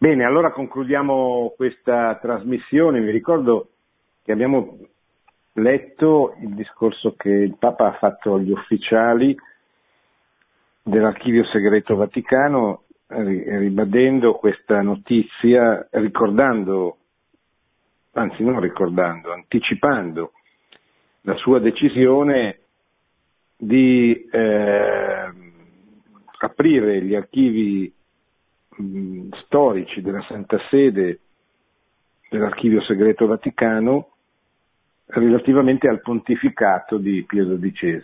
Bene, 0.04 0.26
allora 0.26 0.50
concludiamo 0.50 1.54
questa 1.56 2.18
trasmissione. 2.20 3.00
Vi 3.00 3.10
ricordo 3.10 3.70
che 4.22 4.32
abbiamo 4.32 4.76
letto 5.54 6.36
il 6.42 6.54
discorso 6.54 7.14
che 7.16 7.30
il 7.30 7.56
Papa 7.58 7.86
ha 7.86 7.92
fatto 7.94 8.34
agli 8.34 8.50
ufficiali 8.50 9.34
dell'Archivio 10.82 11.46
Segreto 11.46 11.96
Vaticano, 11.96 12.82
ribadendo 13.06 14.34
questa 14.34 14.82
notizia, 14.82 15.88
ricordando, 15.92 16.98
anzi 18.12 18.44
non 18.44 18.60
ricordando, 18.60 19.32
anticipando 19.32 20.32
la 21.22 21.36
sua 21.36 21.60
decisione 21.60 22.58
di 23.56 24.28
eh, 24.30 25.32
aprire 26.40 27.00
gli 27.00 27.14
archivi 27.14 27.90
mh, 28.76 29.28
storici 29.44 30.00
della 30.02 30.24
Santa 30.28 30.58
Sede 30.70 31.20
dell'Archivio 32.28 32.82
Segreto 32.82 33.26
Vaticano 33.26 34.08
relativamente 35.06 35.88
al 35.88 36.00
pontificato 36.00 36.96
di 36.96 37.22
Pio 37.24 37.58
XII. 37.58 38.02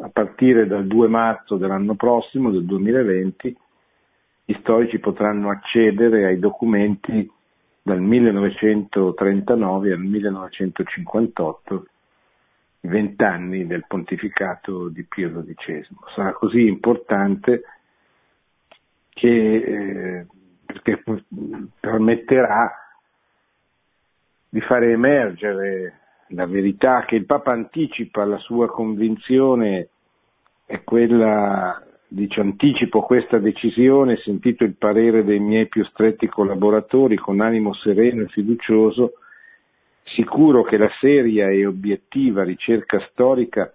A 0.00 0.08
partire 0.08 0.66
dal 0.66 0.86
2 0.86 1.08
marzo 1.08 1.56
dell'anno 1.56 1.94
prossimo, 1.94 2.50
del 2.50 2.64
2020, 2.64 3.56
gli 4.44 4.56
storici 4.60 4.98
potranno 4.98 5.50
accedere 5.50 6.26
ai 6.26 6.38
documenti 6.38 7.30
dal 7.82 8.00
1939 8.00 9.92
al 9.92 10.00
1958, 10.00 11.86
i 12.80 12.88
vent'anni 12.88 13.66
del 13.66 13.84
pontificato 13.86 14.88
di 14.88 15.04
Pio 15.04 15.30
XII. 15.30 15.86
Sarà 16.14 16.32
così 16.32 16.66
importante 16.66 17.62
che, 19.12 19.56
eh, 19.56 20.26
perché 20.64 21.02
permetterà 21.80 22.72
di 24.48 24.60
fare 24.60 24.90
emergere 24.90 26.00
la 26.28 26.46
verità 26.46 27.04
che 27.04 27.16
il 27.16 27.26
Papa 27.26 27.52
anticipa 27.52 28.24
la 28.24 28.38
sua 28.38 28.68
convinzione 28.68 29.88
è 30.64 30.82
quella, 30.82 31.82
dice 32.08 32.40
anticipo 32.40 33.02
questa 33.02 33.38
decisione, 33.38 34.16
sentito 34.16 34.64
il 34.64 34.76
parere 34.76 35.24
dei 35.24 35.38
miei 35.38 35.68
più 35.68 35.84
stretti 35.84 36.26
collaboratori 36.28 37.16
con 37.16 37.40
animo 37.40 37.74
sereno 37.74 38.22
e 38.22 38.28
fiducioso, 38.28 39.14
sicuro 40.04 40.62
che 40.62 40.76
la 40.76 40.90
seria 41.00 41.48
e 41.50 41.66
obiettiva 41.66 42.44
ricerca 42.44 42.98
storica 43.10 43.72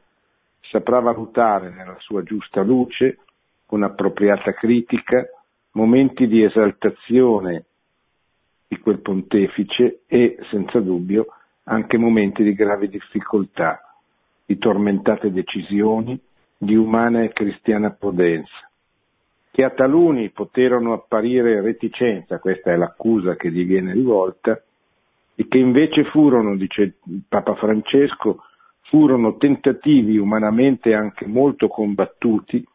saprà 0.61 0.99
valutare 0.99 1.69
nella 1.69 1.97
sua 1.99 2.23
giusta 2.23 2.61
luce, 2.61 3.19
con 3.67 3.83
appropriata 3.83 4.53
critica, 4.53 5.27
momenti 5.73 6.25
di 6.25 6.41
esaltazione 6.41 7.65
di 8.67 8.79
quel 8.79 8.99
pontefice 8.99 10.01
e, 10.07 10.37
senza 10.49 10.79
dubbio, 10.79 11.27
anche 11.65 11.97
momenti 11.97 12.43
di 12.43 12.53
grave 12.53 12.87
difficoltà, 12.87 13.81
di 14.45 14.57
tormentate 14.57 15.31
decisioni, 15.31 16.19
di 16.57 16.75
umana 16.75 17.23
e 17.23 17.33
cristiana 17.33 17.91
prudenza, 17.91 18.69
che 19.51 19.63
a 19.63 19.69
taluni 19.69 20.29
poterono 20.29 20.93
apparire 20.93 21.61
reticenza, 21.61 22.39
questa 22.39 22.71
è 22.71 22.77
l'accusa 22.77 23.35
che 23.35 23.51
gli 23.51 23.65
viene 23.65 23.91
rivolta, 23.91 24.61
e 25.35 25.47
che 25.47 25.57
invece 25.57 26.05
furono, 26.05 26.55
dice 26.55 26.81
il 26.81 27.21
Papa 27.27 27.55
Francesco, 27.55 28.43
furono 28.83 29.35
tentativi 29.35 30.17
umanamente 30.17 30.93
anche 30.93 31.27
molto 31.27 31.67
combattuti 31.67 32.65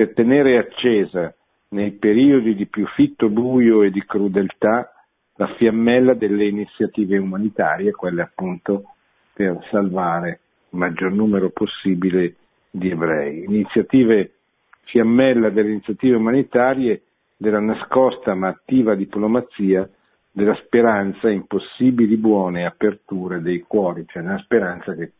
per 0.00 0.14
tenere 0.14 0.56
accesa 0.56 1.34
nei 1.72 1.90
periodi 1.90 2.54
di 2.54 2.64
più 2.64 2.86
fitto 2.86 3.28
buio 3.28 3.82
e 3.82 3.90
di 3.90 4.02
crudeltà 4.02 4.90
la 5.34 5.46
fiammella 5.56 6.14
delle 6.14 6.46
iniziative 6.46 7.18
umanitarie, 7.18 7.90
quelle 7.90 8.22
appunto 8.22 8.94
per 9.34 9.58
salvare 9.70 10.40
il 10.70 10.78
maggior 10.78 11.12
numero 11.12 11.50
possibile 11.50 12.36
di 12.70 12.88
ebrei. 12.88 13.44
Iniziative 13.44 14.36
fiammella 14.84 15.50
delle 15.50 15.68
iniziative 15.68 16.16
umanitarie, 16.16 17.02
della 17.36 17.60
nascosta 17.60 18.34
ma 18.34 18.48
attiva 18.48 18.94
diplomazia, 18.94 19.86
della 20.32 20.54
speranza 20.64 21.28
in 21.28 21.46
possibili 21.46 22.16
buone 22.16 22.64
aperture 22.64 23.42
dei 23.42 23.60
cuori, 23.68 24.06
cioè 24.06 24.22
una 24.22 24.38
speranza 24.38 24.94
che 24.94 25.12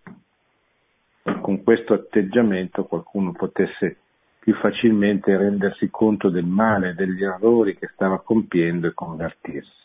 con 1.42 1.62
questo 1.62 1.92
atteggiamento 1.92 2.84
qualcuno 2.84 3.32
potesse 3.32 3.98
più 4.40 4.54
facilmente 4.54 5.36
rendersi 5.36 5.88
conto 5.90 6.28
del 6.28 6.46
male, 6.46 6.94
degli 6.94 7.22
errori 7.22 7.76
che 7.76 7.90
stava 7.92 8.20
compiendo 8.20 8.88
e 8.88 8.94
convertirsi 8.94 9.78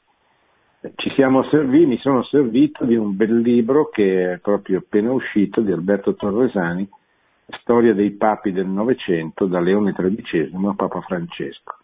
ci 0.95 1.09
siamo 1.15 1.43
serviti, 1.49 1.85
mi 1.85 1.97
sono 1.97 2.23
servito 2.23 2.85
di 2.85 2.95
un 2.95 3.15
bel 3.15 3.39
libro 3.39 3.89
che 3.89 4.33
è 4.33 4.37
proprio 4.37 4.79
appena 4.79 5.11
uscito 5.11 5.61
di 5.61 5.71
Alberto 5.71 6.15
Torresani, 6.15 6.87
Storia 7.59 7.93
dei 7.93 8.11
papi 8.11 8.51
del 8.51 8.67
Novecento, 8.67 9.45
da 9.45 9.59
Leone 9.59 9.93
XIII 9.93 10.51
a 10.67 10.73
Papa 10.75 11.01
Francesco, 11.01 11.77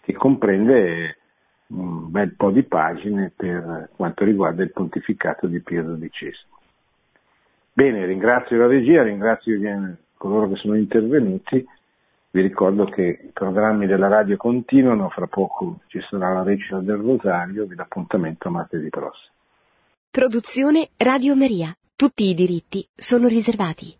che 0.00 0.12
comprende 0.12 1.18
un 1.68 2.10
bel 2.10 2.34
po' 2.34 2.50
di 2.50 2.62
pagine 2.64 3.32
per 3.34 3.90
quanto 3.96 4.24
riguarda 4.24 4.62
il 4.62 4.72
pontificato 4.72 5.46
di 5.46 5.60
Pio 5.60 5.82
XII. 5.96 6.32
Bene, 7.72 8.04
ringrazio 8.04 8.58
la 8.58 8.66
regia, 8.66 9.02
ringrazio 9.02 9.58
coloro 10.16 10.48
che 10.48 10.56
sono 10.56 10.76
intervenuti. 10.76 11.66
Vi 12.34 12.40
ricordo 12.40 12.86
che 12.86 13.20
i 13.24 13.30
programmi 13.30 13.86
della 13.86 14.08
radio 14.08 14.38
continuano, 14.38 15.10
fra 15.10 15.26
poco 15.26 15.80
ci 15.88 16.00
sarà 16.08 16.32
la 16.32 16.42
recita 16.42 16.78
del 16.78 16.96
Rosario, 16.96 17.66
vi 17.66 17.74
do 17.74 17.82
appuntamento 17.82 18.48
a 18.48 18.52
martedì 18.52 18.88
prossimo. 18.88 19.34
Produzione 20.10 20.88
Radio 20.96 21.36
Maria. 21.36 21.76
Tutti 21.94 22.30
i 22.30 22.34
diritti 22.34 22.88
sono 22.94 23.28
riservati. 23.28 23.94